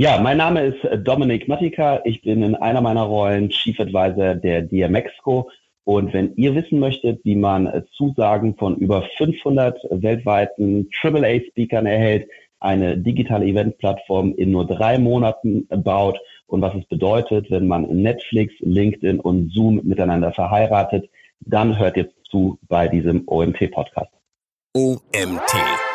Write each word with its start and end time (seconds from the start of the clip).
Ja, 0.00 0.18
mein 0.18 0.38
Name 0.38 0.64
ist 0.64 0.78
Dominik 1.06 1.46
Mattika. 1.46 2.00
Ich 2.04 2.22
bin 2.22 2.42
in 2.42 2.54
einer 2.54 2.80
meiner 2.80 3.02
Rollen 3.02 3.50
Chief 3.50 3.78
Advisor 3.78 4.34
der 4.34 4.62
DMEXCO. 4.62 5.50
Und 5.84 6.14
wenn 6.14 6.34
ihr 6.36 6.54
wissen 6.54 6.78
möchtet, 6.78 7.22
wie 7.22 7.36
man 7.36 7.84
Zusagen 7.98 8.56
von 8.56 8.76
über 8.76 9.02
500 9.18 9.78
weltweiten 9.90 10.88
AAA-Speakern 11.02 11.84
erhält, 11.84 12.30
eine 12.60 12.96
digitale 12.96 13.44
Eventplattform 13.44 14.32
in 14.36 14.52
nur 14.52 14.66
drei 14.66 14.96
Monaten 14.96 15.68
baut 15.68 16.18
und 16.46 16.62
was 16.62 16.74
es 16.76 16.86
bedeutet, 16.86 17.50
wenn 17.50 17.68
man 17.68 17.82
Netflix, 17.82 18.54
LinkedIn 18.60 19.20
und 19.20 19.52
Zoom 19.52 19.82
miteinander 19.84 20.32
verheiratet, 20.32 21.10
dann 21.40 21.78
hört 21.78 21.98
jetzt 21.98 22.14
zu 22.30 22.58
bei 22.68 22.88
diesem 22.88 23.24
OMT-Podcast. 23.26 24.12
OMT 24.74 25.89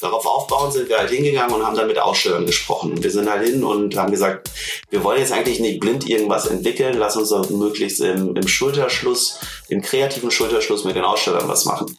Darauf 0.00 0.24
aufbauen 0.24 0.72
sind 0.72 0.88
wir 0.88 0.98
halt 0.98 1.10
hingegangen 1.10 1.54
und 1.54 1.66
haben 1.66 1.76
dann 1.76 1.86
mit 1.86 1.98
Ausstellern 1.98 2.46
gesprochen. 2.46 3.02
Wir 3.02 3.10
sind 3.10 3.30
halt 3.30 3.46
hin 3.46 3.62
und 3.62 3.96
haben 3.96 4.10
gesagt, 4.10 4.50
wir 4.88 5.04
wollen 5.04 5.20
jetzt 5.20 5.32
eigentlich 5.32 5.60
nicht 5.60 5.80
blind 5.80 6.08
irgendwas 6.08 6.46
entwickeln, 6.46 6.96
lass 6.98 7.16
uns 7.16 7.28
doch 7.28 7.50
möglichst 7.50 8.00
im, 8.00 8.34
im 8.34 8.48
Schulterschluss, 8.48 9.38
im 9.68 9.82
kreativen 9.82 10.30
Schulterschluss 10.30 10.84
mit 10.84 10.96
den 10.96 11.04
Ausstellern 11.04 11.48
was 11.48 11.66
machen. 11.66 11.96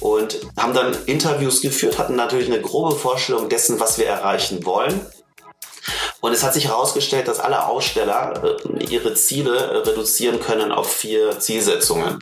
Und 0.00 0.40
haben 0.56 0.74
dann 0.74 0.96
Interviews 1.06 1.60
geführt, 1.60 1.98
hatten 1.98 2.16
natürlich 2.16 2.48
eine 2.48 2.60
grobe 2.60 2.96
Vorstellung 2.96 3.48
dessen, 3.48 3.78
was 3.78 3.98
wir 3.98 4.06
erreichen 4.06 4.66
wollen. 4.66 5.00
Und 6.20 6.32
es 6.32 6.42
hat 6.42 6.54
sich 6.54 6.68
herausgestellt, 6.68 7.28
dass 7.28 7.38
alle 7.38 7.66
Aussteller 7.66 8.58
äh, 8.80 8.84
ihre 8.84 9.14
Ziele 9.14 9.56
äh, 9.56 9.76
reduzieren 9.78 10.40
können 10.40 10.72
auf 10.72 10.90
vier 10.90 11.38
Zielsetzungen. 11.38 12.18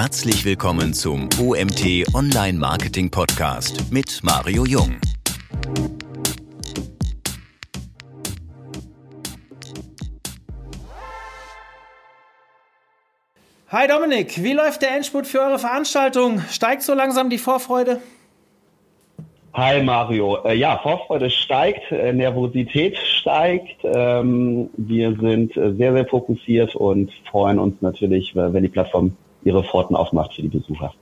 Herzlich 0.00 0.44
willkommen 0.44 0.94
zum 0.94 1.28
OMT 1.42 2.14
Online 2.14 2.56
Marketing 2.56 3.10
Podcast 3.10 3.92
mit 3.92 4.20
Mario 4.22 4.64
Jung. 4.64 5.00
Hi 13.70 13.88
Dominik, 13.88 14.40
wie 14.40 14.52
läuft 14.52 14.82
der 14.82 14.94
Endspurt 14.94 15.26
für 15.26 15.40
eure 15.40 15.58
Veranstaltung? 15.58 16.42
Steigt 16.48 16.82
so 16.82 16.94
langsam 16.94 17.28
die 17.28 17.38
Vorfreude? 17.38 18.00
Hi 19.54 19.82
Mario. 19.82 20.44
Äh, 20.44 20.54
ja, 20.54 20.78
Vorfreude 20.78 21.28
steigt, 21.28 21.90
äh, 21.90 22.12
Nervosität 22.12 22.96
steigt. 22.96 23.80
Ähm, 23.82 24.70
wir 24.76 25.16
sind 25.20 25.56
äh, 25.56 25.74
sehr, 25.74 25.92
sehr 25.92 26.06
fokussiert 26.06 26.76
und 26.76 27.10
freuen 27.28 27.58
uns 27.58 27.82
natürlich, 27.82 28.36
wenn 28.36 28.62
die 28.62 28.68
Plattform 28.68 29.16
ihre 29.42 29.64
Pforten 29.64 29.96
aufmacht 29.96 30.34
für 30.34 30.42
die 30.42 30.48
Besucher. 30.48 30.92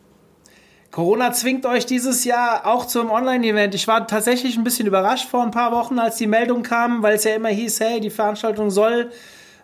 Corona 0.90 1.32
zwingt 1.32 1.66
euch 1.66 1.84
dieses 1.84 2.24
Jahr 2.24 2.66
auch 2.66 2.86
zum 2.86 3.10
Online-Event. 3.10 3.74
Ich 3.74 3.86
war 3.86 4.06
tatsächlich 4.06 4.56
ein 4.56 4.64
bisschen 4.64 4.86
überrascht 4.86 5.28
vor 5.28 5.42
ein 5.42 5.50
paar 5.50 5.72
Wochen, 5.72 5.98
als 5.98 6.16
die 6.16 6.26
Meldung 6.26 6.62
kam, 6.62 7.02
weil 7.02 7.16
es 7.16 7.24
ja 7.24 7.34
immer 7.34 7.50
hieß, 7.50 7.80
hey, 7.80 8.00
die 8.00 8.08
Veranstaltung 8.08 8.70
soll 8.70 9.10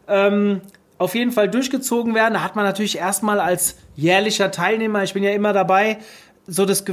ähm, 0.09 0.61
auf 0.99 1.15
jeden 1.15 1.33
Fall 1.33 1.49
durchgezogen 1.49 2.15
werden. 2.15 2.35
Da 2.35 2.43
hat 2.43 2.55
man 2.55 2.65
natürlich 2.65 2.99
erstmal 2.99 3.41
als 3.41 3.79
jährlicher 3.97 4.51
Teilnehmer, 4.51 5.05
ich 5.05 5.15
bin 5.15 5.23
ja 5.23 5.31
immer 5.31 5.53
dabei, 5.53 5.99
so 6.47 6.67
das 6.67 6.85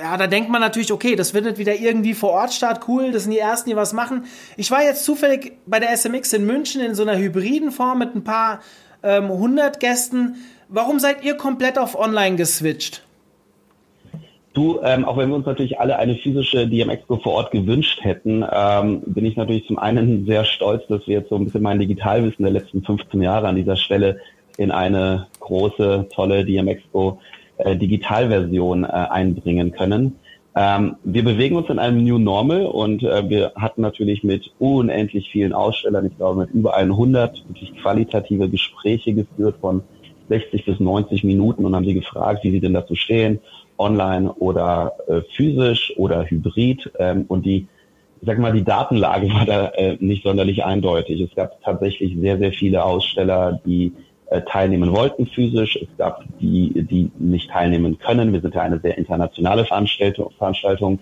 ja, 0.00 0.16
da 0.16 0.26
denkt 0.26 0.50
man 0.50 0.60
natürlich, 0.60 0.92
okay, 0.92 1.14
das 1.14 1.32
findet 1.32 1.58
wieder 1.58 1.74
irgendwie 1.74 2.14
vor 2.14 2.30
Ort 2.30 2.52
statt, 2.52 2.82
cool, 2.88 3.12
das 3.12 3.24
sind 3.24 3.32
die 3.32 3.38
Ersten, 3.38 3.70
die 3.70 3.76
was 3.76 3.92
machen. 3.92 4.24
Ich 4.56 4.70
war 4.70 4.82
jetzt 4.82 5.04
zufällig 5.04 5.52
bei 5.66 5.78
der 5.78 5.94
SMX 5.96 6.32
in 6.32 6.46
München 6.46 6.80
in 6.80 6.94
so 6.94 7.02
einer 7.02 7.18
hybriden 7.18 7.70
Form 7.70 7.98
mit 7.98 8.14
ein 8.14 8.24
paar 8.24 8.60
ähm, 9.02 9.24
100 9.24 9.80
Gästen. 9.80 10.36
Warum 10.72 11.00
seid 11.00 11.24
ihr 11.24 11.34
komplett 11.34 11.78
auf 11.78 11.98
Online 11.98 12.36
geswitcht? 12.36 13.02
Du, 14.52 14.78
ähm, 14.84 15.04
auch 15.04 15.16
wenn 15.16 15.28
wir 15.28 15.34
uns 15.34 15.46
natürlich 15.46 15.80
alle 15.80 15.98
eine 15.98 16.14
physische 16.14 16.68
DMX-Go 16.68 17.16
vor 17.16 17.32
Ort 17.32 17.50
gewünscht 17.50 17.98
hätten, 18.02 18.44
ähm, 18.52 19.02
bin 19.04 19.24
ich 19.24 19.36
natürlich 19.36 19.66
zum 19.66 19.80
einen 19.80 20.26
sehr 20.26 20.44
stolz, 20.44 20.86
dass 20.86 21.06
wir 21.08 21.18
jetzt 21.18 21.28
so 21.28 21.36
ein 21.36 21.44
bisschen 21.44 21.62
mein 21.62 21.80
Digitalwissen 21.80 22.44
der 22.44 22.52
letzten 22.52 22.84
15 22.84 23.20
Jahre 23.20 23.48
an 23.48 23.56
dieser 23.56 23.74
Stelle 23.74 24.20
in 24.58 24.70
eine 24.70 25.26
große, 25.40 26.06
tolle 26.14 26.44
DMX-Go 26.44 27.18
äh, 27.58 27.76
Digitalversion 27.76 28.84
äh, 28.84 28.86
einbringen 28.86 29.72
können. 29.72 30.20
Ähm, 30.54 30.96
wir 31.02 31.24
bewegen 31.24 31.56
uns 31.56 31.68
in 31.68 31.80
einem 31.80 32.04
New 32.04 32.18
Normal 32.18 32.66
und 32.66 33.02
äh, 33.02 33.28
wir 33.28 33.52
hatten 33.56 33.82
natürlich 33.82 34.22
mit 34.22 34.52
unendlich 34.60 35.30
vielen 35.30 35.52
Ausstellern, 35.52 36.06
ich 36.06 36.16
glaube 36.16 36.42
mit 36.42 36.50
über 36.50 36.76
100 36.76 37.44
wirklich 37.48 37.76
qualitative 37.80 38.48
Gespräche 38.48 39.14
geführt 39.14 39.56
von 39.60 39.82
60 40.30 40.64
bis 40.64 40.80
90 40.80 41.24
Minuten 41.24 41.66
und 41.66 41.74
haben 41.74 41.84
sie 41.84 41.94
gefragt, 41.94 42.44
wie 42.44 42.50
sie 42.50 42.60
denn 42.60 42.72
dazu 42.72 42.94
stehen, 42.94 43.40
online 43.76 44.32
oder 44.34 44.92
äh, 45.08 45.20
physisch 45.36 45.92
oder 45.96 46.24
hybrid. 46.24 46.90
Ähm, 46.98 47.24
und 47.28 47.44
die, 47.44 47.66
ich 48.20 48.26
sag 48.26 48.38
mal, 48.38 48.52
die 48.52 48.64
Datenlage 48.64 49.28
war 49.34 49.44
da 49.44 49.66
äh, 49.70 49.96
nicht 50.00 50.22
sonderlich 50.22 50.64
eindeutig. 50.64 51.20
Es 51.20 51.34
gab 51.34 51.60
tatsächlich 51.62 52.16
sehr, 52.18 52.38
sehr 52.38 52.52
viele 52.52 52.84
Aussteller, 52.84 53.60
die 53.66 53.92
äh, 54.30 54.42
teilnehmen 54.42 54.92
wollten 54.92 55.26
physisch. 55.26 55.76
Es 55.76 55.88
gab 55.98 56.24
die, 56.40 56.86
die 56.88 57.10
nicht 57.18 57.50
teilnehmen 57.50 57.98
können. 57.98 58.32
Wir 58.32 58.40
sind 58.40 58.54
ja 58.54 58.62
eine 58.62 58.78
sehr 58.78 58.96
internationale 58.96 59.64
Veranstaltung. 59.64 60.30
Veranstaltung. 60.38 61.00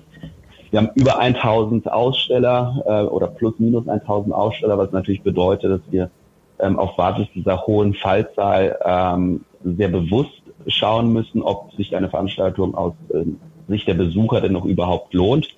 Wir 0.71 0.81
haben 0.81 0.91
über 0.94 1.19
1000 1.19 1.91
Aussteller 1.91 2.83
äh, 2.87 3.03
oder 3.03 3.27
plus 3.27 3.59
minus 3.59 3.87
1000 3.87 4.34
Aussteller, 4.34 4.78
was 4.78 4.93
natürlich 4.93 5.22
bedeutet, 5.22 5.71
dass 5.71 5.81
wir 5.91 6.11
ähm, 6.60 6.78
auf 6.78 6.96
Basis 6.96 7.26
dieser 7.34 7.66
hohen 7.66 7.94
Fallzahl 7.94 8.78
ähm, 8.84 9.44
sehr 9.62 9.88
bewusst 9.88 10.42
schauen 10.66 11.12
müssen, 11.12 11.42
ob 11.42 11.72
sich 11.74 11.96
eine 11.96 12.08
Veranstaltung 12.08 12.74
aus 12.74 12.94
ähm, 13.12 13.38
Sicht 13.69 13.86
der 13.86 13.94
Besucher 13.94 14.41
denn 14.41 14.52
noch 14.52 14.64
überhaupt 14.64 15.14
lohnt. 15.14 15.48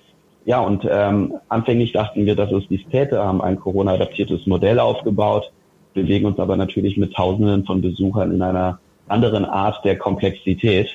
Ja, 0.45 0.59
und 0.61 0.87
ähm, 0.89 1.35
anfänglich 1.49 1.91
dachten 1.91 2.25
wir, 2.25 2.35
dass 2.35 2.51
es 2.51 2.67
dies 2.67 2.81
täte, 2.89 3.23
haben 3.23 3.41
ein 3.41 3.59
Corona-adaptiertes 3.59 4.47
Modell 4.47 4.79
aufgebaut, 4.79 5.51
bewegen 5.93 6.25
uns 6.25 6.39
aber 6.39 6.57
natürlich 6.57 6.97
mit 6.97 7.13
Tausenden 7.13 7.65
von 7.65 7.81
Besuchern 7.81 8.31
in 8.31 8.41
einer 8.41 8.79
anderen 9.07 9.45
Art 9.45 9.83
der 9.85 9.97
Komplexität. 9.97 10.89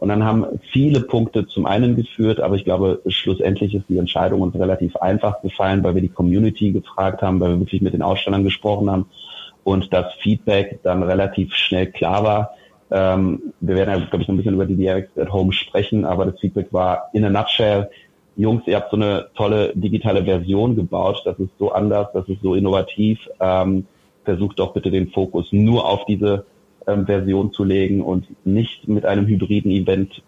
Und 0.00 0.08
dann 0.08 0.24
haben 0.24 0.46
viele 0.70 1.00
Punkte 1.00 1.46
zum 1.46 1.66
einen 1.66 1.94
geführt, 1.94 2.40
aber 2.40 2.56
ich 2.56 2.64
glaube, 2.64 3.00
schlussendlich 3.06 3.74
ist 3.74 3.84
die 3.88 3.98
Entscheidung 3.98 4.40
uns 4.40 4.54
relativ 4.54 4.96
einfach 4.96 5.42
gefallen, 5.42 5.82
weil 5.82 5.94
wir 5.94 6.02
die 6.02 6.08
Community 6.08 6.72
gefragt 6.72 7.22
haben, 7.22 7.38
weil 7.40 7.50
wir 7.50 7.60
wirklich 7.60 7.82
mit 7.82 7.92
den 7.92 8.02
Ausstellern 8.02 8.44
gesprochen 8.44 8.90
haben 8.90 9.06
und 9.64 9.92
das 9.92 10.12
Feedback 10.14 10.80
dann 10.82 11.02
relativ 11.02 11.54
schnell 11.54 11.86
klar 11.86 12.24
war. 12.24 12.54
Ähm, 12.90 13.52
wir 13.60 13.76
werden 13.76 13.90
ja, 13.90 14.06
glaube 14.06 14.22
ich, 14.22 14.28
noch 14.28 14.34
ein 14.34 14.36
bisschen 14.38 14.54
über 14.54 14.66
die 14.66 14.76
DRX 14.76 15.16
at 15.16 15.32
Home 15.32 15.52
sprechen, 15.52 16.04
aber 16.04 16.26
das 16.26 16.40
Feedback 16.40 16.72
war 16.72 17.08
in 17.12 17.24
a 17.24 17.30
nutshell, 17.30 17.88
Jungs, 18.36 18.62
ihr 18.66 18.76
habt 18.76 18.90
so 18.90 18.96
eine 18.96 19.28
tolle 19.34 19.72
digitale 19.74 20.24
Version 20.24 20.74
gebaut, 20.74 21.22
das 21.24 21.38
ist 21.38 21.50
so 21.58 21.72
anders, 21.72 22.08
das 22.14 22.28
ist 22.28 22.40
so 22.42 22.54
innovativ. 22.54 23.18
Ähm, 23.38 23.86
versucht 24.24 24.58
doch 24.58 24.72
bitte 24.72 24.90
den 24.90 25.10
Fokus 25.10 25.52
nur 25.52 25.86
auf 25.86 26.04
diese 26.06 26.46
ähm, 26.86 27.06
Version 27.06 27.52
zu 27.52 27.64
legen 27.64 28.02
und 28.02 28.26
nicht 28.46 28.88
mit 28.88 29.04
einem 29.04 29.26
hybriden 29.26 29.70
Event 29.70 30.22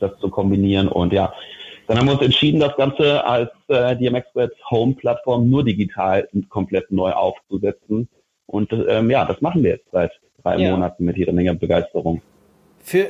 das 0.00 0.18
zu 0.18 0.28
kombinieren. 0.28 0.88
Und 0.88 1.12
ja, 1.12 1.32
dann 1.86 1.98
haben 1.98 2.06
wir 2.06 2.14
uns 2.14 2.22
entschieden, 2.22 2.60
das 2.60 2.76
Ganze 2.76 3.24
als 3.24 3.50
äh, 3.68 3.96
DMX 3.96 4.26
Home 4.70 4.94
Plattform 4.94 5.48
nur 5.48 5.64
digital 5.64 6.28
komplett 6.48 6.90
neu 6.90 7.12
aufzusetzen 7.12 8.08
und 8.50 8.72
ähm, 8.72 9.10
ja, 9.10 9.24
das 9.24 9.40
machen 9.40 9.62
wir 9.62 9.70
jetzt 9.70 9.90
seit 9.92 10.12
drei 10.42 10.58
ja. 10.58 10.70
Monaten 10.72 11.04
mit 11.04 11.16
jeder 11.16 11.32
Menge 11.32 11.54
Begeisterung. 11.54 12.20
Für, 12.82 13.08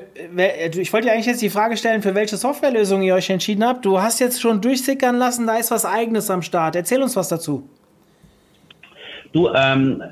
ich 0.79 0.93
wollte 0.93 1.07
ja 1.07 1.15
eigentlich 1.15 1.27
jetzt 1.27 1.43
die 1.43 1.49
Frage 1.49 1.77
stellen, 1.77 2.03
für 2.03 2.15
welche 2.15 2.37
Softwarelösung 2.37 3.03
ihr 3.03 3.15
euch 3.15 3.31
entschieden 3.31 3.65
habt. 3.65 3.85
Du 3.85 4.01
hast 4.01 4.19
jetzt 4.19 4.41
schon 4.41 4.61
durchsickern 4.61 5.17
lassen, 5.17 5.47
da 5.47 5.57
ist 5.57 5.71
was 5.71 5.85
Eigenes 5.87 6.29
am 6.29 6.43
Start. 6.43 6.75
Erzähl 6.75 7.01
uns 7.03 7.15
was 7.17 7.29
dazu. 7.29 7.63
Du, 9.33 9.49
ähm, 9.55 10.03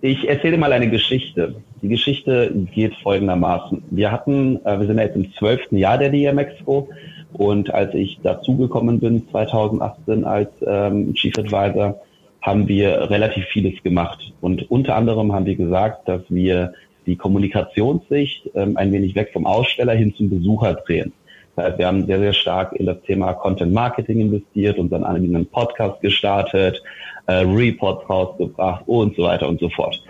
ich 0.00 0.26
erzähle 0.26 0.56
mal 0.56 0.72
eine 0.72 0.88
Geschichte. 0.88 1.56
Die 1.82 1.88
Geschichte 1.88 2.52
geht 2.74 2.94
folgendermaßen. 3.02 3.82
Wir 3.90 4.10
hatten, 4.10 4.64
äh, 4.64 4.80
wir 4.80 4.86
sind 4.86 4.96
ja 4.96 5.04
jetzt 5.04 5.16
im 5.16 5.32
zwölften 5.34 5.76
Jahr 5.76 5.98
der 5.98 6.08
DMX-Pro 6.08 6.88
und 7.34 7.72
als 7.72 7.94
ich 7.94 8.18
dazugekommen 8.22 8.98
bin, 8.98 9.28
2018 9.30 10.24
als 10.24 10.48
ähm, 10.66 11.12
Chief 11.14 11.36
Advisor, 11.38 12.00
haben 12.42 12.68
wir 12.68 13.10
relativ 13.10 13.44
vieles 13.46 13.82
gemacht. 13.82 14.32
Und 14.40 14.70
unter 14.70 14.96
anderem 14.96 15.32
haben 15.32 15.46
wir 15.46 15.56
gesagt, 15.56 16.08
dass 16.08 16.22
wir 16.28 16.72
die 17.06 17.16
Kommunikationssicht 17.16 18.50
ähm, 18.54 18.76
ein 18.76 18.92
wenig 18.92 19.14
weg 19.14 19.30
vom 19.32 19.46
Aussteller 19.46 19.94
hin 19.94 20.14
zum 20.14 20.30
Besucher 20.30 20.74
drehen. 20.74 21.12
Das 21.56 21.66
heißt, 21.66 21.78
wir 21.78 21.86
haben 21.86 22.06
sehr, 22.06 22.18
sehr 22.18 22.32
stark 22.32 22.72
in 22.74 22.86
das 22.86 23.00
Thema 23.02 23.34
Content 23.34 23.72
Marketing 23.72 24.20
investiert, 24.20 24.78
unseren 24.78 25.04
eigenen 25.04 25.46
Podcast 25.46 26.00
gestartet, 26.00 26.82
äh, 27.26 27.32
Reports 27.32 28.08
rausgebracht 28.08 28.84
und 28.86 29.16
so 29.16 29.24
weiter 29.24 29.48
und 29.48 29.60
so 29.60 29.68
fort. 29.68 30.02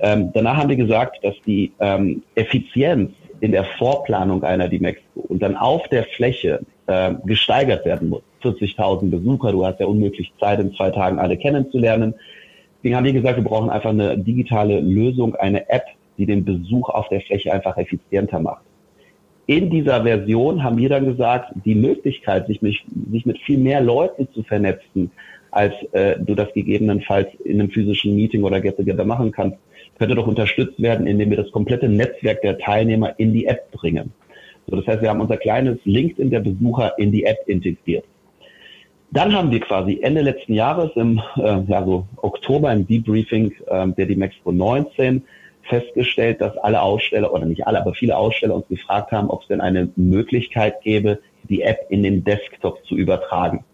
Ähm, 0.00 0.30
danach 0.34 0.58
haben 0.58 0.68
wir 0.68 0.76
gesagt, 0.76 1.24
dass 1.24 1.34
die 1.46 1.72
ähm, 1.80 2.22
Effizienz 2.34 3.12
in 3.40 3.52
der 3.52 3.64
Vorplanung 3.64 4.44
einer 4.44 4.68
Dimexco 4.68 5.20
und 5.20 5.42
dann 5.42 5.56
auf 5.56 5.88
der 5.88 6.04
Fläche 6.04 6.60
äh, 6.86 7.14
gesteigert 7.24 7.84
werden 7.84 8.08
muss. 8.08 8.22
40.000 8.42 9.10
Besucher, 9.10 9.52
du 9.52 9.64
hast 9.64 9.80
ja 9.80 9.86
unmöglich 9.86 10.32
Zeit, 10.38 10.60
in 10.60 10.74
zwei 10.74 10.90
Tagen 10.90 11.18
alle 11.18 11.36
kennenzulernen. 11.36 12.14
Deswegen 12.78 12.96
haben 12.96 13.04
wir 13.04 13.12
gesagt, 13.12 13.36
wir 13.36 13.44
brauchen 13.44 13.70
einfach 13.70 13.90
eine 13.90 14.18
digitale 14.18 14.80
Lösung, 14.80 15.34
eine 15.36 15.68
App, 15.70 15.84
die 16.18 16.26
den 16.26 16.44
Besuch 16.44 16.88
auf 16.88 17.08
der 17.08 17.20
Fläche 17.20 17.52
einfach 17.52 17.76
effizienter 17.76 18.40
macht. 18.40 18.62
In 19.46 19.70
dieser 19.70 20.02
Version 20.04 20.62
haben 20.62 20.78
wir 20.78 20.88
dann 20.88 21.04
gesagt, 21.04 21.52
die 21.64 21.74
Möglichkeit, 21.74 22.46
sich 22.46 22.62
mit, 22.62 22.76
sich 23.10 23.26
mit 23.26 23.38
viel 23.38 23.58
mehr 23.58 23.80
Leuten 23.80 24.28
zu 24.32 24.42
vernetzen, 24.42 25.10
als 25.50 25.74
äh, 25.92 26.18
du 26.18 26.34
das 26.34 26.52
gegebenenfalls 26.54 27.28
in 27.44 27.60
einem 27.60 27.70
physischen 27.70 28.14
Meeting 28.16 28.42
oder 28.42 28.60
Get-Together 28.60 29.04
machen 29.04 29.32
kannst, 29.32 29.58
könnte 29.98 30.14
doch 30.14 30.26
unterstützt 30.26 30.80
werden, 30.80 31.06
indem 31.06 31.30
wir 31.30 31.36
das 31.36 31.50
komplette 31.50 31.88
Netzwerk 31.88 32.40
der 32.42 32.58
Teilnehmer 32.58 33.18
in 33.18 33.32
die 33.32 33.46
App 33.46 33.70
bringen. 33.72 34.12
So, 34.66 34.76
das 34.76 34.86
heißt, 34.86 35.02
wir 35.02 35.10
haben 35.10 35.20
unser 35.20 35.36
kleines 35.36 35.78
LinkedIn 35.84 36.30
der 36.30 36.40
Besucher 36.40 36.98
in 36.98 37.12
die 37.12 37.24
App 37.24 37.38
integriert. 37.46 38.04
Dann 39.12 39.34
haben 39.34 39.50
wir 39.50 39.60
quasi 39.60 40.00
Ende 40.02 40.22
letzten 40.22 40.54
Jahres 40.54 40.90
im 40.94 41.20
äh, 41.36 41.60
ja, 41.66 41.84
so 41.84 42.06
Oktober 42.16 42.72
im 42.72 42.86
Debriefing 42.86 43.52
äh, 43.66 43.88
der 43.88 44.06
DMEXPO 44.06 44.52
19 44.52 45.22
festgestellt, 45.64 46.40
dass 46.40 46.56
alle 46.56 46.80
Aussteller, 46.80 47.32
oder 47.32 47.44
nicht 47.44 47.66
alle, 47.66 47.78
aber 47.80 47.92
viele 47.92 48.16
Aussteller 48.16 48.54
uns 48.54 48.68
gefragt 48.68 49.12
haben, 49.12 49.28
ob 49.28 49.42
es 49.42 49.48
denn 49.48 49.60
eine 49.60 49.90
Möglichkeit 49.96 50.80
gäbe, 50.80 51.18
die 51.44 51.60
App 51.60 51.86
in 51.90 52.02
den 52.02 52.24
Desktop 52.24 52.84
zu 52.86 52.96
übertragen. 52.96 53.64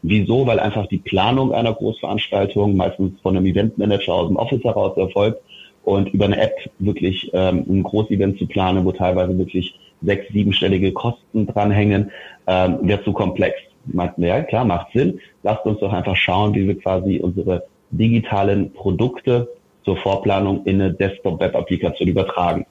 Wieso? 0.00 0.46
Weil 0.46 0.58
einfach 0.58 0.86
die 0.86 0.98
Planung 0.98 1.52
einer 1.52 1.74
Großveranstaltung 1.74 2.74
meistens 2.74 3.20
von 3.20 3.36
einem 3.36 3.44
Eventmanager 3.44 4.14
aus 4.14 4.28
dem 4.28 4.36
Office 4.36 4.64
heraus 4.64 4.96
erfolgt 4.96 5.42
und 5.84 6.08
über 6.14 6.24
eine 6.24 6.40
App 6.40 6.54
wirklich 6.78 7.30
ähm, 7.34 7.66
ein 7.68 7.82
Großevent 7.82 8.38
zu 8.38 8.46
planen, 8.46 8.86
wo 8.86 8.92
teilweise 8.92 9.36
wirklich 9.36 9.78
sechs, 10.00 10.32
siebenstellige 10.32 10.92
Kosten 10.92 11.46
dranhängen, 11.46 12.10
ähm, 12.46 12.78
wäre 12.80 13.04
zu 13.04 13.12
komplex. 13.12 13.60
Meinten 13.86 14.22
ja, 14.22 14.42
klar, 14.42 14.64
macht 14.64 14.92
Sinn. 14.92 15.20
Lasst 15.42 15.64
uns 15.64 15.80
doch 15.80 15.92
einfach 15.92 16.16
schauen, 16.16 16.54
wie 16.54 16.66
wir 16.66 16.78
quasi 16.78 17.18
unsere 17.20 17.64
digitalen 17.90 18.72
Produkte 18.72 19.48
zur 19.84 19.96
Vorplanung 19.96 20.64
in 20.64 20.80
eine 20.80 20.92
Desktop-Web-Applikation 20.92 22.08
übertragen. 22.08 22.66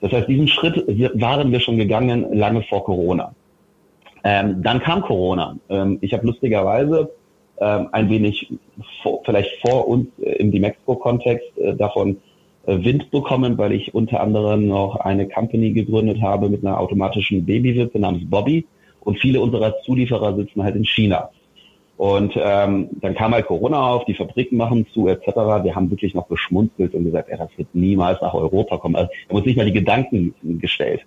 Das 0.00 0.12
heißt, 0.12 0.28
diesen 0.28 0.48
Schritt 0.48 0.76
waren 1.20 1.50
wir 1.52 1.60
schon 1.60 1.78
gegangen 1.78 2.32
lange 2.32 2.62
vor 2.62 2.84
Corona. 2.84 3.34
Ähm, 4.24 4.62
dann 4.62 4.80
kam 4.80 5.02
Corona. 5.02 5.56
Ähm, 5.68 5.98
ich 6.00 6.12
habe 6.12 6.26
lustigerweise 6.26 7.10
ähm, 7.58 7.88
ein 7.92 8.10
wenig 8.10 8.52
vor, 9.02 9.22
vielleicht 9.24 9.60
vor 9.60 9.88
uns 9.88 10.08
äh, 10.20 10.32
im 10.36 10.50
Dimexco-Kontext 10.50 11.58
äh, 11.58 11.74
davon 11.74 12.18
äh, 12.66 12.76
Wind 12.84 13.10
bekommen, 13.10 13.56
weil 13.56 13.72
ich 13.72 13.94
unter 13.94 14.20
anderem 14.20 14.66
noch 14.66 14.96
eine 14.96 15.28
Company 15.28 15.72
gegründet 15.72 16.20
habe 16.20 16.48
mit 16.48 16.64
einer 16.64 16.78
automatischen 16.78 17.46
Babywippe 17.46 17.98
namens 17.98 18.28
Bobby 18.28 18.66
und 19.06 19.20
viele 19.20 19.40
unserer 19.40 19.78
Zulieferer 19.84 20.34
sitzen 20.34 20.64
halt 20.64 20.74
in 20.74 20.84
China. 20.84 21.30
Und 21.96 22.34
ähm, 22.36 22.88
dann 23.00 23.14
kam 23.14 23.32
halt 23.32 23.46
Corona 23.46 23.80
auf, 23.88 24.04
die 24.04 24.14
Fabriken 24.14 24.56
machen 24.58 24.86
zu 24.92 25.06
etc. 25.08 25.28
Wir 25.62 25.74
haben 25.74 25.90
wirklich 25.90 26.12
noch 26.12 26.28
geschmunzelt 26.28 26.92
und 26.92 27.04
gesagt, 27.04 27.30
ey, 27.30 27.38
das 27.38 27.48
wird 27.56 27.68
niemals 27.72 28.20
nach 28.20 28.34
Europa 28.34 28.76
kommen. 28.78 28.96
Also 28.96 29.10
da 29.28 29.34
muss 29.34 29.46
nicht 29.46 29.56
mal 29.56 29.64
die 29.64 29.72
Gedanken 29.72 30.34
gestellt. 30.42 31.00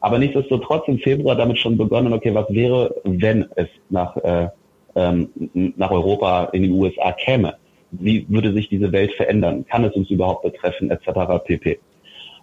Aber 0.00 0.18
nichtsdestotrotz 0.18 0.86
im 0.88 0.98
Februar 0.98 1.36
damit 1.36 1.58
schon 1.58 1.78
begonnen, 1.78 2.12
okay, 2.12 2.34
was 2.34 2.46
wäre, 2.50 2.94
wenn 3.04 3.46
es 3.54 3.68
nach, 3.88 4.16
äh, 4.16 4.48
ähm, 4.96 5.30
nach 5.76 5.92
Europa 5.92 6.50
in 6.52 6.64
die 6.64 6.70
USA 6.70 7.12
käme? 7.12 7.54
Wie 7.92 8.26
würde 8.28 8.52
sich 8.52 8.68
diese 8.68 8.90
Welt 8.90 9.12
verändern? 9.12 9.64
Kann 9.66 9.84
es 9.84 9.94
uns 9.94 10.10
überhaupt 10.10 10.42
betreffen, 10.42 10.90
etc. 10.90 11.42
pp. 11.44 11.78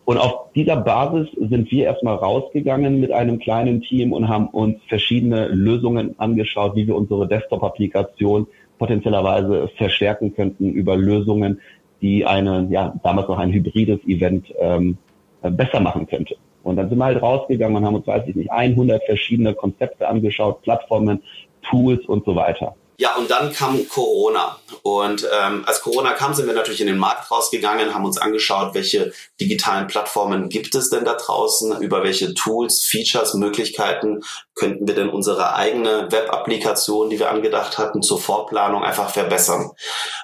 Und 0.05 0.17
auf 0.17 0.51
dieser 0.53 0.77
Basis 0.77 1.29
sind 1.37 1.71
wir 1.71 1.85
erstmal 1.85 2.15
rausgegangen 2.15 2.99
mit 2.99 3.11
einem 3.11 3.39
kleinen 3.39 3.81
Team 3.81 4.13
und 4.13 4.27
haben 4.27 4.47
uns 4.47 4.77
verschiedene 4.87 5.47
Lösungen 5.47 6.19
angeschaut, 6.19 6.75
wie 6.75 6.87
wir 6.87 6.95
unsere 6.95 7.27
Desktop-Applikation 7.27 8.47
potenziellerweise 8.79 9.69
verstärken 9.77 10.33
könnten 10.33 10.71
über 10.71 10.97
Lösungen, 10.97 11.61
die 12.01 12.25
eine, 12.25 12.67
ja, 12.71 12.93
damals 13.03 13.27
noch 13.27 13.37
ein 13.37 13.51
hybrides 13.51 13.99
Event 14.07 14.51
ähm, 14.59 14.97
besser 15.41 15.79
machen 15.79 16.07
könnte. 16.07 16.35
Und 16.63 16.77
dann 16.77 16.89
sind 16.89 16.97
wir 16.97 17.05
halt 17.05 17.21
rausgegangen 17.21 17.77
und 17.77 17.85
haben 17.85 17.95
uns, 17.95 18.07
weiß 18.07 18.27
ich 18.27 18.35
nicht, 18.35 18.51
100 18.51 19.03
verschiedene 19.03 19.53
Konzepte 19.53 20.07
angeschaut, 20.07 20.61
Plattformen, 20.63 21.21
Tools 21.61 22.05
und 22.07 22.25
so 22.25 22.35
weiter. 22.35 22.75
Ja, 23.01 23.15
und 23.15 23.31
dann 23.31 23.51
kam 23.51 23.89
Corona. 23.89 24.59
Und 24.83 25.27
ähm, 25.35 25.63
als 25.65 25.81
Corona 25.81 26.11
kam, 26.11 26.35
sind 26.35 26.45
wir 26.45 26.53
natürlich 26.53 26.81
in 26.81 26.85
den 26.85 26.99
Markt 26.99 27.31
rausgegangen, 27.31 27.95
haben 27.95 28.05
uns 28.05 28.19
angeschaut, 28.19 28.75
welche 28.75 29.11
digitalen 29.39 29.87
Plattformen 29.87 30.49
gibt 30.49 30.75
es 30.75 30.91
denn 30.91 31.03
da 31.03 31.15
draußen, 31.15 31.81
über 31.81 32.03
welche 32.03 32.35
Tools, 32.35 32.83
Features, 32.83 33.33
Möglichkeiten 33.33 34.21
könnten 34.53 34.87
wir 34.87 34.93
denn 34.93 35.09
unsere 35.09 35.55
eigene 35.55 36.11
Web-Applikation, 36.11 37.09
die 37.09 37.17
wir 37.17 37.31
angedacht 37.31 37.79
hatten, 37.79 38.03
zur 38.03 38.21
Vorplanung 38.21 38.83
einfach 38.83 39.09
verbessern. 39.09 39.71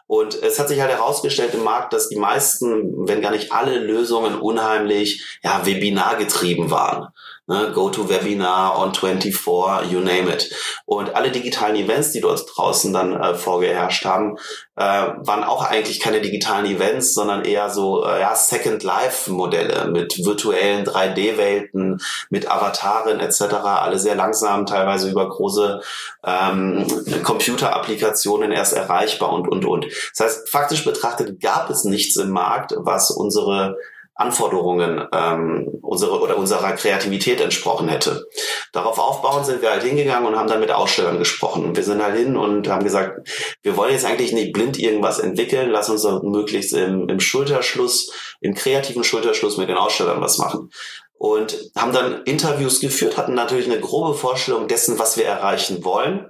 Und 0.06 0.36
es 0.36 0.60
hat 0.60 0.68
sich 0.68 0.80
halt 0.80 0.92
herausgestellt 0.92 1.56
im 1.56 1.64
Markt, 1.64 1.94
dass 1.94 2.10
die 2.10 2.20
meisten, 2.20 3.08
wenn 3.08 3.24
gar 3.24 3.32
nicht 3.32 3.52
alle 3.52 3.80
Lösungen 3.80 4.40
unheimlich 4.40 5.40
ja, 5.42 5.66
Webinar 5.66 6.18
getrieben 6.18 6.70
waren 6.70 7.08
ne, 7.48 7.72
GoToWebinar, 7.74 8.78
On24, 8.78 9.86
you 9.90 10.00
name 10.00 10.30
it. 10.30 10.54
Und 10.86 11.16
alle 11.16 11.32
digitalen 11.32 11.76
Events, 11.76 12.12
die 12.12 12.22
dort 12.22 12.46
draußen 12.56 12.94
dann 12.94 13.14
äh, 13.14 13.36
vorgeherrscht 13.36 14.06
haben, 14.06 14.38
äh, 14.76 14.84
waren 14.84 15.44
auch 15.44 15.64
eigentlich 15.64 16.00
keine 16.00 16.22
digitalen 16.22 16.66
Events, 16.66 17.14
sondern 17.14 17.44
eher 17.44 17.70
so 17.70 18.06
äh, 18.06 18.20
ja, 18.20 18.36
Second 18.36 18.84
Life 18.84 19.32
Modelle 19.32 19.88
mit 19.88 20.24
virtuellen 20.24 20.86
3D-Welten, 20.86 22.00
mit 22.30 22.52
Avataren 22.52 23.20
etc. 23.20 23.42
Alle 23.64 23.98
sehr 23.98 24.16
langsam, 24.16 24.66
teilweise 24.66 25.10
über 25.10 25.28
große 25.28 25.82
ähm, 26.26 26.86
Computer-Applikationen 27.24 28.52
erst 28.52 28.74
erreichbar 28.74 29.32
und 29.32 29.48
und 29.48 29.66
und. 29.66 29.88
Das 30.16 30.26
heißt, 30.26 30.50
faktisch 30.50 30.84
betrachtet 30.84 31.42
gab 31.42 31.70
es 31.70 31.84
nichts 31.86 32.18
im 32.18 32.30
Markt, 32.30 32.74
was 32.78 33.10
unsere 33.10 33.78
Anforderungen 34.18 35.08
ähm, 35.14 35.80
unsere 35.82 36.20
oder 36.20 36.38
unserer 36.38 36.74
Kreativität 36.74 37.40
entsprochen 37.40 37.88
hätte. 37.88 38.28
Darauf 38.74 38.98
aufbauend 38.98 39.46
sind 39.46 39.62
wir 39.62 39.70
halt 39.70 39.84
hingegangen 39.84 40.28
und 40.28 40.36
haben 40.36 40.50
dann 40.50 40.60
mit 40.60 40.72
Ausstellern 40.72 41.20
gesprochen. 41.20 41.66
Und 41.66 41.78
wir 41.78 41.84
sind 41.84 42.04
halt 42.04 42.18
hin 42.18 42.36
und 42.36 42.68
haben 42.68 42.84
gesagt, 42.84 43.28
wir 43.62 43.78
wollen 43.78 43.94
jetzt 43.94 44.06
eigentlich 44.06 44.34
nicht 44.34 44.54
blind 44.54 44.80
irgendwas 44.80 45.20
entwickeln, 45.20 45.70
lass 45.70 45.90
uns 45.90 46.02
doch 46.02 46.24
möglichst 46.24 46.74
im, 46.74 47.08
im 47.08 47.20
Schulterschluss, 47.20 48.12
im 48.42 48.56
kreativen 48.56 49.04
Schulterschluss 49.04 49.58
mit 49.58 49.70
den 49.70 49.78
Ausstellern 49.78 50.20
was 50.20 50.40
machen. 50.40 50.72
Und 51.20 51.72
haben 51.76 51.94
dann 51.94 52.24
Interviews 52.24 52.80
geführt, 52.80 53.18
hatten 53.18 53.34
natürlich 53.34 53.66
eine 53.66 53.80
grobe 53.80 54.16
Vorstellung 54.16 54.68
dessen, 54.68 55.00
was 55.00 55.18
wir 55.18 55.26
erreichen 55.26 55.84
wollen. 55.84 56.28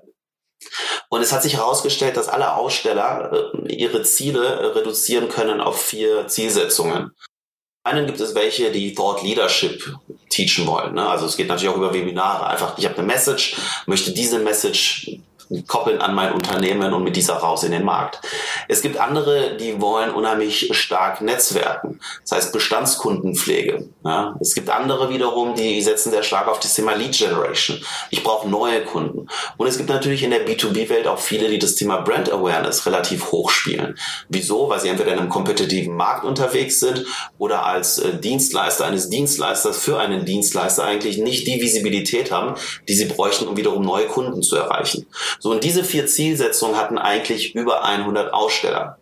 Und 1.09 1.21
es 1.21 1.31
hat 1.31 1.43
sich 1.43 1.55
herausgestellt, 1.55 2.17
dass 2.17 2.27
alle 2.27 2.55
Aussteller 2.55 3.53
äh, 3.53 3.73
ihre 3.73 4.03
Ziele 4.03 4.75
reduzieren 4.75 5.29
können 5.29 5.61
auf 5.61 5.79
vier 5.79 6.27
Zielsetzungen 6.27 7.11
einen 7.87 8.05
gibt 8.05 8.19
es 8.19 8.35
welche, 8.35 8.71
die 8.71 8.93
Thought 8.93 9.23
Leadership 9.23 9.97
teachen 10.29 10.67
wollen. 10.67 10.93
Ne? 10.95 11.07
Also 11.07 11.25
es 11.25 11.37
geht 11.37 11.47
natürlich 11.47 11.69
auch 11.69 11.77
über 11.77 11.93
Webinare. 11.93 12.47
Einfach, 12.47 12.77
ich 12.77 12.85
habe 12.85 12.97
eine 12.97 13.07
Message, 13.07 13.55
möchte 13.85 14.11
diese 14.11 14.39
Message 14.39 15.19
koppeln 15.67 15.99
an 15.99 16.13
mein 16.13 16.33
Unternehmen 16.33 16.93
und 16.93 17.03
mit 17.03 17.15
dieser 17.15 17.35
raus 17.35 17.63
in 17.63 17.71
den 17.71 17.85
Markt. 17.85 18.21
Es 18.67 18.81
gibt 18.81 18.97
andere, 18.97 19.55
die 19.57 19.81
wollen 19.81 20.11
unheimlich 20.11 20.69
stark 20.71 21.21
netzwerken. 21.21 21.99
Das 22.23 22.31
heißt 22.33 22.53
Bestandskundenpflege. 22.53 23.89
Ja. 24.03 24.35
Es 24.39 24.53
gibt 24.53 24.69
andere 24.69 25.09
wiederum, 25.09 25.55
die 25.55 25.81
setzen 25.81 26.11
sehr 26.11 26.23
stark 26.23 26.47
auf 26.47 26.59
das 26.59 26.75
Thema 26.75 26.93
Lead 26.95 27.17
Generation. 27.17 27.81
Ich 28.09 28.23
brauche 28.23 28.47
neue 28.47 28.83
Kunden. 28.83 29.27
Und 29.57 29.67
es 29.67 29.77
gibt 29.77 29.89
natürlich 29.89 30.23
in 30.23 30.31
der 30.31 30.45
B2B-Welt 30.45 31.07
auch 31.07 31.19
viele, 31.19 31.49
die 31.49 31.59
das 31.59 31.75
Thema 31.75 31.97
Brand 31.97 32.31
Awareness 32.31 32.85
relativ 32.85 33.31
hoch 33.31 33.49
spielen. 33.49 33.97
Wieso? 34.29 34.69
Weil 34.69 34.79
sie 34.79 34.89
entweder 34.89 35.13
in 35.13 35.19
einem 35.19 35.29
kompetitiven 35.29 35.95
Markt 35.95 36.25
unterwegs 36.25 36.79
sind 36.79 37.05
oder 37.37 37.65
als 37.65 37.99
äh, 37.99 38.17
Dienstleister 38.17 38.85
eines 38.85 39.09
Dienstleisters 39.09 39.77
für 39.77 39.99
einen 39.99 40.25
Dienstleister 40.25 40.83
eigentlich 40.83 41.17
nicht 41.17 41.47
die 41.47 41.61
Visibilität 41.61 42.31
haben, 42.31 42.55
die 42.87 42.93
sie 42.93 43.05
bräuchten, 43.05 43.47
um 43.47 43.57
wiederum 43.57 43.83
neue 43.83 44.07
Kunden 44.07 44.43
zu 44.43 44.55
erreichen. 44.55 45.05
So, 45.39 45.51
und 45.51 45.63
diese 45.63 45.83
vier 45.83 46.07
Zielsetzungen 46.07 46.77
hatten 46.77 46.97
eigentlich 46.97 47.55
über 47.55 47.83
100 47.83 48.33
Aussteller. 48.33 48.97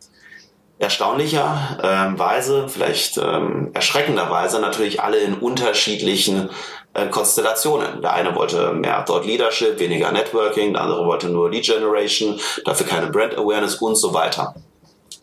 Erstaunlicherweise, 0.77 2.57
ähm, 2.57 2.69
vielleicht 2.69 3.17
ähm, 3.17 3.71
erschreckenderweise 3.73 4.59
natürlich 4.59 5.01
alle 5.01 5.19
in 5.19 5.35
unterschiedlichen 5.35 6.49
äh, 6.93 7.07
Konstellationen. 7.07 8.01
Der 8.01 8.13
eine 8.13 8.35
wollte 8.35 8.73
mehr 8.73 9.05
Thought 9.05 9.25
Leadership, 9.25 9.79
weniger 9.79 10.11
Networking, 10.11 10.73
der 10.73 10.81
andere 10.81 11.05
wollte 11.05 11.29
nur 11.29 11.49
Lead 11.49 11.65
Generation, 11.65 12.39
dafür 12.65 12.87
keine 12.87 13.07
Brand 13.07 13.37
Awareness 13.37 13.75
und 13.75 13.95
so 13.95 14.13
weiter. 14.13 14.53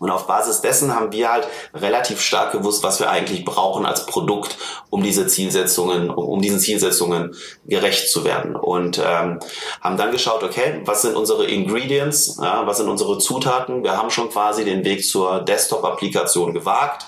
Und 0.02 0.10
auf 0.10 0.26
Basis 0.26 0.60
dessen 0.60 0.92
haben 0.92 1.12
wir 1.12 1.32
halt 1.32 1.46
relativ 1.72 2.20
stark 2.20 2.50
gewusst, 2.50 2.82
was 2.82 2.98
wir 2.98 3.08
eigentlich 3.08 3.44
brauchen 3.44 3.86
als 3.86 4.04
Produkt, 4.04 4.58
um 4.90 5.00
diese 5.00 5.28
Zielsetzungen, 5.28 6.10
um, 6.10 6.24
um 6.24 6.42
diesen 6.42 6.58
Zielsetzungen 6.58 7.36
gerecht 7.66 8.10
zu 8.10 8.24
werden. 8.24 8.56
Und 8.56 8.98
ähm, 8.98 9.38
haben 9.80 9.96
dann 9.96 10.10
geschaut, 10.10 10.42
okay, 10.42 10.80
was 10.84 11.02
sind 11.02 11.14
unsere 11.14 11.46
Ingredients, 11.46 12.40
ja, 12.42 12.66
was 12.66 12.78
sind 12.78 12.88
unsere 12.88 13.18
Zutaten? 13.18 13.84
Wir 13.84 13.96
haben 13.96 14.10
schon 14.10 14.28
quasi 14.28 14.64
den 14.64 14.84
Weg 14.84 15.04
zur 15.04 15.38
Desktop-Applikation 15.42 16.52
gewagt. 16.52 17.06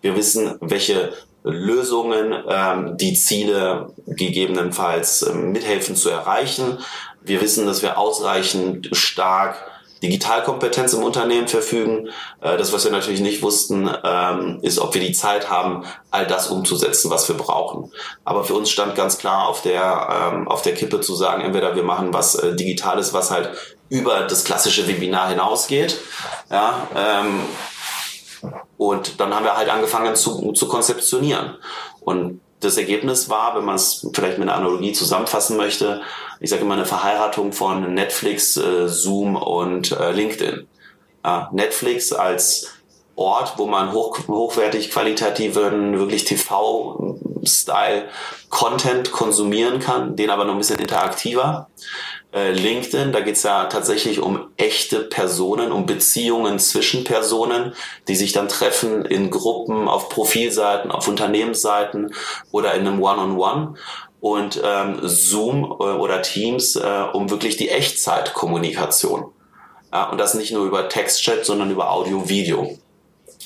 Wir 0.00 0.14
wissen, 0.14 0.56
welche 0.60 1.14
Lösungen 1.42 2.32
ähm, 2.48 2.96
die 2.96 3.14
Ziele 3.14 3.92
gegebenenfalls 4.06 5.22
ähm, 5.22 5.50
mithelfen 5.50 5.96
zu 5.96 6.10
erreichen. 6.10 6.78
Wir 7.22 7.40
wissen, 7.40 7.66
dass 7.66 7.82
wir 7.82 7.98
ausreichend 7.98 8.90
stark 8.92 9.56
Digitalkompetenz 10.02 10.92
im 10.92 11.02
Unternehmen 11.02 11.48
verfügen. 11.48 12.08
Äh, 12.40 12.56
das, 12.56 12.72
was 12.72 12.84
wir 12.84 12.92
natürlich 12.92 13.20
nicht 13.20 13.42
wussten, 13.42 13.90
ähm, 14.04 14.58
ist, 14.62 14.78
ob 14.78 14.94
wir 14.94 15.00
die 15.00 15.12
Zeit 15.12 15.50
haben, 15.50 15.84
all 16.10 16.26
das 16.26 16.48
umzusetzen, 16.48 17.10
was 17.10 17.28
wir 17.28 17.36
brauchen. 17.36 17.90
Aber 18.24 18.44
für 18.44 18.54
uns 18.54 18.70
stand 18.70 18.94
ganz 18.94 19.18
klar 19.18 19.48
auf 19.48 19.62
der, 19.62 20.32
ähm, 20.32 20.48
auf 20.48 20.62
der 20.62 20.74
Kippe 20.74 21.00
zu 21.00 21.14
sagen, 21.14 21.42
entweder 21.42 21.74
wir 21.76 21.82
machen 21.82 22.12
was 22.12 22.34
äh, 22.34 22.54
Digitales, 22.54 23.12
was 23.12 23.30
halt 23.30 23.50
über 23.88 24.22
das 24.22 24.44
klassische 24.44 24.86
Webinar 24.88 25.28
hinausgeht. 25.28 25.98
Ja, 26.50 26.88
ähm, 26.94 27.40
und 28.76 29.20
dann 29.20 29.34
haben 29.34 29.44
wir 29.44 29.56
halt 29.56 29.70
angefangen 29.70 30.14
zu, 30.14 30.52
zu 30.52 30.68
konzeptionieren. 30.68 31.56
Und 32.00 32.40
das 32.66 32.76
Ergebnis 32.76 33.30
war, 33.30 33.56
wenn 33.56 33.64
man 33.64 33.76
es 33.76 34.06
vielleicht 34.12 34.38
mit 34.38 34.48
einer 34.48 34.58
Analogie 34.58 34.92
zusammenfassen 34.92 35.56
möchte, 35.56 36.02
ich 36.40 36.50
sage 36.50 36.62
immer 36.62 36.74
eine 36.74 36.84
Verheiratung 36.84 37.52
von 37.52 37.94
Netflix, 37.94 38.56
äh, 38.56 38.88
Zoom 38.88 39.36
und 39.36 39.92
äh, 39.92 40.10
LinkedIn. 40.12 40.66
Ja, 41.24 41.48
Netflix 41.52 42.12
als 42.12 42.72
Ort, 43.16 43.54
wo 43.56 43.66
man 43.66 43.92
hoch, 43.92 44.28
hochwertig 44.28 44.90
qualitativen, 44.90 45.98
wirklich 45.98 46.24
TV-Style-Content 46.24 49.10
konsumieren 49.10 49.80
kann, 49.80 50.16
den 50.16 50.28
aber 50.28 50.44
noch 50.44 50.52
ein 50.52 50.58
bisschen 50.58 50.78
interaktiver. 50.78 51.70
Äh, 52.36 52.52
LinkedIn, 52.52 53.12
da 53.12 53.20
geht 53.20 53.36
es 53.36 53.44
ja 53.44 53.64
tatsächlich 53.64 54.20
um 54.20 54.48
echte 54.58 55.00
Personen, 55.00 55.72
um 55.72 55.86
Beziehungen 55.86 56.58
zwischen 56.58 57.02
Personen, 57.02 57.72
die 58.08 58.14
sich 58.14 58.32
dann 58.32 58.48
treffen 58.48 59.06
in 59.06 59.30
Gruppen, 59.30 59.88
auf 59.88 60.10
Profilseiten, 60.10 60.90
auf 60.90 61.08
Unternehmensseiten 61.08 62.12
oder 62.52 62.74
in 62.74 62.86
einem 62.86 63.02
One-on-One. 63.02 63.38
-on 63.38 63.68
-One. 63.70 63.76
Und 64.20 64.60
ähm, 64.62 64.98
Zoom 65.02 65.64
äh, 65.64 65.84
oder 65.84 66.20
Teams 66.20 66.76
äh, 66.76 67.04
um 67.14 67.30
wirklich 67.30 67.56
die 67.56 67.70
Echtzeitkommunikation. 67.70 69.32
Ja, 69.90 70.10
und 70.10 70.18
das 70.18 70.34
nicht 70.34 70.52
nur 70.52 70.66
über 70.66 70.90
Textchat, 70.90 71.46
sondern 71.46 71.70
über 71.70 71.90
Audio-Video. 71.90 72.76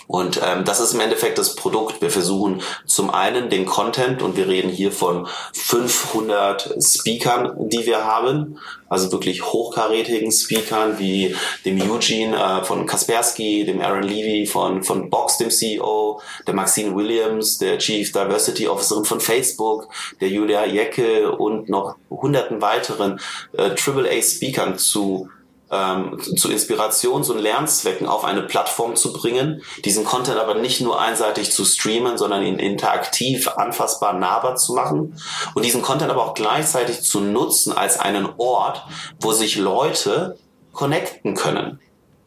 Und 0.06 0.40
ähm, 0.44 0.64
das 0.64 0.80
ist 0.80 0.94
im 0.94 1.00
Endeffekt 1.00 1.38
das 1.38 1.54
Produkt. 1.54 2.00
Wir 2.00 2.10
versuchen 2.10 2.62
zum 2.86 3.10
einen 3.10 3.50
den 3.50 3.66
Content 3.66 4.22
und 4.22 4.36
wir 4.36 4.48
reden 4.48 4.70
hier 4.70 4.92
von 4.92 5.26
500 5.54 6.74
Speakern, 6.82 7.68
die 7.68 7.86
wir 7.86 8.04
haben, 8.04 8.58
also 8.88 9.12
wirklich 9.12 9.44
hochkarätigen 9.44 10.32
Speakern 10.32 10.98
wie 10.98 11.34
dem 11.64 11.80
Eugene 11.80 12.36
äh, 12.36 12.64
von 12.64 12.86
Kaspersky, 12.86 13.64
dem 13.64 13.80
Aaron 13.80 14.02
Levy 14.02 14.46
von, 14.46 14.82
von 14.82 15.10
Box, 15.10 15.38
dem 15.38 15.50
CEO, 15.50 16.20
der 16.46 16.54
Maxine 16.54 16.94
Williams, 16.94 17.58
der 17.58 17.78
Chief 17.78 18.10
Diversity 18.10 18.66
Officerin 18.68 19.04
von 19.04 19.20
Facebook, 19.20 19.88
der 20.20 20.28
Julia 20.28 20.66
Jecke 20.66 21.30
und 21.30 21.68
noch 21.68 21.96
hunderten 22.10 22.60
weiteren 22.60 23.20
äh, 23.56 23.70
AAA-Speakern 23.70 24.76
zu 24.76 25.28
ähm, 25.70 26.18
zu 26.36 26.48
Inspirations- 26.48 27.30
und 27.30 27.38
Lernzwecken 27.38 28.06
auf 28.06 28.24
eine 28.24 28.42
Plattform 28.42 28.96
zu 28.96 29.12
bringen, 29.12 29.62
diesen 29.84 30.04
Content 30.04 30.38
aber 30.38 30.54
nicht 30.54 30.80
nur 30.80 31.00
einseitig 31.00 31.52
zu 31.52 31.64
streamen, 31.64 32.18
sondern 32.18 32.42
ihn 32.44 32.58
interaktiv, 32.58 33.48
anfassbar, 33.48 34.14
nahbar 34.14 34.56
zu 34.56 34.74
machen 34.74 35.16
und 35.54 35.64
diesen 35.64 35.82
Content 35.82 36.10
aber 36.10 36.24
auch 36.24 36.34
gleichzeitig 36.34 37.02
zu 37.02 37.20
nutzen 37.20 37.72
als 37.72 37.98
einen 37.98 38.28
Ort, 38.36 38.84
wo 39.20 39.32
sich 39.32 39.56
Leute 39.56 40.38
connecten 40.72 41.34
können. 41.34 41.80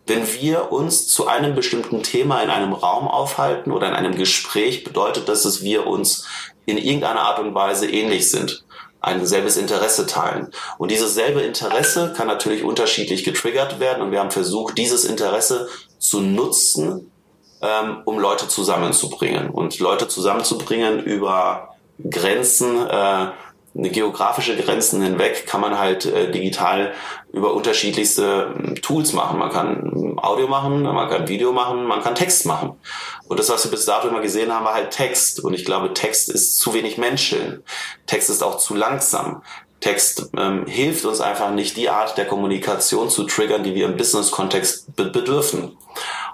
Wenn 0.05 0.27
wir 0.33 0.71
uns 0.71 1.07
zu 1.07 1.27
einem 1.27 1.55
bestimmten 1.55 2.03
Thema 2.03 2.41
in 2.43 2.49
einem 2.49 2.73
Raum 2.73 3.07
aufhalten 3.07 3.71
oder 3.71 3.87
in 3.87 3.93
einem 3.93 4.15
Gespräch, 4.15 4.83
bedeutet 4.83 5.29
das, 5.29 5.43
dass 5.43 5.63
wir 5.63 5.87
uns 5.87 6.25
in 6.65 6.77
irgendeiner 6.77 7.21
Art 7.21 7.39
und 7.39 7.55
Weise 7.55 7.89
ähnlich 7.89 8.29
sind 8.29 8.65
ein 9.03 9.25
selbes 9.25 9.57
Interesse 9.57 10.07
teilen. 10.07 10.49
Und 10.77 10.89
dieses 10.89 11.13
selbe 11.13 11.41
Interesse 11.41 12.13
kann 12.15 12.27
natürlich 12.27 12.63
unterschiedlich 12.63 13.23
getriggert 13.23 13.79
werden 13.79 14.01
und 14.01 14.11
wir 14.11 14.19
haben 14.19 14.31
versucht, 14.31 14.77
dieses 14.77 15.03
Interesse 15.03 15.67
zu 15.99 16.21
nutzen, 16.21 17.11
ähm, 17.61 17.97
um 18.05 18.17
Leute 18.17 18.47
zusammenzubringen. 18.47 19.49
Und 19.49 19.77
Leute 19.79 20.07
zusammenzubringen 20.07 21.03
über 21.03 21.75
Grenzen, 22.09 22.87
äh, 22.87 23.27
geografische 23.75 24.55
Grenzen 24.55 25.01
hinweg 25.01 25.47
kann 25.47 25.61
man 25.61 25.79
halt 25.79 26.05
äh, 26.05 26.31
digital 26.31 26.93
über 27.31 27.53
unterschiedlichste 27.53 28.53
hm, 28.55 28.75
Tools 28.81 29.13
machen. 29.13 29.39
Man 29.39 29.51
kann 29.51 30.17
Audio 30.17 30.47
machen, 30.47 30.83
man 30.83 31.09
kann 31.09 31.27
Video 31.27 31.51
machen, 31.51 31.85
man 31.85 32.01
kann 32.01 32.15
Text 32.15 32.45
machen. 32.45 32.73
Und 33.27 33.39
das, 33.39 33.49
was 33.49 33.65
wir 33.65 33.71
bis 33.71 33.85
dato 33.85 34.07
immer 34.07 34.21
gesehen 34.21 34.53
haben, 34.53 34.65
war 34.65 34.75
halt 34.75 34.91
Text. 34.91 35.39
Und 35.43 35.53
ich 35.53 35.65
glaube, 35.65 35.93
Text 35.93 36.29
ist 36.29 36.59
zu 36.59 36.73
wenig 36.73 36.97
Menschen. 36.97 37.63
Text 38.05 38.29
ist 38.29 38.43
auch 38.43 38.57
zu 38.57 38.75
langsam. 38.75 39.41
Text 39.83 40.29
ähm, 40.37 40.65
hilft 40.65 41.03
uns 41.03 41.19
einfach 41.19 41.51
nicht, 41.51 41.75
die 41.75 41.89
Art 41.89 42.17
der 42.17 42.25
Kommunikation 42.25 43.09
zu 43.09 43.25
triggern, 43.25 43.63
die 43.63 43.75
wir 43.75 43.85
im 43.85 43.97
Business-Kontext 43.97 44.95
be 44.95 45.09
bedürfen. 45.09 45.77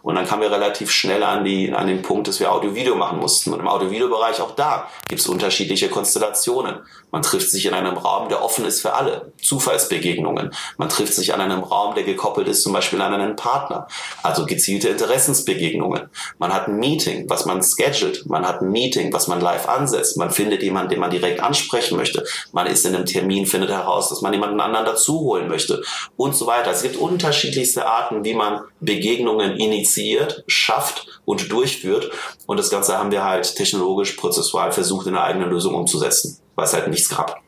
Und 0.03 0.15
dann 0.15 0.25
kamen 0.25 0.43
wir 0.43 0.51
relativ 0.51 0.91
schnell 0.91 1.23
an, 1.23 1.43
die, 1.43 1.73
an 1.73 1.87
den 1.87 2.03
Punkt, 2.03 2.27
dass 2.27 2.39
wir 2.39 2.51
Audio-Video 2.51 2.95
machen 2.95 3.19
mussten. 3.19 3.51
Und 3.51 3.59
im 3.59 3.67
Audio-Video-Bereich 3.67 4.39
auch 4.39 4.55
da 4.55 4.87
gibt 5.07 5.21
es 5.21 5.27
unterschiedliche 5.27 5.89
Konstellationen. 5.89 6.79
Man 7.11 7.21
trifft 7.21 7.49
sich 7.49 7.65
in 7.65 7.73
einem 7.73 7.97
Raum, 7.97 8.29
der 8.29 8.43
offen 8.43 8.65
ist 8.65 8.81
für 8.81 8.93
alle. 8.93 9.31
Zufallsbegegnungen. 9.41 10.51
Man 10.77 10.89
trifft 10.89 11.13
sich 11.13 11.33
an 11.33 11.41
einem 11.41 11.63
Raum, 11.63 11.95
der 11.95 12.03
gekoppelt 12.03 12.47
ist 12.47 12.63
zum 12.63 12.73
Beispiel 12.73 13.01
an 13.01 13.13
einen 13.13 13.35
Partner. 13.35 13.87
Also 14.21 14.45
gezielte 14.45 14.89
Interessensbegegnungen. 14.89 16.09
Man 16.37 16.53
hat 16.53 16.67
ein 16.67 16.77
Meeting, 16.77 17.29
was 17.29 17.45
man 17.45 17.63
schedult. 17.63 18.25
Man 18.27 18.47
hat 18.47 18.61
ein 18.61 18.71
Meeting, 18.71 19.11
was 19.11 19.27
man 19.27 19.41
live 19.41 19.67
ansetzt. 19.67 20.17
Man 20.17 20.29
findet 20.29 20.61
jemanden, 20.61 20.91
den 20.91 20.99
man 20.99 21.09
direkt 21.09 21.41
ansprechen 21.41 21.97
möchte. 21.97 22.23
Man 22.51 22.67
ist 22.67 22.85
in 22.85 22.95
einem 22.95 23.05
Termin, 23.05 23.45
findet 23.45 23.71
heraus, 23.71 24.09
dass 24.09 24.21
man 24.21 24.33
jemanden 24.33 24.59
anderen 24.59 24.85
dazu 24.85 25.19
holen 25.21 25.47
möchte 25.47 25.81
und 26.15 26.35
so 26.35 26.45
weiter. 26.45 26.71
Es 26.71 26.83
gibt 26.83 26.97
unterschiedlichste 26.97 27.87
Arten, 27.87 28.23
wie 28.23 28.33
man 28.33 28.61
Begegnungen 28.79 29.57
initiiert, 29.57 30.43
schafft 30.47 31.07
und 31.25 31.51
durchführt. 31.51 32.11
Und 32.45 32.57
das 32.57 32.69
Ganze 32.69 32.97
haben 32.97 33.11
wir 33.11 33.23
halt 33.23 33.55
technologisch, 33.55 34.13
prozessual 34.13 34.71
versucht, 34.71 35.07
in 35.07 35.15
eine 35.15 35.23
eigene 35.23 35.45
Lösung 35.45 35.75
umzusetzen 35.75 36.39
weil 36.59 36.65
es 36.65 36.73
halt 36.73 36.89
nichts 36.89 37.09
gab. 37.09 37.41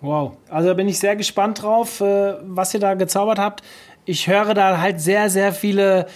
Wow, 0.00 0.32
also 0.50 0.68
da 0.68 0.74
bin 0.74 0.88
ich 0.88 0.98
sehr 0.98 1.14
gespannt 1.14 1.62
drauf, 1.62 2.00
äh, 2.00 2.34
was 2.42 2.74
ihr 2.74 2.80
da 2.80 2.94
gezaubert 2.94 3.38
habt. 3.38 3.62
Ich 4.04 4.26
höre 4.26 4.52
da 4.52 4.80
halt 4.80 5.00
sehr, 5.00 5.30
sehr 5.30 5.52
viele, 5.52 6.06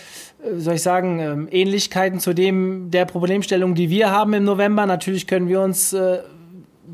äh, 0.43 0.59
soll 0.59 0.75
ich 0.75 0.83
sagen, 0.83 1.21
ähm, 1.21 1.49
Ähnlichkeiten 1.51 2.19
zu 2.19 2.35
dem 2.35 2.91
der 2.91 3.07
Problemstellung, 3.07 3.77
die 3.77 3.89
wir 3.89 4.11
haben 4.11 4.35
im 4.35 4.45
November. 4.45 4.85
Natürlich 4.87 5.27
können 5.27 5.49
wir 5.49 5.61
uns 5.61 5.93
äh, 5.93 6.19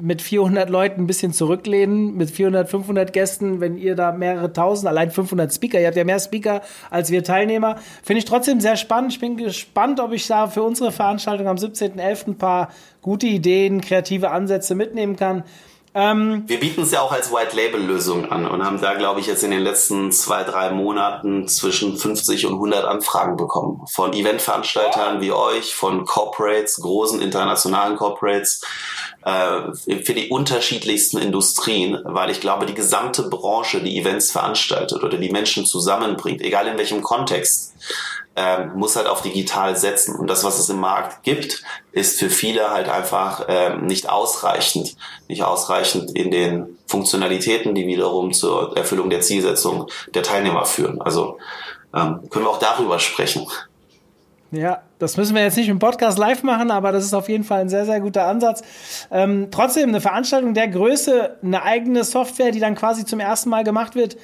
mit 0.00 0.22
400 0.22 0.70
Leuten 0.70 1.02
ein 1.02 1.06
bisschen 1.06 1.32
zurücklehnen, 1.32 2.16
mit 2.16 2.30
400, 2.30 2.68
500 2.68 3.12
Gästen, 3.12 3.60
wenn 3.60 3.76
ihr 3.76 3.94
da 3.94 4.12
mehrere 4.12 4.52
tausend, 4.52 4.88
allein 4.88 5.10
500 5.10 5.52
Speaker, 5.52 5.80
ihr 5.80 5.86
habt 5.86 5.96
ja 5.96 6.04
mehr 6.04 6.18
Speaker 6.18 6.62
als 6.90 7.10
wir 7.10 7.24
Teilnehmer, 7.24 7.76
finde 8.02 8.18
ich 8.18 8.24
trotzdem 8.24 8.60
sehr 8.60 8.76
spannend. 8.76 9.12
Ich 9.12 9.20
bin 9.20 9.36
gespannt, 9.36 10.00
ob 10.00 10.12
ich 10.12 10.26
da 10.26 10.46
für 10.46 10.62
unsere 10.62 10.92
Veranstaltung 10.92 11.48
am 11.48 11.56
17.11. 11.56 12.28
ein 12.28 12.38
paar 12.38 12.70
gute 13.02 13.26
Ideen, 13.26 13.80
kreative 13.80 14.30
Ansätze 14.30 14.74
mitnehmen 14.74 15.16
kann. 15.16 15.44
Ähm, 15.96 16.42
wir 16.48 16.58
bieten 16.58 16.82
es 16.82 16.90
ja 16.90 17.02
auch 17.02 17.12
als 17.12 17.32
White-Label-Lösung 17.32 18.32
an 18.32 18.46
und 18.46 18.64
haben 18.64 18.80
da, 18.80 18.94
glaube 18.94 19.20
ich, 19.20 19.26
jetzt 19.26 19.44
in 19.44 19.52
den 19.52 19.62
letzten 19.62 20.10
zwei, 20.10 20.42
drei 20.42 20.70
Monaten 20.70 21.46
zwischen 21.46 21.96
50 21.96 22.46
und 22.46 22.54
100 22.54 22.84
Anfragen 22.84 23.36
bekommen. 23.36 23.82
Von 23.88 24.12
Eventveranstaltern 24.12 25.20
wie 25.20 25.30
euch, 25.30 25.76
von 25.76 26.04
Corporates, 26.04 26.80
großen 26.80 27.22
internationalen 27.22 27.96
Corporates, 27.96 28.62
äh, 29.24 29.72
für 30.02 30.14
die 30.14 30.30
unterschiedlichsten 30.30 31.18
Industrien, 31.18 32.00
weil 32.02 32.30
ich 32.30 32.40
glaube, 32.40 32.66
die 32.66 32.74
gesamte 32.74 33.28
Branche, 33.28 33.80
die 33.80 33.96
Events 33.96 34.32
veranstaltet 34.32 35.04
oder 35.04 35.16
die 35.16 35.30
Menschen 35.30 35.64
zusammenbringt, 35.64 36.42
egal 36.42 36.66
in 36.66 36.76
welchem 36.76 37.02
Kontext, 37.02 37.72
ähm, 38.36 38.72
muss 38.74 38.96
halt 38.96 39.06
auf 39.06 39.22
digital 39.22 39.76
setzen. 39.76 40.16
Und 40.16 40.28
das, 40.28 40.44
was 40.44 40.58
es 40.58 40.68
im 40.68 40.80
Markt 40.80 41.22
gibt, 41.22 41.62
ist 41.92 42.18
für 42.18 42.30
viele 42.30 42.70
halt 42.70 42.88
einfach 42.88 43.46
ähm, 43.48 43.86
nicht 43.86 44.08
ausreichend. 44.08 44.96
Nicht 45.28 45.42
ausreichend 45.42 46.16
in 46.16 46.30
den 46.30 46.78
Funktionalitäten, 46.86 47.74
die 47.74 47.86
wiederum 47.86 48.32
zur 48.32 48.76
Erfüllung 48.76 49.10
der 49.10 49.20
Zielsetzung 49.20 49.88
der 50.14 50.22
Teilnehmer 50.22 50.64
führen. 50.64 51.00
Also 51.00 51.38
ähm, 51.94 52.28
können 52.30 52.44
wir 52.44 52.50
auch 52.50 52.58
darüber 52.58 52.98
sprechen. 52.98 53.46
Ja, 54.50 54.82
das 54.98 55.16
müssen 55.16 55.34
wir 55.34 55.42
jetzt 55.42 55.56
nicht 55.56 55.68
im 55.68 55.80
Podcast 55.80 56.16
live 56.16 56.44
machen, 56.44 56.70
aber 56.70 56.92
das 56.92 57.04
ist 57.04 57.14
auf 57.14 57.28
jeden 57.28 57.42
Fall 57.42 57.62
ein 57.62 57.68
sehr, 57.68 57.86
sehr 57.86 58.00
guter 58.00 58.26
Ansatz. 58.26 58.62
Ähm, 59.10 59.48
trotzdem, 59.50 59.88
eine 59.88 60.00
Veranstaltung 60.00 60.54
der 60.54 60.68
Größe, 60.68 61.38
eine 61.42 61.62
eigene 61.62 62.04
Software, 62.04 62.52
die 62.52 62.60
dann 62.60 62.76
quasi 62.76 63.04
zum 63.04 63.18
ersten 63.18 63.50
Mal 63.50 63.64
gemacht 63.64 63.96
wird, 63.96 64.16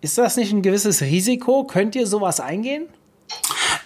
ist 0.00 0.18
das 0.18 0.36
nicht 0.36 0.52
ein 0.52 0.62
gewisses 0.62 1.02
Risiko? 1.02 1.64
Könnt 1.64 1.94
ihr 1.94 2.06
sowas 2.06 2.40
eingehen? 2.40 2.88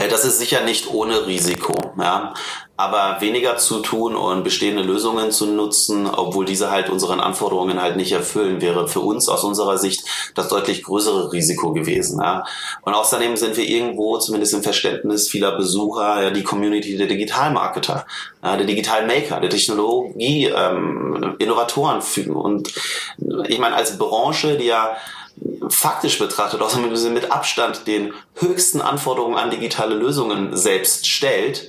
Äh, 0.00 0.08
das 0.08 0.24
ist 0.24 0.38
sicher 0.38 0.62
nicht 0.62 0.88
ohne 0.88 1.26
Risiko, 1.26 1.74
ja. 1.98 2.34
Aber 2.76 3.20
weniger 3.20 3.58
zu 3.58 3.80
tun 3.80 4.16
und 4.16 4.42
bestehende 4.42 4.82
Lösungen 4.82 5.30
zu 5.32 5.44
nutzen, 5.44 6.06
obwohl 6.06 6.46
diese 6.46 6.70
halt 6.70 6.88
unseren 6.88 7.20
Anforderungen 7.20 7.82
halt 7.82 7.96
nicht 7.96 8.12
erfüllen, 8.12 8.62
wäre 8.62 8.88
für 8.88 9.00
uns 9.00 9.28
aus 9.28 9.44
unserer 9.44 9.76
Sicht 9.76 10.02
das 10.34 10.48
deutlich 10.48 10.82
größere 10.82 11.30
Risiko 11.30 11.74
gewesen. 11.74 12.22
Ja. 12.22 12.42
Und 12.80 12.94
außerdem 12.94 13.36
sind 13.36 13.58
wir 13.58 13.68
irgendwo, 13.68 14.16
zumindest 14.16 14.54
im 14.54 14.62
Verständnis 14.62 15.28
vieler 15.28 15.58
Besucher, 15.58 16.22
ja, 16.22 16.30
die 16.30 16.42
Community 16.42 16.96
der 16.96 17.06
Digitalmarketer, 17.06 18.06
ja, 18.42 18.56
der 18.56 18.66
Digitalmaker, 18.66 19.40
der 19.40 19.50
Technologie, 19.50 20.46
ähm, 20.46 21.36
Innovatoren. 21.38 22.00
Und 22.32 22.72
ich 23.46 23.58
meine, 23.58 23.76
als 23.76 23.98
Branche, 23.98 24.56
die 24.56 24.66
ja 24.66 24.96
faktisch 25.68 26.18
betrachtet, 26.18 26.62
auch 26.62 26.74
mit 26.76 27.30
Abstand 27.30 27.86
den 27.86 28.12
höchsten 28.34 28.80
Anforderungen 28.80 29.38
an 29.38 29.50
digitale 29.50 29.94
Lösungen 29.94 30.56
selbst 30.56 31.06
stellt, 31.08 31.68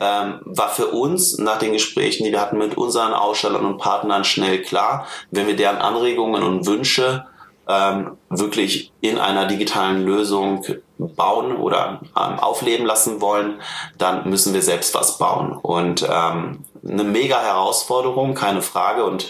ähm, 0.00 0.40
war 0.44 0.70
für 0.70 0.86
uns 0.86 1.38
nach 1.38 1.58
den 1.58 1.72
Gesprächen, 1.72 2.24
die 2.24 2.32
wir 2.32 2.40
hatten 2.40 2.58
mit 2.58 2.76
unseren 2.76 3.12
Ausstellern 3.12 3.66
und 3.66 3.78
Partnern, 3.78 4.24
schnell 4.24 4.62
klar, 4.62 5.06
wenn 5.30 5.46
wir 5.46 5.56
deren 5.56 5.76
Anregungen 5.76 6.42
und 6.42 6.66
Wünsche 6.66 7.26
ähm, 7.68 8.16
wirklich 8.30 8.92
in 9.00 9.18
einer 9.18 9.46
digitalen 9.46 10.04
Lösung 10.04 10.64
bauen 10.98 11.56
oder 11.56 12.00
ähm, 12.16 12.38
aufleben 12.38 12.86
lassen 12.86 13.20
wollen, 13.20 13.60
dann 13.98 14.28
müssen 14.28 14.54
wir 14.54 14.62
selbst 14.62 14.94
was 14.94 15.18
bauen. 15.18 15.52
Und 15.52 16.06
ähm, 16.10 16.64
eine 16.86 17.04
mega 17.04 17.40
Herausforderung, 17.40 18.34
keine 18.34 18.62
Frage. 18.62 19.04
Und 19.04 19.26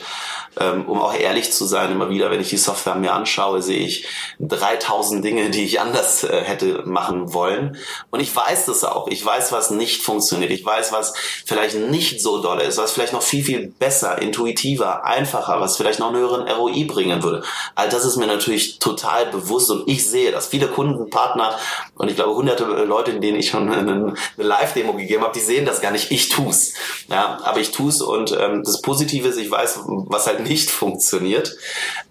ähm, 0.59 0.87
um 0.89 1.01
auch 1.01 1.15
ehrlich 1.15 1.53
zu 1.53 1.65
sein, 1.65 1.93
immer 1.93 2.11
wieder, 2.11 2.31
wenn 2.31 2.41
ich 2.41 2.51
die 2.51 2.57
Software 2.57 2.97
mir 2.97 3.13
anschaue, 3.13 3.63
sehe 3.63 3.79
ich 3.79 4.07
3000 4.41 5.25
Dinge, 5.25 5.51
die 5.51 5.65
ich 5.65 5.81
anders 5.81 6.25
äh, 6.25 6.43
hätte 6.43 6.83
machen 6.87 7.33
wollen. 7.33 7.77
Und 8.11 8.21
ich 8.21 8.35
weiß 8.35 8.67
das 8.67 8.83
auch. 8.83 9.07
Ich 9.09 9.25
weiß, 9.25 9.53
was 9.53 9.71
nicht 9.71 10.03
funktioniert. 10.03 10.51
Ich 10.51 10.65
weiß, 10.65 10.93
was 10.93 11.15
vielleicht 11.47 11.77
nicht 11.77 12.21
so 12.21 12.43
doll 12.43 12.61
ist, 12.61 12.79
was 12.79 12.93
vielleicht 12.93 13.13
noch 13.13 13.23
viel, 13.23 13.45
viel 13.45 13.69
besser, 13.79 14.21
intuitiver, 14.21 15.05
einfacher, 15.05 15.61
was 15.61 15.77
vielleicht 15.77 16.01
noch 16.01 16.09
einen 16.09 16.17
höheren 16.17 16.49
ROI 16.49 16.85
bringen 16.85 17.23
würde. 17.23 17.45
All 17.77 17.89
das 17.89 18.05
ist 18.05 18.17
mir 18.17 18.27
natürlich 18.27 18.81
total 18.81 19.27
bewusst 19.27 19.71
und 19.71 19.89
ich 19.89 20.09
sehe, 20.09 20.33
dass 20.33 20.49
viele 20.49 20.67
Kunden, 20.67 21.11
Partner 21.11 21.57
und 21.95 22.09
ich 22.09 22.17
glaube 22.17 22.35
hunderte 22.35 22.65
Leute, 22.65 23.21
denen 23.21 23.39
ich 23.39 23.51
schon 23.51 23.71
eine, 23.71 23.93
eine 23.93 24.15
Live-Demo 24.37 24.95
gegeben 24.95 25.23
habe, 25.23 25.33
die 25.33 25.45
sehen 25.45 25.65
das 25.65 25.81
gar 25.81 25.93
nicht. 25.93 26.11
Ich 26.11 26.29
tu's. 26.29 26.75
Ja, 27.09 27.39
aber 27.45 27.61
ich 27.61 27.71
tu's 27.71 28.01
und 28.01 28.37
ähm, 28.39 28.63
das 28.65 28.81
Positive 28.83 29.29
ist, 29.29 29.39
ich 29.39 29.51
weiß, 29.51 29.81
was 29.87 30.27
halt 30.27 30.41
nicht 30.41 30.71
funktioniert. 30.71 31.57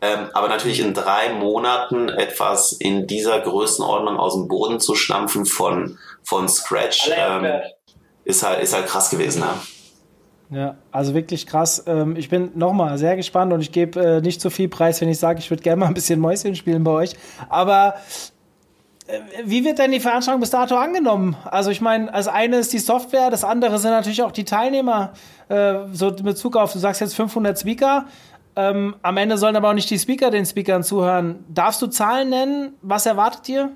Ähm, 0.01 0.27
aber 0.33 0.47
natürlich 0.47 0.79
in 0.79 0.93
drei 0.93 1.33
Monaten 1.33 2.09
etwas 2.09 2.73
in 2.73 3.07
dieser 3.07 3.39
Größenordnung 3.39 4.17
aus 4.17 4.33
dem 4.33 4.47
Boden 4.47 4.79
zu 4.79 4.95
stampfen 4.95 5.45
von, 5.45 5.97
von 6.23 6.47
Scratch, 6.47 7.09
ähm, 7.15 7.61
ist, 8.23 8.43
halt, 8.43 8.61
ist 8.61 8.73
halt 8.73 8.87
krass 8.87 9.09
gewesen. 9.09 9.41
Ja. 9.41 9.55
Ja, 10.51 10.77
also 10.91 11.13
wirklich 11.13 11.45
krass. 11.45 11.83
Ähm, 11.85 12.15
ich 12.15 12.29
bin 12.29 12.51
nochmal 12.55 12.97
sehr 12.97 13.15
gespannt 13.15 13.53
und 13.53 13.61
ich 13.61 13.71
gebe 13.71 13.99
äh, 13.99 14.21
nicht 14.21 14.41
so 14.41 14.49
viel 14.49 14.67
Preis, 14.67 14.99
wenn 14.99 15.09
ich 15.09 15.19
sage, 15.19 15.37
ich 15.37 15.51
würde 15.51 15.61
gerne 15.61 15.79
mal 15.79 15.85
ein 15.85 15.93
bisschen 15.93 16.19
Mäuschen 16.19 16.55
spielen 16.55 16.83
bei 16.83 16.91
euch. 16.91 17.15
Aber 17.49 17.95
wie 19.43 19.65
wird 19.65 19.79
denn 19.79 19.91
die 19.91 19.99
Veranstaltung 19.99 20.41
bis 20.41 20.51
dato 20.51 20.75
angenommen? 20.75 21.35
Also 21.45 21.71
ich 21.71 21.81
meine, 21.81 22.13
als 22.13 22.27
eine 22.27 22.57
ist 22.57 22.73
die 22.73 22.79
Software, 22.79 23.29
das 23.29 23.43
andere 23.43 23.79
sind 23.79 23.91
natürlich 23.91 24.21
auch 24.23 24.31
die 24.31 24.45
Teilnehmer. 24.45 25.13
Äh, 25.47 25.75
so 25.91 26.09
in 26.09 26.23
Bezug 26.23 26.55
auf, 26.55 26.73
du 26.73 26.79
sagst 26.79 27.01
jetzt 27.01 27.15
500 27.15 27.59
Speaker. 27.59 28.05
Ähm, 28.55 28.95
am 29.01 29.17
Ende 29.17 29.37
sollen 29.37 29.55
aber 29.55 29.69
auch 29.69 29.73
nicht 29.73 29.89
die 29.89 29.99
Speaker 29.99 30.31
den 30.31 30.45
Speakern 30.45 30.83
zuhören. 30.83 31.45
Darfst 31.47 31.81
du 31.81 31.87
Zahlen 31.87 32.29
nennen? 32.29 32.73
Was 32.81 33.05
erwartet 33.05 33.47
ihr? 33.49 33.71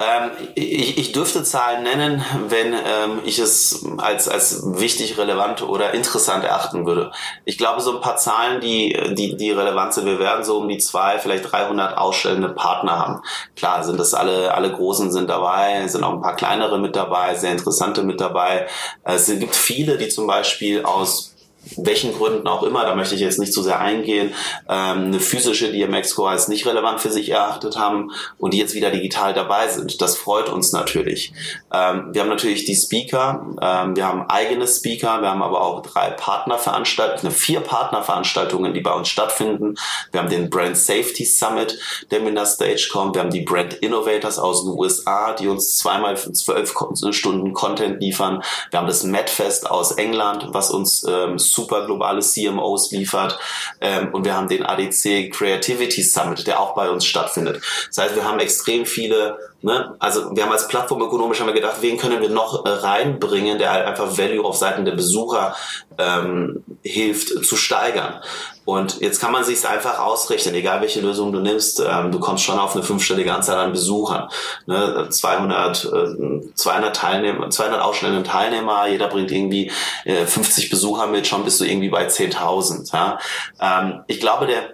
Ähm, 0.00 0.30
ich, 0.54 0.96
ich 0.96 1.12
dürfte 1.12 1.44
Zahlen 1.44 1.82
nennen, 1.82 2.24
wenn 2.48 2.72
ähm, 2.72 3.20
ich 3.24 3.38
es 3.38 3.84
als, 3.98 4.28
als 4.28 4.62
wichtig, 4.64 5.18
relevant 5.18 5.60
oder 5.60 5.92
interessant 5.92 6.42
erachten 6.42 6.86
würde. 6.86 7.12
Ich 7.44 7.58
glaube, 7.58 7.82
so 7.82 7.94
ein 7.94 8.00
paar 8.00 8.16
Zahlen, 8.16 8.62
die, 8.62 8.98
die, 9.14 9.36
die 9.36 9.50
relevant 9.50 9.92
sind, 9.92 10.06
wir 10.06 10.18
werden 10.18 10.42
so 10.42 10.56
um 10.56 10.68
die 10.68 10.78
zwei, 10.78 11.18
vielleicht 11.18 11.52
300 11.52 11.98
ausstellende 11.98 12.48
Partner 12.48 12.98
haben. 12.98 13.22
Klar, 13.56 13.84
sind 13.84 14.00
das 14.00 14.14
alle, 14.14 14.54
alle 14.54 14.72
Großen 14.72 15.12
sind 15.12 15.28
dabei, 15.28 15.86
sind 15.86 16.02
auch 16.02 16.14
ein 16.14 16.22
paar 16.22 16.36
kleinere 16.36 16.78
mit 16.78 16.96
dabei, 16.96 17.34
sehr 17.34 17.52
interessante 17.52 18.02
mit 18.02 18.22
dabei. 18.22 18.68
Es 19.04 19.26
gibt 19.26 19.54
viele, 19.54 19.98
die 19.98 20.08
zum 20.08 20.26
Beispiel 20.26 20.82
aus 20.82 21.29
welchen 21.76 22.14
Gründen 22.14 22.46
auch 22.46 22.62
immer, 22.62 22.84
da 22.84 22.94
möchte 22.94 23.14
ich 23.14 23.20
jetzt 23.20 23.38
nicht 23.38 23.52
zu 23.52 23.62
sehr 23.62 23.80
eingehen, 23.80 24.32
ähm, 24.68 25.06
eine 25.06 25.20
physische 25.20 25.70
DMX-Core 25.70 26.30
als 26.30 26.48
nicht 26.48 26.66
relevant 26.66 27.00
für 27.00 27.10
sich 27.10 27.30
erachtet 27.30 27.78
haben 27.78 28.10
und 28.38 28.54
die 28.54 28.58
jetzt 28.58 28.74
wieder 28.74 28.90
digital 28.90 29.34
dabei 29.34 29.68
sind. 29.68 30.00
Das 30.00 30.16
freut 30.16 30.48
uns 30.48 30.72
natürlich. 30.72 31.32
Ähm, 31.72 32.08
wir 32.12 32.22
haben 32.22 32.28
natürlich 32.28 32.64
die 32.64 32.74
Speaker, 32.74 33.46
ähm, 33.60 33.96
wir 33.96 34.06
haben 34.06 34.28
eigene 34.28 34.66
Speaker, 34.66 35.20
wir 35.20 35.30
haben 35.30 35.42
aber 35.42 35.60
auch 35.60 35.82
drei 35.82 36.10
Partnerveranstaltungen, 36.10 37.32
vier 37.32 37.60
Partnerveranstaltungen, 37.60 38.74
die 38.74 38.80
bei 38.80 38.92
uns 38.92 39.08
stattfinden. 39.08 39.76
Wir 40.12 40.20
haben 40.20 40.30
den 40.30 40.50
Brand 40.50 40.76
Safety 40.76 41.24
Summit, 41.24 41.78
der 42.10 42.20
mit 42.20 42.36
der 42.36 42.46
Stage 42.46 42.88
kommt. 42.92 43.14
Wir 43.14 43.22
haben 43.22 43.30
die 43.30 43.42
Brand 43.42 43.74
Innovators 43.74 44.38
aus 44.38 44.64
den 44.64 44.72
USA, 44.72 45.32
die 45.32 45.48
uns 45.48 45.76
zweimal 45.76 46.16
zwölf 46.16 46.74
Stunden 47.10 47.52
Content 47.52 48.00
liefern. 48.00 48.42
Wir 48.70 48.78
haben 48.78 48.86
das 48.86 49.04
MedFest 49.04 49.70
aus 49.70 49.92
England, 49.92 50.48
was 50.52 50.70
uns 50.70 51.04
ähm, 51.08 51.38
super 51.52 51.86
globale 51.86 52.20
CMOs 52.20 52.90
liefert. 52.92 53.38
Ähm, 53.80 54.08
und 54.12 54.24
wir 54.24 54.36
haben 54.36 54.48
den 54.48 54.64
ADC 54.64 55.30
Creativity 55.32 56.02
Summit, 56.02 56.46
der 56.46 56.60
auch 56.60 56.74
bei 56.74 56.90
uns 56.90 57.04
stattfindet. 57.04 57.62
Das 57.88 57.98
heißt, 57.98 58.16
wir 58.16 58.24
haben 58.24 58.40
extrem 58.40 58.86
viele, 58.86 59.38
ne, 59.62 59.94
also 59.98 60.34
wir 60.34 60.44
haben 60.44 60.52
als 60.52 60.68
Plattform 60.68 61.02
ökonomisch 61.02 61.40
haben 61.40 61.46
wir 61.46 61.54
gedacht, 61.54 61.76
wen 61.80 61.96
können 61.96 62.20
wir 62.20 62.30
noch 62.30 62.64
äh, 62.64 62.68
reinbringen, 62.68 63.58
der 63.58 63.72
halt 63.72 63.86
einfach 63.86 64.16
Value 64.16 64.44
auf 64.44 64.56
Seiten 64.56 64.84
der 64.84 64.92
Besucher 64.92 65.56
ähm, 65.98 66.64
hilft 66.82 67.44
zu 67.44 67.56
steigern. 67.56 68.20
Und 68.64 69.00
jetzt 69.00 69.20
kann 69.20 69.32
man 69.32 69.42
sich 69.42 69.66
einfach 69.66 69.98
ausrechnen, 69.98 70.54
egal 70.54 70.80
welche 70.80 71.00
Lösung 71.00 71.32
du 71.32 71.40
nimmst, 71.40 71.80
ähm, 71.80 72.12
du 72.12 72.20
kommst 72.20 72.44
schon 72.44 72.58
auf 72.58 72.74
eine 72.74 72.84
fünfstellige 72.84 73.34
Anzahl 73.34 73.58
an 73.58 73.72
Besuchern. 73.72 74.28
Ne? 74.66 75.08
200, 75.10 75.84
äh, 75.86 76.54
200 76.54 76.94
Teilnehmer, 76.94 77.50
200 77.50 77.80
ausstellende 77.82 78.22
Teilnehmer, 78.22 78.86
jeder 78.86 79.08
bringt 79.08 79.32
irgendwie 79.32 79.72
äh, 80.04 80.24
50 80.24 80.70
Besucher 80.70 81.08
mit, 81.08 81.26
schon 81.26 81.44
bist 81.44 81.60
du 81.60 81.64
irgendwie 81.64 81.88
bei 81.88 82.06
10.000. 82.06 82.92
Ja? 82.92 83.18
Ähm, 83.60 84.04
ich 84.06 84.20
glaube, 84.20 84.46
der, 84.46 84.68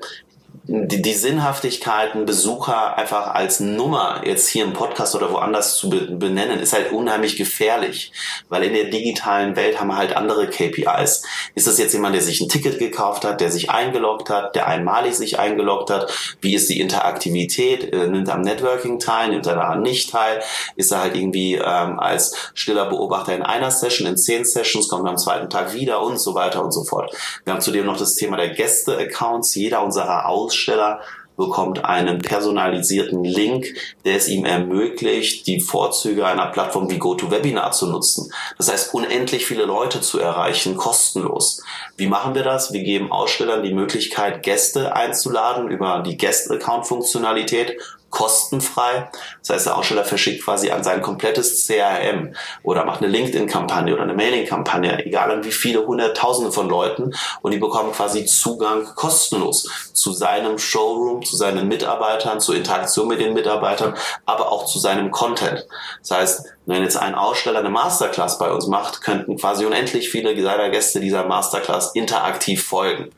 die, 0.68 1.00
die 1.00 1.14
Sinnhaftigkeiten, 1.14 2.26
Besucher 2.26 2.96
einfach 2.98 3.35
als 3.35 3.61
Nummer 3.61 4.22
jetzt 4.24 4.48
hier 4.48 4.64
im 4.64 4.72
Podcast 4.72 5.14
oder 5.14 5.31
woanders 5.31 5.76
zu 5.76 5.88
benennen, 5.88 6.59
ist 6.59 6.72
halt 6.72 6.90
unheimlich 6.90 7.37
gefährlich, 7.37 8.12
weil 8.48 8.64
in 8.64 8.74
der 8.74 8.85
digitalen 8.85 9.55
Welt 9.55 9.79
haben 9.81 9.88
wir 9.88 9.96
halt 9.96 10.16
andere 10.16 10.48
KPIs. 10.48 11.22
Ist 11.55 11.66
das 11.66 11.79
jetzt 11.79 11.92
jemand, 11.92 12.14
der 12.16 12.22
sich 12.22 12.40
ein 12.40 12.48
Ticket 12.48 12.81
gekauft 12.81 13.24
hat, 13.24 13.40
der 13.40 13.50
sich 13.50 13.70
eingeloggt 13.70 14.29
hat, 14.29 14.57
der 14.57 14.66
einmalig 14.66 15.14
sich 15.14 15.38
eingeloggt 15.38 15.90
hat? 15.90 16.12
Wie 16.40 16.55
ist 16.55 16.68
die 16.68 16.81
Interaktivität? 16.81 17.92
Äh, 17.92 18.09
nimmt 18.09 18.29
er 18.29 18.35
am 18.35 18.42
Networking 18.42 18.98
teil? 18.98 19.29
Nimmt 19.29 19.46
er 19.46 19.55
daran 19.55 19.83
nicht 19.83 20.11
teil? 20.11 20.42
Ist 20.74 20.90
er 20.90 21.00
halt 21.00 21.16
irgendwie 21.16 21.55
ähm, 21.55 22.00
als 22.00 22.50
stiller 22.55 22.87
Beobachter 22.87 23.35
in 23.37 23.42
einer 23.42 23.70
Session, 23.70 24.09
in 24.09 24.16
zehn 24.16 24.44
Sessions, 24.44 24.88
kommt 24.88 25.09
am 25.09 25.16
zweiten 25.16 25.48
Tag 25.48 25.74
wieder 25.74 26.02
und 26.02 26.18
so 26.18 26.35
weiter 26.35 26.64
und 26.64 26.72
so 26.72 26.83
fort. 26.83 27.14
Wir 27.44 27.52
haben 27.52 27.61
zudem 27.61 27.87
noch 27.87 27.96
das 27.96 28.16
Thema 28.16 28.37
der 28.37 28.50
Gäste-Accounts. 28.50 29.55
Jeder 29.55 29.85
unserer 29.85 30.26
Aus 30.26 30.55
Aussteller 30.56 31.00
bekommt 31.36 31.84
einen 31.84 32.20
personalisierten 32.20 33.22
Link, 33.22 33.66
der 34.06 34.16
es 34.16 34.26
ihm 34.26 34.46
ermöglicht, 34.46 35.46
die 35.46 35.60
Vorzüge 35.60 36.26
einer 36.26 36.46
Plattform 36.46 36.90
wie 36.90 36.96
GoToWebinar 36.96 37.72
zu 37.72 37.88
nutzen. 37.88 38.32
Das 38.56 38.72
heißt, 38.72 38.94
unendlich 38.94 39.44
viele 39.44 39.66
Leute 39.66 40.00
zu 40.00 40.18
erreichen, 40.18 40.78
kostenlos. 40.78 41.62
Wie 41.98 42.06
machen 42.06 42.34
wir 42.34 42.42
das? 42.42 42.72
Wir 42.72 42.82
geben 42.82 43.12
Ausstellern 43.12 43.62
die 43.62 43.74
Möglichkeit, 43.74 44.44
Gäste 44.44 44.96
einzuladen 44.96 45.68
über 45.68 46.02
die 46.06 46.16
Guest-Account-Funktionalität 46.16 47.76
kostenfrei. 48.16 49.11
Das 49.40 49.50
heißt, 49.50 49.66
der 49.66 49.76
Aussteller 49.76 50.07
verschickt 50.07 50.42
quasi 50.42 50.70
an 50.70 50.83
sein 50.83 51.02
komplettes 51.02 51.66
CRM 51.66 52.35
oder 52.62 52.87
macht 52.87 53.02
eine 53.02 53.12
LinkedIn-Kampagne 53.12 53.92
oder 53.92 54.05
eine 54.05 54.14
Mailing-Kampagne, 54.14 55.05
egal 55.05 55.31
an 55.31 55.44
wie 55.44 55.52
viele 55.52 55.87
Hunderttausende 55.87 56.50
von 56.50 56.70
Leuten 56.70 57.12
und 57.42 57.50
die 57.50 57.59
bekommen 57.59 57.92
quasi 57.92 58.24
Zugang 58.24 58.87
kostenlos 58.94 59.68
zu 59.92 60.12
seinem 60.12 60.59
Showroom, 60.59 61.26
zu 61.26 61.37
seinen 61.37 61.68
Mitarbeitern, 61.68 62.40
zur 62.40 62.57
Interaktion 62.57 63.07
mit 63.07 63.20
den 63.20 63.35
Mitarbeitern, 63.35 63.94
aber 64.24 64.50
auch 64.50 64.64
zu 64.64 64.79
seinem 64.79 65.11
Content. 65.11 65.66
Das 66.00 66.11
heißt, 66.11 66.46
wenn 66.64 66.83
jetzt 66.83 66.96
ein 66.96 67.14
Aussteller 67.14 67.59
eine 67.59 67.68
Masterclass 67.68 68.38
bei 68.38 68.50
uns 68.50 68.66
macht, 68.66 69.02
könnten 69.02 69.37
quasi 69.37 69.66
unendlich 69.66 70.09
viele 70.09 70.35
seiner 70.42 70.70
Gäste 70.70 71.00
dieser 71.00 71.26
Masterclass 71.26 71.94
interaktiv 71.94 72.64
folgen. 72.64 73.11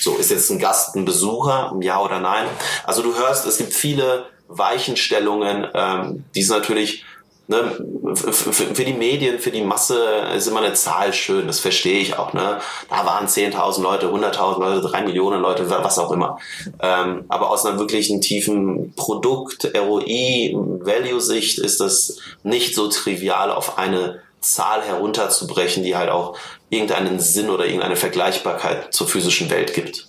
So, 0.00 0.16
ist 0.16 0.30
jetzt 0.30 0.50
ein 0.50 0.58
Gast 0.58 0.96
ein 0.96 1.04
Besucher, 1.04 1.76
ja 1.82 2.00
oder 2.00 2.20
nein? 2.20 2.46
Also 2.84 3.02
du 3.02 3.14
hörst, 3.14 3.46
es 3.46 3.58
gibt 3.58 3.74
viele 3.74 4.24
Weichenstellungen, 4.48 5.66
ähm, 5.74 6.24
die 6.34 6.40
es 6.40 6.48
natürlich 6.48 7.04
ne, 7.48 8.14
für 8.14 8.84
die 8.84 8.92
Medien, 8.92 9.38
für 9.38 9.50
die 9.50 9.62
Masse 9.62 9.98
ist 10.36 10.46
immer 10.46 10.60
eine 10.60 10.74
Zahl 10.74 11.12
schön, 11.12 11.46
das 11.46 11.60
verstehe 11.60 12.00
ich 12.00 12.18
auch. 12.18 12.32
Ne? 12.32 12.60
Da 12.88 13.06
waren 13.06 13.26
10.000 13.26 13.82
Leute, 13.82 14.06
100.000 14.08 14.60
Leute, 14.60 14.88
3 14.88 15.02
Millionen 15.02 15.40
Leute, 15.40 15.68
was 15.68 15.98
auch 15.98 16.10
immer. 16.12 16.38
Ähm, 16.80 17.24
aber 17.28 17.50
aus 17.50 17.64
einer 17.64 17.78
wirklichen 17.78 18.20
tiefen 18.20 18.92
Produkt, 18.96 19.70
ROI, 19.76 20.54
Value-Sicht 20.54 21.58
ist 21.58 21.80
das 21.80 22.18
nicht 22.42 22.74
so 22.74 22.88
trivial 22.88 23.50
auf 23.50 23.78
eine 23.78 24.20
Zahl 24.40 24.82
herunterzubrechen, 24.82 25.82
die 25.82 25.96
halt 25.96 26.10
auch 26.10 26.36
irgendeinen 26.70 27.20
Sinn 27.20 27.50
oder 27.50 27.64
irgendeine 27.64 27.96
Vergleichbarkeit 27.96 28.92
zur 28.92 29.08
physischen 29.08 29.50
Welt 29.50 29.74
gibt. 29.74 30.06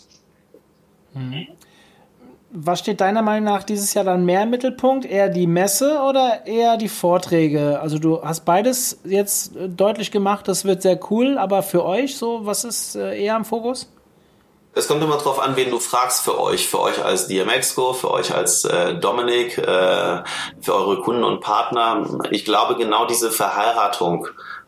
Mhm 1.13 1.47
was 2.49 2.79
steht 2.79 3.01
deiner 3.01 3.21
Meinung 3.21 3.43
nach 3.43 3.63
dieses 3.63 3.93
Jahr 3.93 4.05
dann 4.05 4.25
mehr 4.25 4.43
im 4.43 4.49
Mittelpunkt? 4.49 5.05
Eher 5.05 5.29
die 5.29 5.47
Messe 5.47 5.99
oder 6.01 6.45
eher 6.45 6.77
die 6.77 6.89
Vorträge? 6.89 7.79
Also 7.81 7.99
du 7.99 8.23
hast 8.23 8.45
beides 8.45 8.99
jetzt 9.03 9.55
äh, 9.55 9.69
deutlich 9.69 10.11
gemacht, 10.11 10.47
das 10.47 10.65
wird 10.65 10.81
sehr 10.81 10.99
cool, 11.09 11.37
aber 11.37 11.63
für 11.63 11.85
euch 11.85 12.17
so, 12.17 12.45
was 12.45 12.63
ist 12.63 12.95
äh, 12.95 13.21
eher 13.21 13.35
im 13.35 13.45
Fokus? 13.45 13.89
es 14.77 14.87
kommt 14.87 15.03
immer 15.03 15.17
drauf 15.17 15.39
an, 15.39 15.55
wen 15.55 15.71
du 15.71 15.79
fragst 15.79 16.23
für 16.23 16.39
euch. 16.39 16.67
Für 16.67 16.79
euch 16.81 17.03
als 17.03 17.27
DMXCO, 17.27 17.93
für 17.93 18.11
euch 18.11 18.33
als 18.33 18.63
äh, 18.63 18.95
Dominik, 18.95 19.57
äh, 19.57 20.23
für 20.61 20.75
eure 20.75 21.01
Kunden 21.01 21.23
und 21.23 21.41
Partner. 21.41 22.05
Ich 22.29 22.45
glaube, 22.45 22.75
genau 22.75 23.05
diese 23.05 23.31
Verheiratung 23.31 24.27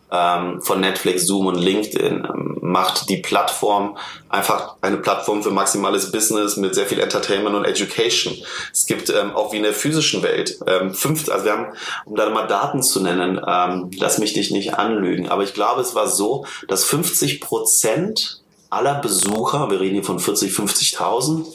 von 0.10 0.80
Netflix, 0.80 1.28
Zoom 1.28 1.48
und 1.48 1.56
LinkedIn 1.56 2.28
ähm, 2.28 2.58
macht 2.62 3.10
die 3.10 3.17
Plattform 3.17 3.98
einfach 4.28 4.76
eine 4.82 4.98
Plattform 4.98 5.43
für 5.43 5.52
maximales 5.52 6.12
Business 6.12 6.58
mit 6.58 6.74
sehr 6.76 6.86
viel 6.86 7.00
Entertainment 7.00 7.56
und 7.56 7.65
Education. 7.65 8.36
Es 8.74 8.86
gibt 8.86 9.10
ähm, 9.10 9.36
auch 9.36 9.52
wie 9.54 9.58
in 9.58 9.63
der 9.63 9.74
physischen 9.74 10.24
Welt 10.24 10.60
ähm, 10.65 10.93
fünf, 10.93 11.30
also 11.30 11.45
wir 11.45 11.52
haben, 11.52 11.67
um 12.06 12.15
da 12.15 12.30
mal 12.30 12.48
Daten 12.48 12.82
zu 12.82 13.02
nennen, 13.02 13.39
ähm, 13.45 13.91
lass 13.98 14.17
mich 14.17 14.34
dich 14.34 14.52
nicht 14.52 14.76
anlügen, 14.76 15.30
aber 15.30 15.43
ich 15.43 15.54
glaube, 15.54 15.82
es 15.82 15.95
war 15.95 16.08
so, 16.08 16.45
dass 16.67 16.86
50 16.86 17.41
Prozent 17.41 18.41
aller 18.69 18.95
Besucher, 18.95 19.69
wir 19.69 19.80
reden 19.80 19.95
hier 19.95 20.04
von 20.04 20.19
40, 20.19 20.52
50.000, 20.52 21.45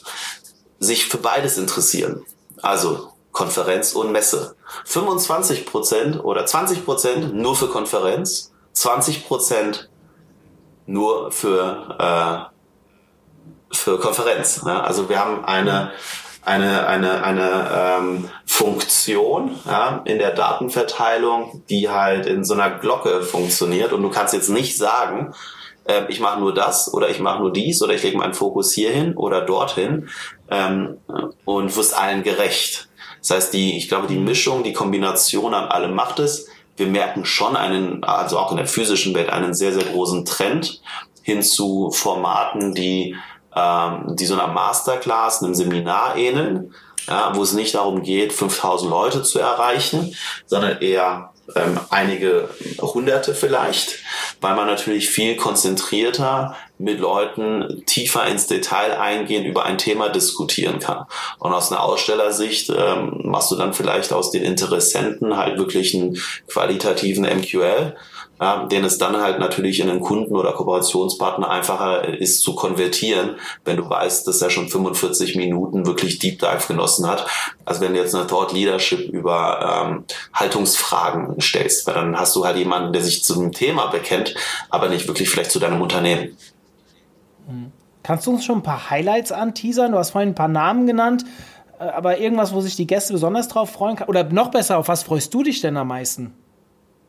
sich 0.81 1.07
für 1.07 1.19
beides 1.19 1.59
interessieren. 1.59 2.25
Also 2.63 3.14
Konferenz 3.35 3.93
und 3.93 4.13
Messe. 4.13 4.57
25 4.87 5.67
Prozent 5.67 6.25
oder 6.25 6.47
20 6.47 6.85
Prozent 6.87 7.35
nur 7.35 7.55
für 7.57 7.69
Konferenz, 7.69 8.53
20 8.73 9.27
Prozent 9.27 9.91
nur 10.87 11.31
für, 11.33 12.49
äh, 13.71 13.75
für 13.75 13.99
Konferenz. 13.99 14.63
Ja, 14.65 14.83
also 14.83 15.09
wir 15.09 15.19
haben 15.19 15.45
eine, 15.45 15.91
eine, 16.43 16.87
eine, 16.87 17.25
eine 17.25 17.71
ähm, 17.75 18.31
Funktion 18.47 19.59
ja, 19.67 20.03
in 20.05 20.19
der 20.19 20.31
Datenverteilung, 20.31 21.65
die 21.69 21.91
halt 21.91 22.27
in 22.27 22.45
so 22.45 22.55
einer 22.55 22.71
Glocke 22.71 23.23
funktioniert 23.23 23.93
und 23.93 24.03
du 24.03 24.11
kannst 24.11 24.33
jetzt 24.33 24.49
nicht 24.49 24.79
sagen, 24.79 25.35
äh, 25.87 26.03
ich 26.09 26.21
mache 26.21 26.39
nur 26.39 26.55
das 26.55 26.95
oder 26.95 27.09
ich 27.09 27.19
mache 27.19 27.41
nur 27.41 27.53
dies 27.53 27.83
oder 27.83 27.95
ich 27.95 28.03
lege 28.05 28.17
meinen 28.17 28.35
Fokus 28.35 28.73
hierhin 28.73 29.17
oder 29.17 29.41
dorthin 29.41 30.09
ähm, 30.51 30.99
und 31.45 31.77
wirst 31.77 31.99
allen 31.99 32.23
gerecht. 32.23 32.89
Das 33.25 33.31
heißt, 33.31 33.55
die, 33.55 33.79
ich 33.79 33.89
glaube, 33.89 34.07
die 34.07 34.19
Mischung, 34.19 34.65
die 34.65 34.75
Kombination 34.75 35.55
an 35.55 35.71
allem 35.71 35.95
macht 35.95 36.19
es. 36.19 36.47
Wir 36.77 36.87
merken 36.87 37.25
schon 37.25 37.57
einen, 37.57 38.05
also 38.05 38.39
auch 38.39 38.51
in 38.51 38.59
der 38.59 38.67
physischen 38.67 39.15
Welt, 39.15 39.31
einen 39.31 39.55
sehr, 39.55 39.73
sehr 39.73 39.85
großen 39.85 40.27
Trend 40.27 40.83
hin 41.23 41.43
zu 41.43 41.91
Formaten, 41.91 42.75
die, 42.75 43.17
ähm, 43.57 44.15
die 44.17 44.27
so 44.27 44.35
einer 44.35 44.49
Masterclass, 44.49 45.43
einem 45.43 45.55
Seminar 45.55 46.17
ähneln, 46.17 46.75
ja, 47.09 47.35
wo 47.35 47.43
es 47.43 47.55
nicht 47.55 47.75
darum 47.75 48.03
geht, 48.03 48.35
5000 48.35 48.91
Leute 48.91 49.23
zu 49.23 49.39
erreichen, 49.39 50.15
sondern 50.45 50.83
eher 50.83 51.33
ähm, 51.57 51.81
einige 51.89 52.51
Hunderte 52.81 53.35
vielleicht, 53.35 54.01
weil 54.43 54.55
man 54.55 54.67
natürlich 54.67 55.09
viel 55.09 55.37
konzentrierter 55.37 56.57
mit 56.79 56.99
Leuten 56.99 57.83
tiefer 57.87 58.27
ins 58.27 58.47
Detail 58.47 58.99
eingehen, 58.99 59.45
über 59.45 59.65
ein 59.65 59.79
Thema 59.79 60.09
diskutieren 60.09 60.79
kann. 60.81 61.07
Und 61.39 61.53
aus 61.53 61.71
einer 61.71 61.83
Ausstellersicht 61.83 62.71
ähm, 62.77 63.21
machst 63.25 63.51
du 63.51 63.57
dann 63.57 63.75
vielleicht 63.75 64.13
aus 64.13 64.31
den 64.31 64.43
Interessenten 64.43 65.37
halt 65.37 65.59
wirklich 65.59 65.95
einen 65.95 66.21
qualitativen 66.49 67.25
MQL 67.25 67.95
ja, 68.41 68.67
den 68.67 68.85
es 68.85 68.99
dann 68.99 69.17
halt 69.21 69.39
natürlich 69.39 69.81
in 69.81 69.89
einen 69.89 70.01
Kunden 70.01 70.35
oder 70.35 70.53
Kooperationspartner 70.53 71.49
einfacher 71.49 72.09
ist 72.19 72.41
zu 72.41 72.55
konvertieren, 72.55 73.37
wenn 73.65 73.77
du 73.77 73.89
weißt, 73.89 74.27
dass 74.27 74.43
er 74.43 74.51
schon 74.51 74.69
45 74.69 75.37
Minuten 75.37 75.87
wirklich 75.87 76.19
Deep 76.19 76.41
Dive 76.41 76.67
genossen 76.67 77.07
hat. 77.07 77.27
Also 77.65 77.81
wenn 77.81 77.95
du 77.95 78.01
jetzt 78.01 78.15
eine 78.15 78.27
Thought 78.27 78.53
Leadership 78.53 79.09
über 79.09 79.87
ähm, 79.87 80.05
Haltungsfragen 80.33 81.41
stellst, 81.41 81.87
weil 81.87 81.95
dann 81.95 82.19
hast 82.19 82.35
du 82.35 82.45
halt 82.45 82.57
jemanden, 82.57 82.93
der 82.93 83.03
sich 83.03 83.23
zu 83.25 83.35
dem 83.35 83.53
Thema 83.53 83.87
bekennt, 83.87 84.35
aber 84.69 84.89
nicht 84.89 85.07
wirklich 85.07 85.31
vielleicht 85.31 85.53
zu 85.53 85.61
deinem 85.61 85.81
Unternehmen. 85.81 86.37
Mhm. 87.49 87.73
Kannst 88.03 88.27
du 88.27 88.33
uns 88.33 88.45
schon 88.45 88.59
ein 88.59 88.63
paar 88.63 88.91
Highlights 88.91 89.33
anteasern? 89.33 89.93
Du 89.93 89.99
hast 89.99 90.11
vorhin 90.11 90.31
ein 90.31 90.35
paar 90.35 90.49
Namen 90.49 90.87
genannt, 90.87 91.25
äh, 91.79 91.85
aber 91.85 92.19
irgendwas, 92.19 92.53
wo 92.53 92.61
sich 92.61 92.77
die 92.77 92.87
Gäste 92.87 93.13
besonders 93.13 93.49
drauf 93.49 93.71
freuen 93.71 93.97
kann? 93.97 94.09
Oder 94.09 94.25
noch 94.25 94.51
besser, 94.51 94.79
auf 94.79 94.89
was 94.89 95.03
freust 95.03 95.33
du 95.33 95.43
dich 95.43 95.61
denn 95.61 95.77
am 95.77 95.89
meisten? 95.89 96.35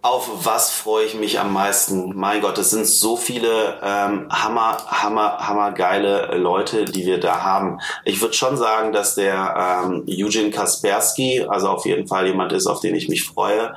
Auf 0.06 0.46
was 0.46 0.70
freue 0.72 1.06
ich 1.06 1.16
mich 1.16 1.40
am 1.40 1.52
meisten? 1.52 2.16
Mein 2.16 2.40
Gott, 2.40 2.60
es 2.60 2.70
sind 2.70 2.86
so 2.86 3.18
viele 3.18 3.80
ähm, 3.82 4.28
hammer, 4.30 4.78
hammer, 4.86 5.40
hammer 5.40 5.72
geile 5.72 6.38
Leute, 6.38 6.86
die 6.86 7.08
wir 7.08 7.20
da 7.20 7.42
haben. 7.42 7.80
Ich 8.04 8.22
würde 8.22 8.36
schon 8.36 8.56
sagen, 8.56 8.92
dass 8.92 9.16
der 9.16 9.82
ähm, 9.84 10.06
Eugene 10.08 10.52
Kaspersky, 10.52 11.48
also 11.50 11.70
auf 11.70 11.88
jeden 11.88 12.08
Fall 12.08 12.28
jemand 12.28 12.54
ist, 12.54 12.68
auf 12.68 12.82
den 12.82 12.94
ich 12.94 13.10
mich 13.10 13.24
freue. 13.24 13.74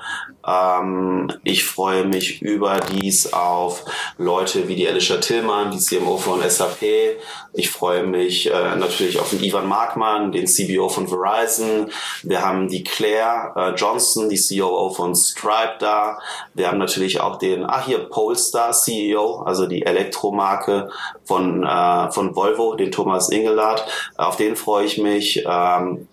Ähm, 0.48 1.30
ich 1.44 1.64
freue 1.64 2.04
mich 2.04 2.40
überdies 2.40 3.32
auf 3.32 3.84
Leute 4.16 4.68
wie 4.68 4.76
die 4.76 4.88
Alicia 4.88 5.18
Tillmann, 5.18 5.70
die 5.70 5.78
CMO 5.78 6.16
von 6.16 6.40
SAP. 6.48 7.18
Ich 7.52 7.70
freue 7.70 8.04
mich 8.04 8.50
äh, 8.50 8.76
natürlich 8.76 9.18
auf 9.18 9.30
den 9.30 9.42
Ivan 9.42 9.66
Markmann, 9.66 10.32
den 10.32 10.46
CBO 10.46 10.88
von 10.88 11.08
Verizon. 11.08 11.90
Wir 12.22 12.44
haben 12.44 12.68
die 12.68 12.84
Claire 12.84 13.52
äh, 13.56 13.74
Johnson, 13.74 14.28
die 14.28 14.40
COO 14.40 14.90
von 14.90 15.14
Stripe 15.14 15.76
da. 15.80 16.18
Wir 16.54 16.68
haben 16.68 16.78
natürlich 16.78 17.20
auch 17.20 17.36
den, 17.36 17.64
ah 17.64 17.84
hier, 17.84 17.98
Polestar 17.98 18.72
CEO, 18.72 19.42
also 19.42 19.66
die 19.66 19.84
Elektromarke 19.84 20.90
von, 21.24 21.64
äh, 21.64 22.10
von 22.12 22.34
Volvo, 22.34 22.74
den 22.74 22.92
Thomas 22.92 23.28
Ingelard. 23.30 23.84
Auf 24.16 24.36
den 24.36 24.56
freue 24.56 24.86
ich 24.86 24.98
mich. 24.98 25.44
Ähm, 25.46 26.08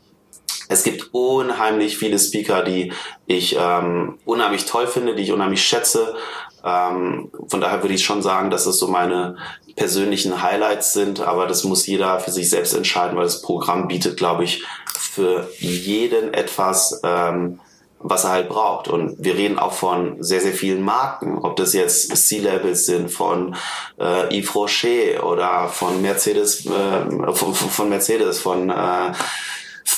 es 0.68 0.84
gibt 0.84 1.14
unheimlich 1.14 1.98
viele 1.98 2.20
Speaker, 2.20 2.64
die 2.64 2.92
ich 3.28 3.56
ähm, 3.60 4.18
unheimlich 4.26 4.66
toll 4.66 4.88
finde, 4.88 5.16
die 5.16 5.24
ich 5.24 5.32
unheimlich 5.32 5.64
schätze. 5.64 6.16
Ähm, 6.64 7.32
von 7.48 7.62
daher 7.62 7.84
würde 7.84 7.94
ich 7.94 8.04
schon 8.04 8.22
sagen, 8.22 8.50
dass 8.50 8.66
es 8.66 8.80
so 8.80 8.88
meine 8.88 9.38
persönlichen 9.76 10.42
Highlights 10.42 10.94
sind, 10.94 11.20
aber 11.20 11.48
das 11.48 11.64
muss 11.64 11.86
jeder 11.86 12.20
für 12.20 12.32
sich 12.32 12.50
selbst 12.50 12.74
entscheiden, 12.74 13.18
weil 13.18 13.26
das 13.26 13.42
Programm 13.42 13.88
bietet, 13.88 14.18
glaube 14.18 14.46
ich, 14.46 14.64
für 14.98 15.48
jeden 15.60 16.34
etwas, 16.34 17.02
ähm, 17.04 17.60
was 18.00 18.24
er 18.24 18.32
halt 18.32 18.50
braucht. 18.50 18.88
Und 18.88 19.16
wir 19.20 19.36
reden 19.36 19.60
auch 19.60 19.74
von 19.74 20.24
sehr, 20.24 20.42
sehr 20.42 20.54
vielen 20.54 20.82
Marken, 20.82 21.38
ob 21.40 21.56
das 21.58 21.74
jetzt 21.74 22.16
C-Levels 22.16 22.86
sind 22.86 23.12
von 23.12 23.56
äh, 24.00 24.40
Yves 24.40 24.56
Rocher 24.56 25.26
oder 25.26 25.68
von 25.68 26.02
Mercedes, 26.02 26.66
äh, 26.66 27.34
von, 27.34 27.54
von 27.54 27.90
Mercedes, 27.90 28.40
von 28.40 28.70
äh, 28.70 29.12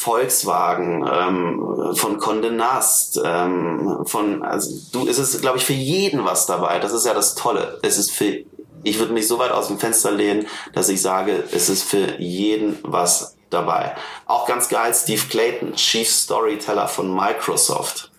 Volkswagen, 0.07 1.05
ähm, 1.05 1.93
von 1.93 2.17
Condé 2.17 2.49
Nast, 2.49 3.19
ähm, 3.25 4.05
von, 4.05 4.41
also 4.41 4.71
du, 4.93 5.05
ist 5.05 5.17
es, 5.17 5.41
glaube 5.41 5.57
ich, 5.57 5.65
für 5.65 5.73
jeden 5.73 6.23
was 6.23 6.45
dabei. 6.45 6.79
Das 6.79 6.93
ist 6.93 7.05
ja 7.05 7.13
das 7.13 7.35
Tolle. 7.35 7.77
Es 7.81 7.97
ist 7.97 8.11
für, 8.11 8.45
ich 8.83 8.99
würde 8.99 9.11
mich 9.11 9.27
so 9.27 9.37
weit 9.37 9.51
aus 9.51 9.67
dem 9.67 9.79
Fenster 9.79 10.11
lehnen, 10.11 10.47
dass 10.71 10.87
ich 10.87 11.01
sage, 11.01 11.43
es 11.51 11.67
ist 11.67 11.83
für 11.83 12.21
jeden 12.21 12.79
was 12.83 13.35
dabei. 13.49 13.95
Auch 14.25 14.47
ganz 14.47 14.69
geil, 14.69 14.93
Steve 14.93 15.23
Clayton, 15.29 15.73
Chief 15.75 16.09
Storyteller 16.09 16.87
von 16.87 17.13
Microsoft. 17.13 18.09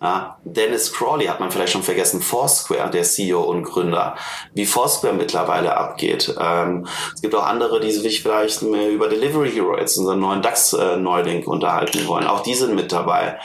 Ja, 0.00 0.36
Dennis 0.44 0.92
Crawley 0.92 1.24
hat 1.26 1.40
man 1.40 1.50
vielleicht 1.50 1.72
schon 1.72 1.82
vergessen, 1.82 2.20
Foursquare, 2.20 2.90
der 2.90 3.02
CEO 3.02 3.40
und 3.42 3.62
Gründer, 3.62 4.14
wie 4.52 4.66
Foursquare 4.66 5.14
mittlerweile 5.14 5.74
abgeht. 5.74 6.34
Ähm, 6.38 6.86
es 7.14 7.22
gibt 7.22 7.34
auch 7.34 7.46
andere, 7.46 7.80
die 7.80 7.90
sich 7.90 8.22
vielleicht 8.22 8.60
mehr 8.60 8.90
über 8.90 9.08
Delivery 9.08 9.50
Hero, 9.50 9.78
jetzt 9.78 9.96
unseren 9.96 10.20
neuen 10.20 10.42
DAX-Neuling, 10.42 11.46
unterhalten 11.46 12.06
wollen. 12.06 12.26
Auch 12.26 12.40
die 12.40 12.54
sind 12.54 12.74
mit 12.74 12.92
dabei. 12.92 13.38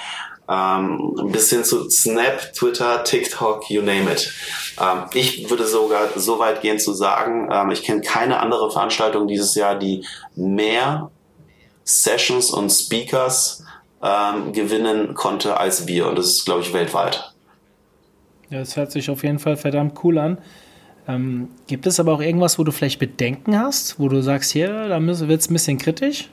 Ähm, 0.49 1.13
bis 1.31 1.49
hin 1.49 1.63
zu 1.63 1.89
Snap, 1.89 2.53
Twitter, 2.53 3.05
TikTok, 3.05 3.69
you 3.69 3.81
name 3.81 4.11
it. 4.11 4.33
Ähm, 4.77 5.05
ich 5.13 5.49
würde 5.49 5.65
sogar 5.65 6.09
so 6.17 6.39
weit 6.39 6.61
gehen 6.61 6.79
zu 6.79 6.91
sagen, 6.93 7.47
ähm, 7.49 7.71
ich 7.71 7.83
kenne 7.83 8.01
keine 8.01 8.41
andere 8.41 8.69
Veranstaltung 8.69 9.27
dieses 9.27 9.55
Jahr, 9.55 9.75
die 9.75 10.05
mehr 10.35 11.11
Sessions 11.85 12.51
und 12.51 12.69
Speakers 12.69 13.63
ähm, 14.03 14.53
gewinnen 14.53 15.13
konnte 15.13 15.57
als 15.57 15.87
wir. 15.87 16.07
Und 16.07 16.17
das 16.17 16.27
ist, 16.27 16.45
glaube 16.45 16.61
ich, 16.61 16.73
weltweit. 16.73 17.33
Ja, 18.49 18.59
das 18.59 18.75
hört 18.75 18.91
sich 18.91 19.09
auf 19.09 19.23
jeden 19.23 19.39
Fall 19.39 19.57
verdammt 19.57 20.03
cool 20.03 20.17
an. 20.17 20.37
Ähm, 21.07 21.49
gibt 21.67 21.87
es 21.87 21.99
aber 21.99 22.13
auch 22.13 22.21
irgendwas, 22.21 22.59
wo 22.59 22.63
du 22.63 22.71
vielleicht 22.71 22.99
Bedenken 22.99 23.57
hast, 23.57 23.99
wo 23.99 24.07
du 24.09 24.21
sagst, 24.21 24.51
hier, 24.51 24.87
da 24.87 25.01
wird 25.01 25.41
es 25.41 25.49
ein 25.49 25.53
bisschen 25.53 25.77
kritisch? 25.77 26.29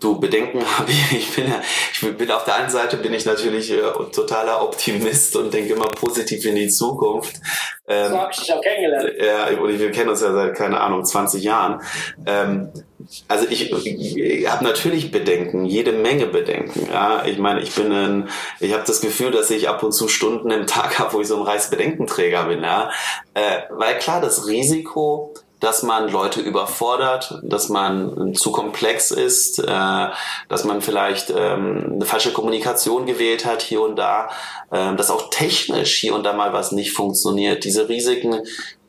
Du 0.00 0.18
Bedenken 0.20 0.60
habe 0.78 0.90
ich. 0.90 1.12
Ich 1.12 1.34
bin, 1.34 1.52
ich 1.92 2.16
bin 2.16 2.30
auf 2.30 2.44
der 2.44 2.56
einen 2.56 2.70
Seite 2.70 2.96
bin 2.96 3.12
ich 3.14 3.24
natürlich 3.24 3.70
äh, 3.70 3.82
totaler 4.12 4.62
Optimist 4.62 5.36
und 5.36 5.52
denke 5.52 5.74
immer 5.74 5.88
positiv 5.88 6.44
in 6.44 6.54
die 6.54 6.68
Zukunft. 6.68 7.36
Ähm, 7.86 8.10
so 8.10 8.18
habe 8.18 8.32
ich 8.32 8.38
dich 8.38 8.52
auch 8.52 8.60
kennengelernt. 8.60 9.12
Ja, 9.18 9.58
und 9.58 9.78
wir 9.78 9.90
kennen 9.90 10.10
uns 10.10 10.20
ja 10.20 10.32
seit 10.32 10.54
keine 10.54 10.80
Ahnung 10.80 11.04
20 11.04 11.42
Jahren. 11.42 11.80
Ähm, 12.26 12.70
also 13.26 13.46
ich, 13.48 13.72
ich 13.72 14.50
habe 14.50 14.64
natürlich 14.64 15.10
Bedenken, 15.10 15.64
jede 15.64 15.92
Menge 15.92 16.26
Bedenken. 16.26 16.88
Ja, 16.92 17.24
ich 17.24 17.38
meine, 17.38 17.60
ich 17.60 17.74
bin 17.74 17.90
ein, 17.92 18.28
ich 18.60 18.74
habe 18.74 18.84
das 18.86 19.00
Gefühl, 19.00 19.30
dass 19.30 19.50
ich 19.50 19.68
ab 19.68 19.82
und 19.82 19.92
zu 19.92 20.08
Stunden 20.08 20.50
im 20.50 20.66
Tag 20.66 20.98
habe, 20.98 21.14
wo 21.14 21.20
ich 21.20 21.28
so 21.28 21.36
ein 21.36 21.42
Reichsbedenkenträger 21.42 22.44
bin. 22.44 22.62
Ja, 22.62 22.90
äh, 23.34 23.62
weil 23.70 23.98
klar, 23.98 24.20
das 24.20 24.46
Risiko 24.46 25.34
dass 25.60 25.82
man 25.82 26.10
Leute 26.10 26.40
überfordert, 26.40 27.40
dass 27.42 27.68
man 27.68 28.34
zu 28.34 28.52
komplex 28.52 29.10
ist, 29.10 29.58
äh, 29.58 30.06
dass 30.48 30.64
man 30.64 30.82
vielleicht 30.82 31.30
ähm, 31.30 31.92
eine 31.94 32.04
falsche 32.04 32.32
Kommunikation 32.32 33.06
gewählt 33.06 33.44
hat 33.44 33.62
hier 33.62 33.82
und 33.82 33.96
da, 33.96 34.28
äh, 34.70 34.94
dass 34.94 35.10
auch 35.10 35.30
technisch 35.30 35.98
hier 35.98 36.14
und 36.14 36.24
da 36.24 36.32
mal 36.32 36.52
was 36.52 36.72
nicht 36.72 36.92
funktioniert. 36.92 37.64
Diese 37.64 37.88
Risiken 37.88 38.42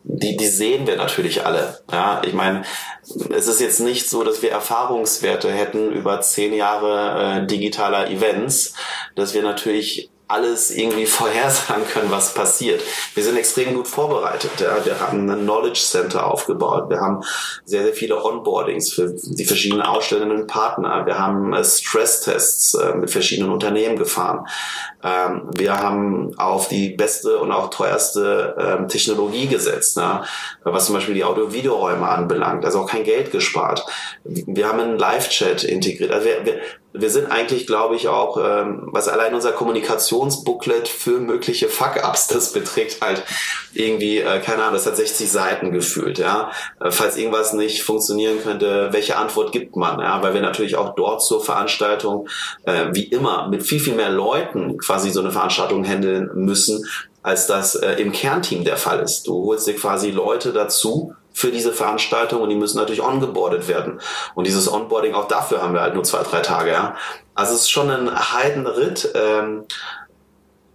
die, 0.03 0.37
die 0.37 0.47
sehen 0.47 0.87
wir 0.87 0.95
natürlich 0.95 1.45
alle. 1.45 1.81
Ja, 1.91 2.21
ich 2.25 2.33
meine, 2.33 2.63
es 3.03 3.47
ist 3.47 3.59
jetzt 3.59 3.79
nicht 3.79 4.09
so, 4.09 4.23
dass 4.23 4.41
wir 4.41 4.51
Erfahrungswerte 4.51 5.51
hätten 5.51 5.91
über 5.91 6.21
zehn 6.21 6.53
Jahre 6.53 7.41
äh, 7.43 7.45
digitaler 7.45 8.09
Events, 8.09 8.73
dass 9.15 9.33
wir 9.33 9.43
natürlich 9.43 10.09
alles 10.29 10.69
irgendwie 10.69 11.07
vorhersagen 11.07 11.87
können, 11.91 12.11
was 12.11 12.35
passiert. 12.35 12.83
Wir 13.15 13.23
sind 13.23 13.35
extrem 13.35 13.73
gut 13.73 13.87
vorbereitet. 13.87 14.51
Ja. 14.59 14.85
Wir 14.85 14.99
haben 14.99 15.27
ein 15.27 15.41
Knowledge 15.41 15.79
Center 15.79 16.27
aufgebaut. 16.27 16.87
Wir 16.89 17.01
haben 17.01 17.23
sehr, 17.65 17.81
sehr 17.81 17.93
viele 17.93 18.23
Onboardings 18.23 18.93
für 18.93 19.11
die 19.11 19.45
verschiedenen 19.45 19.81
ausstellenden 19.81 20.45
Partner. 20.45 21.07
Wir 21.07 21.17
haben 21.17 21.53
äh, 21.53 21.63
Stresstests 21.63 22.75
äh, 22.75 22.93
mit 22.93 23.09
verschiedenen 23.09 23.51
Unternehmen 23.51 23.97
gefahren. 23.97 24.45
Ähm, 25.03 25.49
wir 25.55 25.79
haben 25.79 26.37
auf 26.37 26.67
die 26.67 26.89
beste 26.89 27.39
und 27.39 27.51
auch 27.51 27.71
teuerste 27.71 28.55
ähm, 28.59 28.87
Technologie 28.87 29.47
gesetzt, 29.47 29.97
ne? 29.97 30.23
was 30.63 30.85
zum 30.85 30.93
Beispiel 30.93 31.15
die 31.15 31.23
Audio-Videoräume 31.23 32.07
anbelangt. 32.07 32.65
Also 32.65 32.81
auch 32.81 32.87
kein 32.87 33.03
Geld 33.03 33.31
gespart. 33.31 33.83
Wir 34.23 34.67
haben 34.67 34.79
einen 34.79 34.99
Live-Chat 34.99 35.63
integriert. 35.63 36.11
Also 36.11 36.27
wir, 36.27 36.45
wir, 36.45 36.61
wir 36.93 37.09
sind 37.09 37.31
eigentlich, 37.31 37.67
glaube 37.67 37.95
ich, 37.95 38.07
auch, 38.07 38.37
ähm, 38.37 38.87
was 38.91 39.07
allein 39.07 39.35
unser 39.35 39.51
Kommunikationsbooklet 39.51 40.87
für 40.87 41.19
mögliche 41.19 41.69
Fuck-Ups, 41.69 42.27
das 42.27 42.51
beträgt 42.51 43.01
halt 43.01 43.23
irgendwie, 43.73 44.17
äh, 44.17 44.39
keine 44.39 44.63
Ahnung, 44.63 44.73
das 44.73 44.87
hat 44.87 44.97
60 44.97 45.31
Seiten 45.31 45.71
gefühlt, 45.71 46.17
ja. 46.17 46.51
Äh, 46.79 46.89
falls 46.89 47.17
irgendwas 47.17 47.53
nicht 47.53 47.83
funktionieren 47.83 48.41
könnte, 48.41 48.89
welche 48.91 49.17
Antwort 49.17 49.51
gibt 49.51 49.75
man, 49.75 49.99
ja, 49.99 50.21
weil 50.23 50.33
wir 50.33 50.41
natürlich 50.41 50.77
auch 50.77 50.95
dort 50.95 51.23
zur 51.23 51.43
Veranstaltung, 51.43 52.27
äh, 52.63 52.87
wie 52.91 53.03
immer, 53.03 53.47
mit 53.49 53.61
viel, 53.61 53.79
viel 53.79 53.95
mehr 53.95 54.09
Leuten 54.09 54.77
quasi 54.79 55.11
so 55.11 55.19
eine 55.19 55.31
Veranstaltung 55.31 55.83
handeln 55.83 56.31
müssen, 56.33 56.85
als 57.21 57.45
das 57.45 57.75
äh, 57.75 57.93
im 57.93 58.11
Kernteam 58.11 58.63
der 58.63 58.77
Fall 58.77 58.99
ist. 58.99 59.27
Du 59.27 59.45
holst 59.45 59.67
dir 59.67 59.75
quasi 59.75 60.09
Leute 60.09 60.53
dazu, 60.53 61.13
für 61.39 61.51
diese 61.51 61.71
Veranstaltung 61.71 62.41
und 62.41 62.49
die 62.49 62.55
müssen 62.57 62.77
natürlich 62.77 63.01
ongeboardet 63.01 63.69
werden. 63.69 64.01
Und 64.35 64.45
dieses 64.45 64.69
Onboarding, 64.69 65.13
auch 65.13 65.29
dafür 65.29 65.61
haben 65.61 65.73
wir 65.73 65.79
halt 65.79 65.93
nur 65.93 66.03
zwei, 66.03 66.21
drei 66.21 66.41
Tage. 66.41 66.71
Ja. 66.71 66.97
Also 67.33 67.53
es 67.53 67.61
ist 67.61 67.71
schon 67.71 67.89
ein 67.89 68.33
Heidenritt. 68.33 69.09
Ähm, 69.15 69.63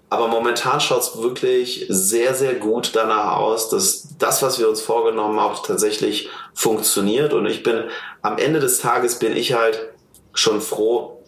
aber 0.09 0.29
momentan 0.29 0.81
schaut 0.81 1.03
es 1.03 1.21
wirklich 1.21 1.85
sehr, 1.91 2.33
sehr 2.33 2.55
gut 2.55 2.93
danach 2.95 3.37
aus, 3.37 3.69
dass 3.69 4.17
das, 4.19 4.43
was 4.43 4.59
wir 4.59 4.67
uns 4.71 4.81
vorgenommen 4.81 5.39
haben, 5.39 5.53
auch 5.53 5.67
tatsächlich 5.67 6.31
funktioniert. 6.55 7.35
Und 7.35 7.45
ich 7.45 7.63
bin 7.63 7.85
am 8.23 8.39
Ende 8.39 8.59
des 8.59 8.79
Tages 8.79 9.19
bin 9.19 9.37
ich 9.37 9.53
halt 9.53 9.91
schon 10.33 10.63
froh, 10.63 11.24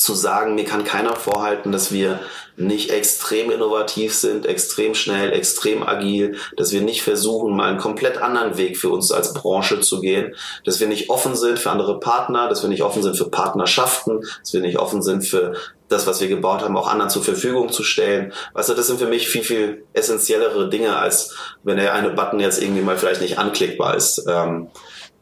zu 0.00 0.14
sagen, 0.14 0.54
mir 0.54 0.64
kann 0.64 0.84
keiner 0.84 1.14
vorhalten, 1.14 1.72
dass 1.72 1.92
wir 1.92 2.20
nicht 2.56 2.90
extrem 2.90 3.50
innovativ 3.50 4.14
sind, 4.14 4.46
extrem 4.46 4.94
schnell, 4.94 5.32
extrem 5.32 5.82
agil, 5.82 6.36
dass 6.56 6.72
wir 6.72 6.80
nicht 6.80 7.02
versuchen, 7.02 7.54
mal 7.54 7.68
einen 7.68 7.78
komplett 7.78 8.18
anderen 8.18 8.56
Weg 8.56 8.78
für 8.78 8.88
uns 8.88 9.12
als 9.12 9.34
Branche 9.34 9.80
zu 9.80 10.00
gehen, 10.00 10.34
dass 10.64 10.80
wir 10.80 10.86
nicht 10.86 11.10
offen 11.10 11.36
sind 11.36 11.58
für 11.58 11.70
andere 11.70 12.00
Partner, 12.00 12.48
dass 12.48 12.62
wir 12.62 12.70
nicht 12.70 12.82
offen 12.82 13.02
sind 13.02 13.16
für 13.16 13.28
Partnerschaften, 13.28 14.20
dass 14.40 14.52
wir 14.52 14.60
nicht 14.60 14.78
offen 14.78 15.02
sind 15.02 15.22
für 15.22 15.54
das, 15.88 16.06
was 16.06 16.20
wir 16.20 16.28
gebaut 16.28 16.62
haben, 16.62 16.76
auch 16.76 16.88
anderen 16.88 17.10
zur 17.10 17.22
Verfügung 17.22 17.70
zu 17.70 17.82
stellen. 17.82 18.32
Du, 18.54 18.74
das 18.74 18.86
sind 18.86 18.98
für 18.98 19.08
mich 19.08 19.28
viel, 19.28 19.42
viel 19.42 19.84
essentiellere 19.92 20.70
Dinge, 20.70 20.96
als 20.96 21.34
wenn 21.62 21.76
der 21.76 21.92
eine 21.94 22.10
Button 22.10 22.40
jetzt 22.40 22.62
irgendwie 22.62 22.82
mal 22.82 22.96
vielleicht 22.96 23.20
nicht 23.20 23.38
anklickbar 23.38 23.96
ist. 23.96 24.24
Ähm, 24.28 24.68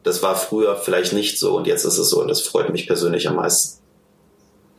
das 0.04 0.22
war 0.22 0.36
früher 0.36 0.76
vielleicht 0.76 1.12
nicht 1.12 1.38
so 1.38 1.56
und 1.56 1.66
jetzt 1.66 1.84
ist 1.84 1.98
es 1.98 2.10
so 2.10 2.20
und 2.20 2.28
das 2.28 2.42
freut 2.42 2.70
mich 2.70 2.86
persönlich 2.86 3.28
am 3.28 3.36
meisten. 3.36 3.77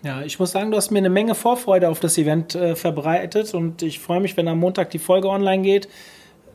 Ja, 0.01 0.21
ich 0.21 0.39
muss 0.39 0.51
sagen, 0.51 0.71
du 0.71 0.77
hast 0.77 0.91
mir 0.91 0.99
eine 0.99 1.09
Menge 1.09 1.35
Vorfreude 1.35 1.89
auf 1.89 1.99
das 1.99 2.17
Event 2.17 2.55
äh, 2.55 2.77
verbreitet 2.77 3.53
und 3.53 3.81
ich 3.81 3.99
freue 3.99 4.21
mich, 4.21 4.37
wenn 4.37 4.47
am 4.47 4.59
Montag 4.59 4.91
die 4.91 4.99
Folge 4.99 5.27
online 5.27 5.61
geht, 5.61 5.89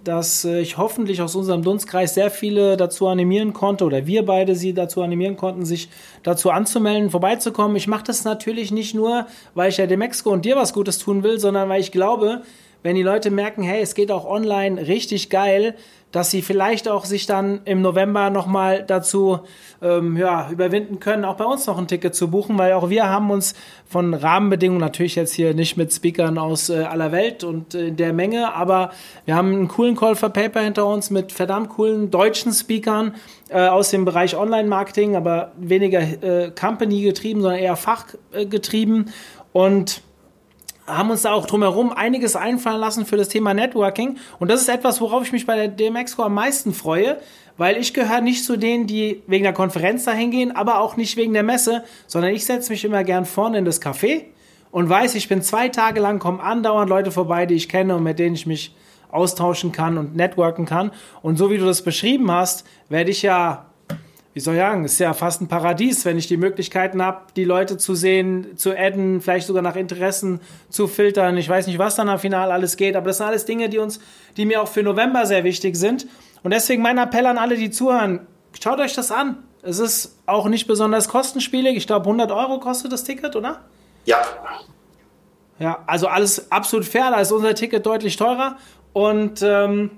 dass 0.03 0.47
äh, 0.47 0.61
ich 0.61 0.79
hoffentlich 0.79 1.21
aus 1.21 1.37
unserem 1.37 1.63
Dunstkreis 1.63 2.15
sehr 2.15 2.31
viele 2.31 2.79
dazu 2.79 3.07
animieren 3.07 3.53
konnte 3.53 3.85
oder 3.85 4.07
wir 4.07 4.25
beide 4.25 4.55
sie 4.55 4.73
dazu 4.73 5.03
animieren 5.03 5.37
konnten, 5.37 5.67
sich 5.67 5.91
dazu 6.23 6.51
anzumelden, 6.51 7.11
vorbeizukommen. 7.11 7.77
Ich 7.77 7.87
mache 7.87 8.05
das 8.05 8.25
natürlich 8.25 8.71
nicht 8.71 8.95
nur, 8.95 9.27
weil 9.55 9.69
ich 9.69 9.77
ja 9.77 9.87
dem 9.87 9.99
Mexiko 9.99 10.31
und 10.31 10.47
dir 10.47 10.57
was 10.57 10.73
Gutes 10.73 10.99
tun 10.99 11.23
will, 11.23 11.39
sondern 11.39 11.69
weil 11.69 11.83
ich 11.83 11.93
glaube, 11.93 12.45
wenn 12.85 12.97
die 12.97 13.03
Leute 13.03 13.31
merken, 13.31 13.63
hey, 13.63 13.81
es 13.81 13.95
geht 13.95 14.13
auch 14.13 14.27
online 14.27 14.87
richtig 14.87 15.31
geil, 15.31 15.75
dass 16.13 16.31
sie 16.31 16.43
vielleicht 16.43 16.87
auch 16.87 17.07
sich 17.07 17.25
dann 17.25 17.63
im 17.65 17.81
November 17.81 18.29
nochmal 18.29 18.85
dazu 18.87 19.41
ähm, 19.83 20.19
ja, 20.19 20.51
überwinden 20.51 21.01
können, 21.01 21.25
auch 21.25 21.37
bei 21.37 21.47
uns 21.47 21.67
noch 21.67 21.79
ein 21.79 21.89
Ticket 21.89 22.15
zu 22.15 22.31
buchen, 22.31 22.59
weil 22.59 22.75
auch 22.75 22.91
wir 22.91 23.09
haben 23.09 23.31
uns 23.31 23.55
von 23.87 24.13
Rahmenbedingungen 24.13 24.81
natürlich 24.81 25.17
jetzt 25.17 25.33
hier 25.33 25.55
nicht 25.55 25.79
mit 25.79 25.95
Speakern 25.95 26.37
aus 26.37 26.69
äh, 26.69 26.83
aller 26.83 27.11
Welt 27.11 27.43
und 27.43 27.75
äh, 27.75 27.91
der 27.91 28.13
Menge, 28.13 28.55
aber 28.55 28.91
wir 29.25 29.35
haben 29.35 29.53
einen 29.55 29.69
coolen 29.69 29.97
Call 29.97 30.15
for 30.15 30.29
Paper 30.29 30.61
hinter 30.61 30.87
uns 30.87 31.09
mit 31.09 31.33
verdammt 31.33 31.71
coolen 31.71 32.11
deutschen 32.11 32.53
Speakern 32.53 33.15
äh, 33.49 33.67
aus 33.67 33.91
dem 33.91 34.05
Bereich 34.05 34.37
Online-Marketing, 34.37 35.17
aber 35.17 35.53
weniger 35.59 36.01
äh, 36.01 36.51
Company 36.51 37.01
getrieben, 37.01 37.41
sondern 37.41 37.61
eher 37.61 37.77
fachgetrieben 37.77 39.11
und 39.55 40.03
haben 40.87 41.11
uns 41.11 41.23
da 41.23 41.33
auch 41.33 41.47
drumherum 41.47 41.93
einiges 41.93 42.37
einfallen 42.37 42.81
lassen 42.81 43.07
für 43.07 43.17
das 43.17 43.29
Thema 43.29 43.55
Networking. 43.55 44.19
Und 44.39 44.51
das 44.51 44.61
ist 44.61 44.69
etwas, 44.69 45.01
worauf 45.01 45.23
ich 45.23 45.33
mich 45.33 45.47
bei 45.47 45.57
der 45.57 45.69
DMXCO 45.69 46.25
am 46.25 46.35
meisten 46.35 46.75
freue, 46.75 47.19
weil 47.57 47.77
ich 47.77 47.95
gehöre 47.95 48.21
nicht 48.21 48.45
zu 48.45 48.57
denen, 48.57 48.87
die 48.87 49.23
wegen 49.27 49.45
der 49.45 49.53
Konferenz 49.53 50.05
dahin 50.05 50.31
gehen, 50.31 50.55
aber 50.55 50.81
auch 50.81 50.97
nicht 50.97 51.17
wegen 51.17 51.33
der 51.33 51.43
Messe, 51.43 51.85
sondern 52.07 52.35
ich 52.35 52.45
setze 52.45 52.71
mich 52.71 52.85
immer 52.85 53.05
gern 53.05 53.25
vorne 53.25 53.59
in 53.59 53.65
das 53.65 53.81
Café 53.81 54.25
und 54.71 54.89
weiß, 54.89 55.15
ich 55.15 55.29
bin 55.29 55.41
zwei 55.41 55.69
Tage 55.69 56.01
lang, 56.01 56.19
kommen 56.19 56.41
andauernd 56.41 56.91
Leute 56.91 57.11
vorbei, 57.13 57.47
die 57.47 57.55
ich 57.55 57.69
kenne 57.69 57.97
und 57.97 58.03
mit 58.03 58.19
denen 58.19 58.35
ich 58.35 58.47
mich 58.47 58.75
austauschen 59.11 59.71
kann 59.71 59.97
und 59.97 60.17
networken 60.17 60.67
kann. 60.67 60.91
Und 61.23 61.37
so 61.37 61.51
wie 61.51 61.59
du 61.59 61.65
das 61.65 61.83
beschrieben 61.83 62.31
hast, 62.31 62.67
werde 62.89 63.13
ich 63.13 63.23
ja 63.23 63.67
wie 64.35 64.41
soll 64.41 64.55
ich 64.55 64.61
sagen, 64.61 64.85
ist 64.85 64.99
ja 64.99 65.15
fast 65.15 65.41
ein 65.41 65.47
Paradies, 65.47 66.05
wenn 66.05 66.19
ich 66.19 66.27
die 66.27 66.37
Möglichkeiten 66.37 67.01
habe, 67.01 67.21
die 67.37 67.45
Leute 67.45 67.77
zu 67.77 67.95
sehen, 67.95 68.57
zu 68.57 68.77
adden, 68.77 69.21
vielleicht 69.21 69.47
sogar 69.47 69.63
nach 69.63 69.77
Interessen 69.77 70.41
zu 70.69 70.89
filtern. 70.89 71.37
Ich 71.37 71.49
weiß 71.49 71.69
nicht, 71.69 71.79
was 71.79 71.95
dann 71.95 72.09
am 72.09 72.19
Final 72.19 72.51
alles 72.51 72.77
geht, 72.77 72.97
aber 72.97 73.07
das 73.07 73.19
sind 73.19 73.27
alles 73.27 73.45
Dinge, 73.45 73.69
die 73.69 73.79
uns, 73.79 74.01
die 74.37 74.45
mir 74.45 74.61
auch 74.61 74.67
für 74.67 74.83
November 74.83 75.25
sehr 75.25 75.45
wichtig 75.45 75.77
sind. 75.77 76.09
Und 76.43 76.53
deswegen 76.53 76.83
mein 76.83 76.99
Appell 76.99 77.27
an 77.27 77.39
alle, 77.39 77.57
die 77.57 77.71
zuhören, 77.71 78.27
schaut 78.61 78.81
euch 78.81 78.93
das 78.93 79.13
an. 79.13 79.39
Es 79.63 79.79
ist 79.79 80.19
auch 80.27 80.49
nicht 80.49 80.67
besonders 80.67 81.09
kostenspielig. 81.09 81.77
Ich 81.77 81.87
glaube, 81.87 82.07
100 82.07 82.33
Euro 82.33 82.59
kostet 82.59 82.93
das 82.93 83.05
Ticket, 83.05 83.37
oder? 83.37 83.61
Ja. 84.05 84.21
Ja, 85.61 85.85
also 85.87 86.09
alles 86.09 86.51
absolut 86.51 86.87
fair. 86.87 87.13
Da 87.13 87.21
ist 87.21 87.31
unser 87.31 87.55
Ticket 87.55 87.87
deutlich 87.87 88.17
teurer. 88.17 88.57
Und 88.93 89.43
ähm, 89.43 89.93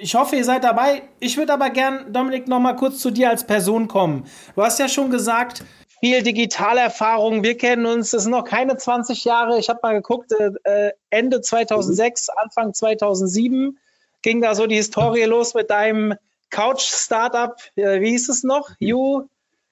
ich 0.00 0.14
hoffe, 0.14 0.36
ihr 0.36 0.44
seid 0.44 0.64
dabei. 0.64 1.02
Ich 1.20 1.36
würde 1.36 1.52
aber 1.52 1.70
gern, 1.70 2.12
Dominik, 2.12 2.48
noch 2.48 2.60
mal 2.60 2.74
kurz 2.74 2.98
zu 2.98 3.10
dir 3.10 3.30
als 3.30 3.46
Person 3.46 3.88
kommen. 3.88 4.26
Du 4.54 4.62
hast 4.62 4.78
ja 4.78 4.88
schon 4.88 5.10
gesagt, 5.10 5.64
viel 6.00 6.22
Digitalerfahrung. 6.22 7.42
Wir 7.42 7.56
kennen 7.56 7.86
uns, 7.86 8.10
das 8.10 8.24
sind 8.24 8.32
noch 8.32 8.44
keine 8.44 8.76
20 8.76 9.24
Jahre. 9.24 9.58
Ich 9.58 9.68
habe 9.68 9.80
mal 9.82 9.94
geguckt, 9.94 10.32
äh, 10.32 10.92
Ende 11.10 11.40
2006, 11.40 12.28
Anfang 12.28 12.74
2007 12.74 13.78
ging 14.22 14.40
da 14.40 14.54
so 14.54 14.66
die 14.66 14.76
Historie 14.76 15.24
los 15.24 15.54
mit 15.54 15.70
deinem 15.70 16.14
Couch-Startup. 16.50 17.56
Äh, 17.76 18.00
wie 18.00 18.10
hieß 18.10 18.28
es 18.28 18.44
noch? 18.44 18.70
You 18.78 19.24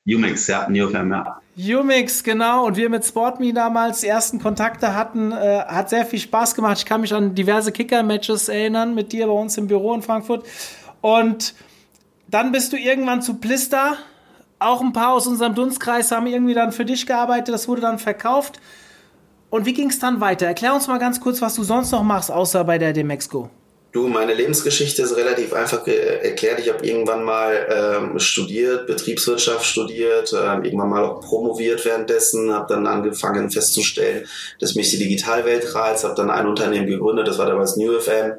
Umix, 0.07 0.49
ja, 0.49 0.69
Neofam, 0.69 1.13
ja. 1.13 1.41
Umix, 1.57 2.25
genau. 2.25 2.67
Und 2.67 2.77
wir 2.77 2.89
mit 2.89 3.05
SportMe 3.05 3.53
damals 3.53 4.03
ersten 4.03 4.41
Kontakte 4.41 4.97
hatten, 4.97 5.31
äh, 5.33 5.65
hat 5.67 5.91
sehr 5.91 6.05
viel 6.05 6.19
Spaß 6.19 6.55
gemacht. 6.55 6.79
Ich 6.79 6.87
kann 6.87 7.03
mich 7.03 7.15
an 7.15 7.35
diverse 7.35 7.71
Kicker-Matches 7.71 8.49
erinnern 8.49 8.95
mit 8.95 9.13
dir 9.13 9.27
bei 9.27 9.33
uns 9.33 9.57
im 9.59 9.69
Büro 9.69 9.95
in 9.95 10.03
Frankfurt. 10.03 10.45
Und 11.01 11.55
dann 12.29 12.51
bist 12.51 12.73
du 12.73 12.77
irgendwann 12.77 13.23
zu 13.23 13.35
Plister. 13.35 13.97
Auch 14.59 14.81
ein 14.81 14.93
paar 14.93 15.13
aus 15.13 15.27
unserem 15.27 15.55
Dunstkreis 15.55 16.11
haben 16.11 16.27
irgendwie 16.27 16.55
dann 16.55 16.73
für 16.73 16.85
dich 16.85 17.07
gearbeitet. 17.07 17.55
Das 17.55 17.69
wurde 17.69 17.83
dann 17.83 17.99
verkauft. 17.99 18.61
Und 19.51 19.67
wie 19.67 19.75
ging 19.75 19.91
es 19.91 19.99
dann 19.99 20.21
weiter? 20.21 20.47
Erklär 20.47 20.75
uns 20.75 20.89
mal 20.89 20.99
ganz 20.99 21.21
kurz, 21.21 21.43
was 21.43 21.55
du 21.55 21.63
sonst 21.63 21.93
noch 21.93 22.03
machst, 22.03 22.31
außer 22.31 22.65
bei 22.65 22.79
der 22.79 22.93
Demexco. 22.93 23.51
Du, 23.93 24.09
meine 24.09 24.33
Lebensgeschichte 24.33 25.03
ist 25.03 25.19
relativ 25.19 25.53
einfach 25.53 25.87
erklärt. 25.87 26.61
Ich 26.61 26.71
habe 26.71 26.87
irgendwann 26.87 27.25
mal 27.25 27.67
ähm, 27.71 28.19
studiert, 28.19 28.87
Betriebswirtschaft 28.87 29.67
studiert, 29.67 30.33
ähm, 30.33 30.65
irgendwann 30.65 30.89
mal 30.89 31.05
auch 31.05 31.21
promoviert 31.21 31.85
währenddessen, 31.85 32.55
habe 32.55 32.73
dann 32.73 32.87
angefangen 32.87 33.51
festzustellen, 33.51 34.27
dass 34.61 34.77
mich 34.77 34.89
die 34.91 34.97
Digitalwelt 34.97 35.75
reizt, 35.75 36.05
habe 36.05 36.15
dann 36.15 36.31
ein 36.31 36.47
Unternehmen 36.47 36.87
gegründet, 36.87 37.29
das 37.29 37.37
war 37.37 37.45
damals 37.45 37.77
NewFM, 37.77 38.33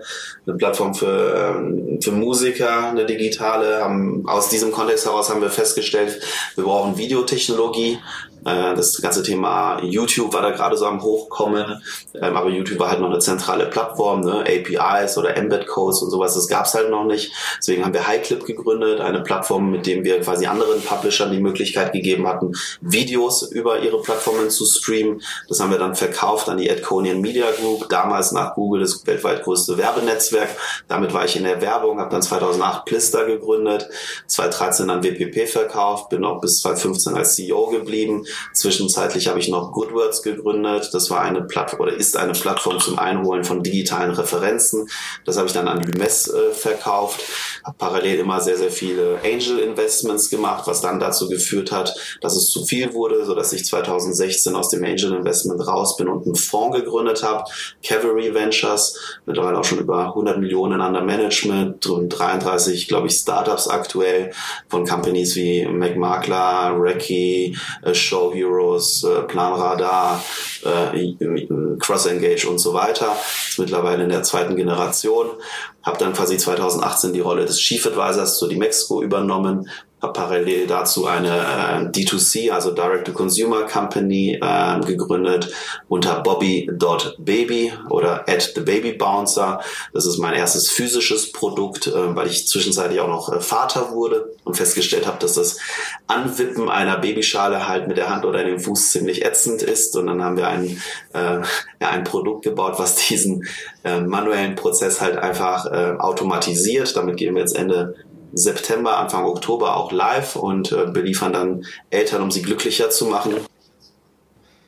eine 0.47 0.57
Plattform 0.57 0.95
für, 0.95 1.55
ähm, 1.55 1.99
für 2.01 2.11
Musiker, 2.11 2.89
eine 2.89 3.05
digitale. 3.05 3.83
Haben, 3.83 4.27
aus 4.27 4.49
diesem 4.49 4.71
Kontext 4.71 5.05
heraus 5.05 5.29
haben 5.29 5.41
wir 5.41 5.51
festgestellt, 5.51 6.19
wir 6.55 6.63
brauchen 6.63 6.97
Videotechnologie, 6.97 7.99
das 8.43 9.01
ganze 9.01 9.23
Thema 9.23 9.81
YouTube 9.81 10.33
war 10.33 10.41
da 10.41 10.51
gerade 10.51 10.77
so 10.77 10.85
am 10.85 11.01
Hochkommen, 11.01 11.81
ähm, 12.13 12.35
aber 12.35 12.49
YouTube 12.49 12.79
war 12.79 12.89
halt 12.89 12.99
noch 12.99 13.09
eine 13.09 13.19
zentrale 13.19 13.67
Plattform, 13.67 14.21
ne? 14.21 14.43
APIs 14.43 15.17
oder 15.17 15.37
Embed-Codes 15.37 16.01
und 16.01 16.11
sowas, 16.11 16.35
das 16.35 16.47
gab's 16.47 16.73
halt 16.73 16.89
noch 16.89 17.05
nicht. 17.05 17.31
Deswegen 17.57 17.85
haben 17.85 17.93
wir 17.93 18.07
HighClip 18.07 18.45
gegründet, 18.45 18.99
eine 18.99 19.21
Plattform, 19.21 19.71
mit 19.71 19.85
dem 19.85 20.03
wir 20.03 20.19
quasi 20.21 20.45
anderen 20.45 20.81
Publishern 20.81 21.31
die 21.31 21.39
Möglichkeit 21.39 21.93
gegeben 21.93 22.27
hatten, 22.27 22.53
Videos 22.81 23.43
über 23.43 23.79
ihre 23.79 24.01
Plattformen 24.01 24.49
zu 24.49 24.65
streamen. 24.65 25.21
Das 25.47 25.59
haben 25.59 25.71
wir 25.71 25.79
dann 25.79 25.95
verkauft 25.95 26.49
an 26.49 26.57
die 26.57 26.69
Adconian 26.69 27.21
Media 27.21 27.45
Group, 27.51 27.87
damals 27.89 28.31
nach 28.31 28.55
Google 28.55 28.81
das 28.81 29.05
weltweit 29.05 29.43
größte 29.43 29.77
Werbenetzwerk. 29.77 30.49
Damit 30.87 31.13
war 31.13 31.25
ich 31.25 31.35
in 31.35 31.43
der 31.43 31.61
Werbung, 31.61 31.99
habe 31.99 32.11
dann 32.11 32.21
2008 32.21 32.85
Plister 32.85 33.25
gegründet, 33.25 33.89
2013 34.27 34.89
an 34.89 35.03
WPP 35.03 35.47
verkauft, 35.47 36.09
bin 36.09 36.25
auch 36.25 36.41
bis 36.41 36.61
2015 36.61 37.15
als 37.15 37.35
CEO 37.35 37.67
geblieben. 37.67 38.25
Zwischenzeitlich 38.53 39.27
habe 39.27 39.39
ich 39.39 39.49
noch 39.49 39.71
Goodwords 39.71 40.21
gegründet. 40.21 40.89
Das 40.93 41.09
war 41.09 41.21
eine 41.21 41.41
Plattform 41.41 41.81
oder 41.81 41.93
ist 41.93 42.17
eine 42.17 42.33
Plattform 42.33 42.79
zum 42.79 42.99
Einholen 42.99 43.43
von 43.43 43.63
digitalen 43.63 44.11
Referenzen. 44.11 44.87
Das 45.25 45.37
habe 45.37 45.47
ich 45.47 45.53
dann 45.53 45.67
an 45.67 45.81
Lumes 45.81 46.27
äh, 46.27 46.51
verkauft. 46.51 47.21
Habe 47.63 47.77
parallel 47.77 48.19
immer 48.19 48.41
sehr, 48.41 48.57
sehr 48.57 48.71
viele 48.71 49.19
Angel 49.23 49.59
Investments 49.59 50.29
gemacht, 50.29 50.63
was 50.65 50.81
dann 50.81 50.99
dazu 50.99 51.29
geführt 51.29 51.71
hat, 51.71 51.95
dass 52.21 52.35
es 52.35 52.49
zu 52.49 52.65
viel 52.65 52.93
wurde, 52.93 53.25
so 53.25 53.35
dass 53.35 53.53
ich 53.53 53.65
2016 53.65 54.55
aus 54.55 54.69
dem 54.69 54.83
Angel 54.83 55.13
Investment 55.13 55.65
raus 55.65 55.97
bin 55.97 56.07
und 56.07 56.25
einen 56.25 56.35
Fonds 56.35 56.77
gegründet 56.77 57.23
habe, 57.23 57.43
Cavalry 57.83 58.33
Ventures, 58.33 59.19
mittlerweile 59.25 59.59
auch 59.59 59.63
schon 59.63 59.79
über 59.79 60.07
100 60.07 60.39
Millionen 60.39 60.81
an 60.81 60.93
der 60.93 61.03
Management 61.03 61.87
und 61.87 62.09
33, 62.09 62.87
glaube 62.87 63.07
ich, 63.07 63.13
Startups 63.13 63.67
aktuell 63.67 64.31
von 64.69 64.85
Companies 64.85 65.35
wie 65.35 65.65
McMakler, 65.65 66.75
Recce, 66.77 67.53
äh, 67.83 67.93
Show 67.93 68.22
Heroes, 68.31 69.03
äh, 69.03 69.21
Planradar, 69.23 70.23
äh, 70.63 71.15
Cross 71.79 72.05
Engage 72.05 72.47
und 72.47 72.59
so 72.59 72.73
weiter. 72.73 73.15
Ist 73.49 73.59
mittlerweile 73.59 74.03
in 74.03 74.09
der 74.09 74.23
zweiten 74.23 74.55
Generation. 74.55 75.31
Habe 75.81 75.97
dann 75.97 76.13
quasi 76.13 76.37
2018 76.37 77.13
die 77.13 77.19
Rolle 77.19 77.45
des 77.45 77.59
Chief 77.59 77.85
Advisors 77.85 78.37
zu 78.37 78.47
Dimexco 78.47 79.01
übernommen 79.01 79.67
habe 79.67 79.92
parallel 80.09 80.67
dazu 80.67 81.05
eine 81.05 81.29
äh, 81.29 81.85
D2C, 81.89 82.51
also 82.51 82.71
Direct-to-Consumer 82.71 83.67
Company 83.67 84.39
äh, 84.41 84.79
gegründet 84.85 85.51
unter 85.87 86.21
Bobby.baby 86.21 87.73
oder 87.89 88.27
at 88.27 88.51
the 88.55 88.61
Baby 88.61 88.93
Bouncer. 88.93 89.61
Das 89.93 90.05
ist 90.05 90.17
mein 90.17 90.33
erstes 90.33 90.69
physisches 90.69 91.31
Produkt, 91.31 91.87
äh, 91.87 92.15
weil 92.15 92.27
ich 92.27 92.47
zwischenzeitlich 92.47 92.99
auch 92.99 93.07
noch 93.07 93.31
äh, 93.31 93.39
Vater 93.39 93.91
wurde 93.91 94.33
und 94.43 94.55
festgestellt 94.55 95.07
habe, 95.07 95.19
dass 95.19 95.33
das 95.33 95.57
Anwippen 96.07 96.69
einer 96.69 96.97
Babyschale 96.97 97.67
halt 97.67 97.87
mit 97.87 97.97
der 97.97 98.09
Hand 98.09 98.25
oder 98.25 98.43
dem 98.43 98.59
Fuß 98.59 98.91
ziemlich 98.91 99.25
ätzend 99.25 99.61
ist. 99.61 99.95
Und 99.95 100.07
dann 100.07 100.23
haben 100.23 100.37
wir 100.37 100.47
ein, 100.47 100.81
äh, 101.13 101.41
ja, 101.81 101.89
ein 101.89 102.03
Produkt 102.03 102.43
gebaut, 102.43 102.75
was 102.77 102.95
diesen 102.95 103.47
äh, 103.83 103.99
manuellen 104.01 104.55
Prozess 104.55 105.01
halt 105.01 105.17
einfach 105.17 105.65
äh, 105.65 105.95
automatisiert. 105.97 106.95
Damit 106.95 107.17
gehen 107.17 107.35
wir 107.35 107.41
jetzt 107.41 107.55
Ende 107.55 107.95
September, 108.33 108.97
Anfang 108.97 109.25
Oktober 109.25 109.77
auch 109.77 109.91
live 109.91 110.35
und 110.35 110.71
äh, 110.71 110.85
beliefern 110.87 111.33
dann 111.33 111.65
Eltern, 111.89 112.21
um 112.21 112.31
sie 112.31 112.41
glücklicher 112.41 112.89
zu 112.89 113.05
machen. 113.05 113.35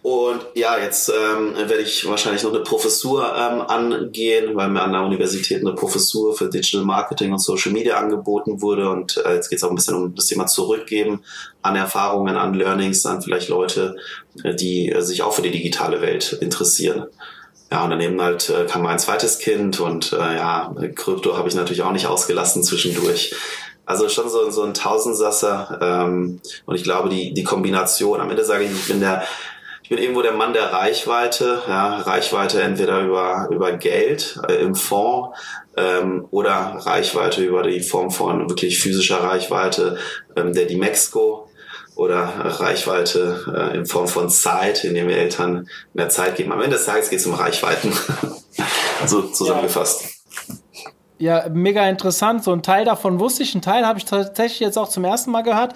Und 0.05 0.41
ja, 0.53 0.77
jetzt 0.77 1.09
ähm, 1.09 1.55
werde 1.55 1.81
ich 1.81 2.07
wahrscheinlich 2.07 2.43
noch 2.43 2.53
eine 2.53 2.61
Professur 2.61 3.25
ähm, 3.35 3.61
angehen, 3.61 4.55
weil 4.55 4.69
mir 4.69 4.83
an 4.83 4.91
der 4.91 5.01
Universität 5.01 5.61
eine 5.61 5.73
Professur 5.73 6.37
für 6.37 6.47
Digital 6.47 6.85
Marketing 6.85 7.31
und 7.31 7.39
Social 7.39 7.71
Media 7.71 7.97
angeboten 7.97 8.61
wurde. 8.61 8.87
Und 8.87 9.17
äh, 9.25 9.33
jetzt 9.33 9.49
geht 9.49 9.57
es 9.57 9.63
auch 9.63 9.71
ein 9.71 9.75
bisschen 9.75 9.95
um 9.95 10.13
das 10.13 10.27
Thema 10.27 10.45
Zurückgeben 10.45 11.23
an 11.63 11.75
Erfahrungen, 11.75 12.37
an 12.37 12.53
Learnings, 12.53 13.03
an 13.07 13.23
vielleicht 13.23 13.49
Leute, 13.49 13.95
äh, 14.43 14.53
die 14.53 14.91
äh, 14.91 15.01
sich 15.01 15.23
auch 15.23 15.33
für 15.33 15.41
die 15.41 15.49
digitale 15.49 16.01
Welt 16.01 16.37
interessieren. 16.39 17.07
Ja, 17.71 17.83
und 17.83 17.89
daneben 17.89 18.21
halt 18.21 18.49
äh, 18.49 18.65
kam 18.65 18.83
mein 18.83 18.99
zweites 18.99 19.39
Kind 19.39 19.79
und 19.79 20.13
äh, 20.13 20.17
ja, 20.17 20.73
Krypto 20.93 21.35
habe 21.35 21.49
ich 21.49 21.55
natürlich 21.55 21.81
auch 21.81 21.91
nicht 21.91 22.05
ausgelassen 22.05 22.63
zwischendurch. 22.63 23.35
Also 23.85 24.09
schon 24.09 24.29
so, 24.29 24.49
so 24.49 24.63
ein 24.63 24.73
Tausendsasser. 24.73 25.79
Ähm, 25.81 26.41
und 26.65 26.75
ich 26.75 26.83
glaube, 26.83 27.09
die, 27.09 27.33
die 27.33 27.43
Kombination, 27.43 28.19
am 28.19 28.29
Ende 28.29 28.45
sage 28.45 28.65
ich, 28.65 28.71
ich 28.71 28.87
bin 28.87 28.99
der, 28.99 29.23
ich 29.83 29.89
bin 29.89 29.99
irgendwo 29.99 30.21
der 30.21 30.31
Mann 30.31 30.53
der 30.53 30.73
Reichweite, 30.73 31.61
ja, 31.67 31.97
Reichweite 31.97 32.61
entweder 32.61 33.01
über, 33.01 33.47
über 33.51 33.71
Geld 33.73 34.39
äh, 34.47 34.55
im 34.55 34.73
Fonds 34.73 35.37
ähm, 35.77 36.27
oder 36.31 36.79
Reichweite 36.79 37.43
über 37.43 37.63
die 37.63 37.81
Form 37.81 38.09
von 38.09 38.49
wirklich 38.49 38.79
physischer 38.79 39.23
Reichweite, 39.23 39.97
ähm, 40.35 40.53
der 40.53 40.65
die 40.65 40.77
Mexico 40.77 41.44
oder 41.95 42.23
Reichweite 42.59 43.43
äh, 43.55 43.77
in 43.77 43.85
Form 43.85 44.07
von 44.07 44.29
Zeit, 44.29 44.83
indem 44.83 45.07
wir 45.07 45.17
Eltern 45.17 45.67
mehr 45.93 46.09
Zeit 46.09 46.35
geben. 46.35 46.51
Am 46.51 46.61
Ende 46.61 46.75
des 46.77 46.85
Tages 46.85 47.09
geht 47.09 47.19
es 47.19 47.25
um 47.25 47.33
Reichweiten, 47.33 47.93
so 49.05 49.21
zusammengefasst. 49.21 50.03
Ja. 51.17 51.45
ja, 51.45 51.49
mega 51.49 51.87
interessant. 51.87 52.43
So 52.43 52.51
ein 52.51 52.63
Teil 52.63 52.85
davon 52.85 53.19
wusste 53.19 53.43
ich, 53.43 53.55
ein 53.55 53.61
Teil 53.61 53.85
habe 53.85 53.99
ich 53.99 54.05
tatsächlich 54.05 54.59
jetzt 54.59 54.77
auch 54.77 54.89
zum 54.89 55.05
ersten 55.05 55.31
Mal 55.31 55.43
gehört. 55.43 55.73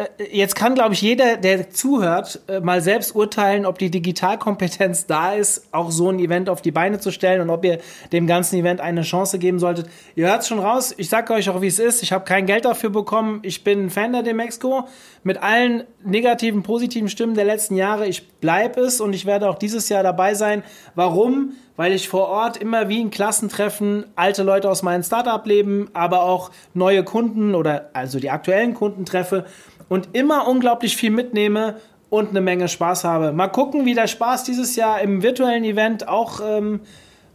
Äh, 0.00 0.36
jetzt 0.36 0.54
kann, 0.54 0.74
glaube 0.74 0.94
ich, 0.94 1.02
jeder, 1.02 1.36
der 1.36 1.70
zuhört, 1.70 2.40
äh, 2.48 2.60
mal 2.60 2.80
selbst 2.80 3.14
urteilen, 3.14 3.66
ob 3.66 3.78
die 3.78 3.90
Digitalkompetenz 3.90 5.06
da 5.06 5.32
ist, 5.32 5.68
auch 5.72 5.90
so 5.90 6.08
ein 6.08 6.18
Event 6.18 6.48
auf 6.48 6.62
die 6.62 6.70
Beine 6.70 7.00
zu 7.00 7.10
stellen 7.10 7.40
und 7.40 7.50
ob 7.50 7.64
ihr 7.64 7.78
dem 8.12 8.26
ganzen 8.26 8.56
Event 8.56 8.80
eine 8.80 9.02
Chance 9.02 9.38
geben 9.38 9.58
solltet. 9.58 9.88
Ihr 10.14 10.28
hört 10.28 10.42
es 10.42 10.48
schon 10.48 10.58
raus, 10.58 10.94
ich 10.96 11.08
sage 11.08 11.32
euch 11.34 11.50
auch, 11.50 11.60
wie 11.60 11.66
es 11.66 11.78
ist. 11.78 12.02
Ich 12.02 12.12
habe 12.12 12.24
kein 12.24 12.46
Geld 12.46 12.64
dafür 12.64 12.90
bekommen. 12.90 13.40
Ich 13.42 13.64
bin 13.64 13.86
ein 13.86 13.90
Fan 13.90 14.12
der 14.12 14.22
Demexco. 14.22 14.88
Mit 15.22 15.42
allen 15.42 15.84
negativen, 16.02 16.62
positiven 16.62 17.10
Stimmen 17.10 17.34
der 17.34 17.44
letzten 17.44 17.76
Jahre. 17.76 18.06
Ich 18.06 18.28
bleibe 18.28 18.80
es 18.80 19.02
und 19.02 19.12
ich 19.12 19.26
werde 19.26 19.50
auch 19.50 19.58
dieses 19.58 19.90
Jahr 19.90 20.02
dabei 20.02 20.32
sein. 20.34 20.62
Warum? 20.94 21.52
Weil 21.76 21.92
ich 21.92 22.08
vor 22.08 22.28
Ort 22.28 22.56
immer 22.56 22.88
wie 22.88 23.00
in 23.00 23.10
Klassentreffen 23.10 24.04
alte 24.16 24.42
Leute 24.42 24.70
aus 24.70 24.82
meinem 24.82 25.02
Startup-Leben, 25.02 25.90
aber 25.92 26.22
auch 26.22 26.50
neue 26.72 27.04
Kunden 27.04 27.54
oder 27.54 27.90
also 27.92 28.18
die 28.18 28.30
aktuellen 28.30 28.74
Kunden 28.74 29.04
treffe 29.04 29.44
und 29.90 30.10
immer 30.12 30.46
unglaublich 30.46 30.96
viel 30.96 31.10
mitnehme 31.10 31.80
und 32.10 32.30
eine 32.30 32.40
Menge 32.40 32.68
Spaß 32.68 33.04
habe. 33.04 33.32
Mal 33.32 33.48
gucken, 33.48 33.84
wie 33.84 33.94
der 33.94 34.06
Spaß 34.06 34.44
dieses 34.44 34.76
Jahr 34.76 35.00
im 35.00 35.22
virtuellen 35.22 35.64
Event 35.64 36.08
auch 36.08 36.40
ähm, 36.40 36.80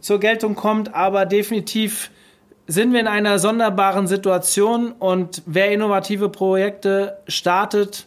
zur 0.00 0.18
Geltung 0.18 0.54
kommt, 0.54 0.94
aber 0.94 1.26
definitiv 1.26 2.10
sind 2.66 2.94
wir 2.94 3.00
in 3.00 3.08
einer 3.08 3.38
sonderbaren 3.38 4.06
Situation 4.06 4.92
und 4.92 5.42
wer 5.44 5.70
innovative 5.70 6.30
Projekte 6.30 7.18
startet, 7.28 8.06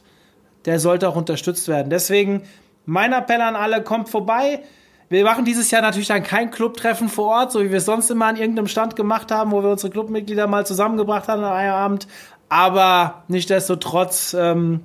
der 0.66 0.80
sollte 0.80 1.08
auch 1.08 1.16
unterstützt 1.16 1.68
werden. 1.68 1.92
Deswegen 1.92 2.42
mein 2.86 3.14
Appell 3.14 3.42
an 3.42 3.56
alle, 3.56 3.84
kommt 3.84 4.10
vorbei. 4.10 4.64
Wir 5.10 5.24
machen 5.24 5.46
dieses 5.46 5.70
Jahr 5.70 5.84
natürlich 5.84 6.08
dann 6.08 6.24
kein 6.24 6.50
Clubtreffen 6.50 7.08
vor 7.08 7.28
Ort, 7.28 7.52
so 7.52 7.64
wie 7.64 7.70
wir 7.70 7.78
es 7.78 7.86
sonst 7.86 8.10
immer 8.10 8.26
an 8.26 8.36
irgendeinem 8.36 8.68
Stand 8.68 8.96
gemacht 8.96 9.32
haben, 9.32 9.52
wo 9.52 9.62
wir 9.62 9.70
unsere 9.70 9.92
Clubmitglieder 9.92 10.48
mal 10.48 10.66
zusammengebracht 10.66 11.28
haben 11.28 11.44
an 11.44 11.54
einem 11.54 11.74
Abend. 11.74 12.08
Aber 12.50 13.24
nichtdestotrotz, 13.28 14.36
ähm, 14.38 14.82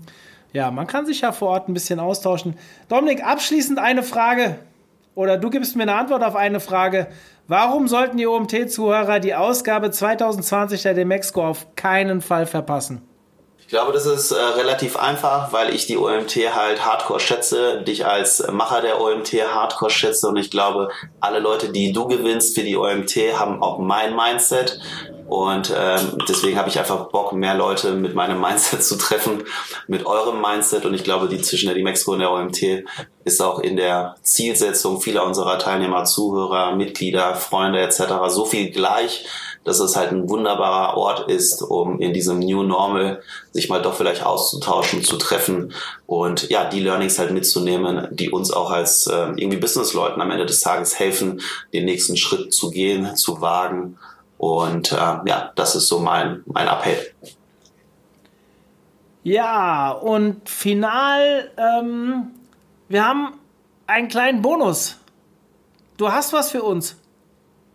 ja, 0.52 0.70
man 0.70 0.86
kann 0.86 1.06
sich 1.06 1.22
ja 1.22 1.32
vor 1.32 1.48
Ort 1.48 1.68
ein 1.68 1.74
bisschen 1.74 1.98
austauschen. 1.98 2.56
Dominik, 2.88 3.24
abschließend 3.24 3.78
eine 3.78 4.02
Frage. 4.02 4.58
Oder 5.14 5.38
du 5.38 5.50
gibst 5.50 5.76
mir 5.76 5.82
eine 5.82 5.96
Antwort 5.96 6.22
auf 6.22 6.36
eine 6.36 6.60
Frage. 6.60 7.08
Warum 7.48 7.88
sollten 7.88 8.16
die 8.16 8.26
OMT-Zuhörer 8.26 9.20
die 9.20 9.34
Ausgabe 9.34 9.90
2020 9.90 10.82
der 10.82 10.94
Demexco 10.94 11.44
auf 11.46 11.74
keinen 11.76 12.20
Fall 12.20 12.46
verpassen? 12.46 13.02
Ich 13.58 13.68
glaube, 13.68 13.92
das 13.92 14.04
ist 14.04 14.30
äh, 14.30 14.34
relativ 14.36 14.96
einfach, 14.96 15.52
weil 15.52 15.74
ich 15.74 15.86
die 15.86 15.96
OMT 15.96 16.36
halt 16.54 16.84
hardcore 16.84 17.18
schätze, 17.18 17.82
dich 17.82 18.04
als 18.06 18.46
Macher 18.52 18.82
der 18.82 19.00
OMT 19.00 19.32
hardcore 19.32 19.90
schätze 19.90 20.28
und 20.28 20.36
ich 20.36 20.50
glaube, 20.50 20.90
alle 21.20 21.38
Leute, 21.38 21.70
die 21.70 21.92
du 21.92 22.06
gewinnst 22.06 22.54
für 22.54 22.62
die 22.62 22.76
OMT, 22.76 23.16
haben 23.38 23.62
auch 23.62 23.78
mein 23.78 24.14
Mindset. 24.14 24.78
Und 25.26 25.72
ähm, 25.76 26.18
deswegen 26.28 26.58
habe 26.58 26.68
ich 26.68 26.78
einfach 26.78 27.08
Bock, 27.08 27.32
mehr 27.32 27.54
Leute 27.54 27.92
mit 27.92 28.14
meinem 28.14 28.40
Mindset 28.40 28.84
zu 28.84 28.96
treffen, 28.96 29.44
mit 29.86 30.06
eurem 30.06 30.40
Mindset. 30.40 30.84
Und 30.84 30.94
ich 30.94 31.04
glaube, 31.04 31.28
die 31.28 31.40
zwischen 31.40 31.66
der 31.66 31.74
Dimexco 31.74 32.12
und 32.12 32.18
der 32.18 32.30
OMT 32.30 32.84
ist 33.24 33.40
auch 33.40 33.58
in 33.58 33.76
der 33.76 34.16
Zielsetzung 34.22 35.00
vieler 35.00 35.24
unserer 35.24 35.58
Teilnehmer, 35.58 36.04
Zuhörer, 36.04 36.76
Mitglieder, 36.76 37.34
Freunde 37.34 37.80
etc. 37.80 38.02
so 38.28 38.44
viel 38.44 38.70
gleich, 38.70 39.24
dass 39.64 39.80
es 39.80 39.96
halt 39.96 40.12
ein 40.12 40.28
wunderbarer 40.28 40.96
Ort 40.96 41.30
ist, 41.30 41.62
um 41.62 42.00
in 42.00 42.12
diesem 42.12 42.38
New 42.38 42.62
Normal 42.62 43.22
sich 43.52 43.70
mal 43.70 43.80
doch 43.80 43.94
vielleicht 43.94 44.24
auszutauschen, 44.24 45.02
zu 45.02 45.16
treffen 45.16 45.72
und 46.06 46.50
ja, 46.50 46.68
die 46.68 46.80
Learnings 46.80 47.18
halt 47.18 47.30
mitzunehmen, 47.30 48.08
die 48.10 48.30
uns 48.30 48.50
auch 48.50 48.70
als 48.70 49.06
äh, 49.06 49.28
irgendwie 49.36 49.56
Businessleuten 49.56 50.20
am 50.20 50.30
Ende 50.30 50.44
des 50.44 50.60
Tages 50.60 50.98
helfen, 50.98 51.40
den 51.72 51.86
nächsten 51.86 52.18
Schritt 52.18 52.52
zu 52.52 52.70
gehen, 52.70 53.16
zu 53.16 53.40
wagen 53.40 53.96
und 54.44 54.92
äh, 54.92 54.96
ja, 54.96 55.52
das 55.54 55.74
ist 55.74 55.88
so 55.88 56.00
mein, 56.00 56.42
mein 56.44 56.68
Appell. 56.68 57.14
Ja, 59.22 59.90
und 59.90 60.48
final, 60.50 61.50
ähm, 61.56 62.32
wir 62.88 63.06
haben 63.06 63.38
einen 63.86 64.08
kleinen 64.08 64.42
Bonus. 64.42 64.98
Du 65.96 66.12
hast 66.12 66.34
was 66.34 66.50
für 66.50 66.62
uns. 66.62 66.96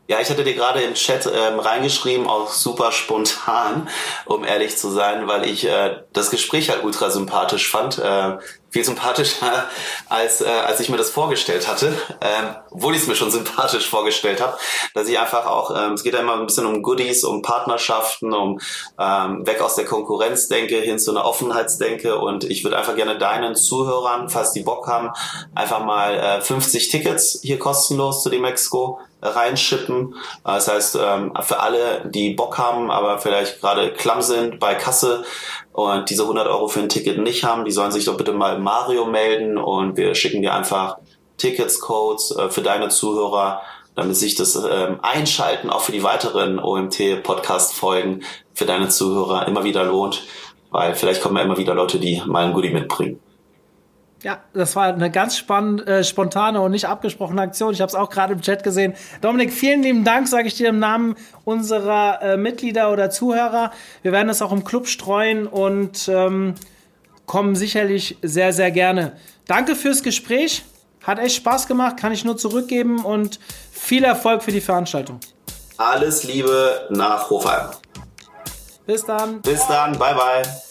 Ja, 0.08 0.20
ich 0.20 0.30
hatte 0.30 0.44
dir 0.44 0.54
gerade 0.54 0.82
im 0.82 0.94
Chat 0.94 1.26
ähm, 1.26 1.60
reingeschrieben, 1.60 2.28
auch 2.28 2.52
super 2.52 2.92
spontan, 2.92 3.90
um 4.26 4.44
ehrlich 4.44 4.78
zu 4.78 4.90
sein, 4.90 5.28
weil 5.28 5.46
ich 5.46 5.66
äh, 5.66 6.04
das 6.14 6.30
Gespräch 6.30 6.70
halt 6.70 6.84
ultra 6.84 7.10
sympathisch 7.10 7.70
fand. 7.70 7.98
Äh, 7.98 8.38
viel 8.70 8.84
sympathischer, 8.84 9.66
als, 10.10 10.42
äh, 10.42 10.48
als 10.48 10.80
ich 10.80 10.90
mir 10.90 10.98
das 10.98 11.10
vorgestellt 11.10 11.68
hatte, 11.68 11.88
ähm, 12.22 12.56
obwohl 12.72 12.96
ich 12.96 13.02
es 13.02 13.08
mir 13.08 13.16
schon 13.16 13.32
sympathisch 13.32 13.88
vorgestellt 13.90 14.42
habe, 14.42 14.58
dass 14.94 15.08
ich 15.08 15.18
einfach 15.20 15.46
auch, 15.46 15.76
ähm, 15.76 15.94
es 15.94 16.04
geht 16.04 16.14
ja 16.14 16.20
immer 16.20 16.36
ein 16.36 16.46
bisschen 16.46 16.66
um 16.66 16.82
Goodies, 16.82 17.24
um 17.24 17.42
Partnerschaften, 17.42 18.34
um 18.34 18.60
ähm, 19.00 19.46
weg 19.46 19.62
aus 19.62 19.76
der 19.76 19.86
Konkurrenzdenke 19.86 20.78
hin 20.78 21.00
zu 21.00 21.12
einer 21.12 21.26
Offenheitsdenke. 21.26 22.18
Und 22.18 22.44
ich 22.44 22.64
würde 22.64 22.78
einfach 22.78 22.96
gerne 22.96 23.18
deinen 23.18 23.56
Zuhörern, 23.56 24.30
falls 24.30 24.52
die 24.52 24.64
Bock 24.64 24.88
haben, 24.88 25.12
einfach 25.56 25.84
mal 25.84 26.16
äh, 26.16 26.42
50 26.42 26.90
Tickets 26.90 27.40
hier 27.42 27.60
kostenlos 27.60 28.24
zu 28.24 28.30
dem 28.30 28.46
Exco 28.46 29.00
reinschippen. 29.22 30.16
Das 30.44 30.68
heißt, 30.68 30.98
ähm, 31.02 31.34
für 31.42 31.60
alle, 31.60 32.10
die 32.10 32.34
Bock 32.34 32.58
haben, 32.58 32.90
aber 32.90 33.20
vielleicht 33.20 33.62
gerade 33.62 33.92
klamm 33.92 34.22
sind 34.22 34.60
bei 34.60 34.76
Kasse, 34.76 35.24
und 35.80 36.10
diese 36.10 36.24
100 36.24 36.46
Euro 36.48 36.68
für 36.68 36.82
ein 36.82 36.90
Ticket 36.90 37.20
nicht 37.20 37.46
haben, 37.46 37.64
die 37.64 37.72
sollen 37.72 37.94
sich 37.94 38.04
doch 38.04 38.18
bitte 38.18 38.34
mal 38.34 38.60
Mario 38.60 39.06
melden 39.06 39.58
und 39.58 39.96
wir 39.96 40.14
schicken 40.14 40.42
dir 40.42 40.54
einfach 40.54 40.98
Tickets, 41.38 41.80
Codes 41.80 42.36
äh, 42.36 42.50
für 42.50 42.62
deine 42.62 42.90
Zuhörer, 42.90 43.62
damit 43.96 44.18
sich 44.18 44.36
das 44.36 44.56
ähm, 44.56 45.00
Einschalten 45.02 45.70
auch 45.70 45.80
für 45.80 45.94
die 45.94 46.04
weiteren 46.04 46.60
OMT-Podcast-Folgen 46.60 48.24
für 48.54 48.66
deine 48.66 48.90
Zuhörer 48.90 49.48
immer 49.48 49.64
wieder 49.64 49.86
lohnt, 49.86 50.24
weil 50.70 50.96
vielleicht 50.96 51.22
kommen 51.22 51.38
ja 51.38 51.44
immer 51.44 51.58
wieder 51.58 51.76
Leute, 51.76 51.98
die 51.98 52.22
mal 52.26 52.46
ein 52.46 52.54
Goodie 52.54 52.72
mitbringen. 52.72 53.22
Ja, 54.22 54.40
das 54.54 54.76
war 54.76 54.88
eine 54.88 55.10
ganz 55.10 55.38
spannend, 55.38 55.88
äh, 55.88 56.04
spontane 56.04 56.60
und 56.60 56.72
nicht 56.72 56.88
abgesprochene 56.88 57.42
Aktion. 57.42 57.74
Ich 57.74 57.80
habe 57.80 57.90
es 57.90 57.96
auch 57.96 58.10
gerade 58.10 58.34
im 58.34 58.42
Chat 58.42 58.64
gesehen. 58.64 58.94
Dominik, 59.22 59.54
vielen 59.54 59.82
lieben 59.82 60.04
Dank, 60.04 60.28
sage 60.28 60.48
ich 60.48 60.56
dir 60.56 60.70
im 60.70 60.80
Namen 60.80 61.16
unserer 61.46 62.22
äh, 62.22 62.38
Mitglieder 62.38 62.92
oder 62.92 63.10
Zuhörer. 63.10 63.72
Wir 64.02 64.12
werden 64.12 64.28
es 64.28 64.42
auch 64.42 64.52
im 64.52 64.66
Club 64.66 64.88
streuen 64.88 65.48
und 65.48 66.10
ähm, 66.10 66.56
kommen 67.26 67.56
sicherlich 67.56 68.18
sehr, 68.22 68.52
sehr 68.52 68.72
gerne. 68.72 69.14
Danke 69.48 69.76
fürs 69.76 70.04
Gespräch. 70.04 70.66
Hat 71.04 71.18
echt 71.20 71.38
Spaß 71.38 71.68
gemacht, 71.68 71.96
kann 71.98 72.12
ich 72.12 72.26
nur 72.26 72.36
zurückgeben 72.36 73.06
und 73.06 73.40
viel 73.72 74.04
Erfolg 74.04 74.44
für 74.44 74.52
die 74.52 74.62
Veranstaltung. 74.62 75.20
Alles 75.78 76.26
Liebe 76.26 76.88
nach 76.90 77.30
Hofheim. 77.30 77.70
Bis 78.86 79.06
dann. 79.06 79.42
Bis 79.42 79.66
dann. 79.68 79.98
Bye, 79.98 80.16
bye. 80.16 80.69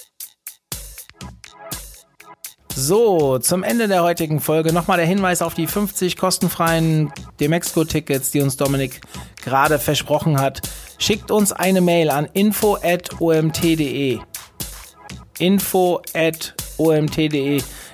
So, 2.81 3.41
zum 3.41 3.65
Ende 3.65 3.89
der 3.89 4.05
heutigen 4.05 4.39
Folge 4.39 4.73
nochmal 4.73 4.99
der 4.99 5.07
Hinweis 5.07 5.43
auf 5.43 5.53
die 5.53 5.67
50 5.67 6.17
kostenfreien 6.17 7.13
Demexco-Tickets, 7.41 8.31
die 8.31 8.41
uns 8.41 8.57
Dominik 8.57 9.01
gerade 9.43 9.81
versprochen 9.81 10.41
hat. 10.41 10.61
Schickt 10.97 11.33
uns 11.33 11.51
eine 11.51 11.81
Mail 11.81 12.09
an 12.09 12.29
info.omt.de. 12.33 14.21
Info.omt.de. 15.41 16.03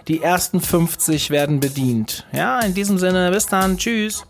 Die 0.06 0.22
ersten 0.22 0.60
50 0.60 1.30
werden 1.30 1.60
bedient. 1.60 2.26
Ja, 2.32 2.60
in 2.60 2.74
diesem 2.74 2.98
Sinne, 2.98 3.30
bis 3.30 3.46
dann. 3.46 3.78
Tschüss. 3.78 4.26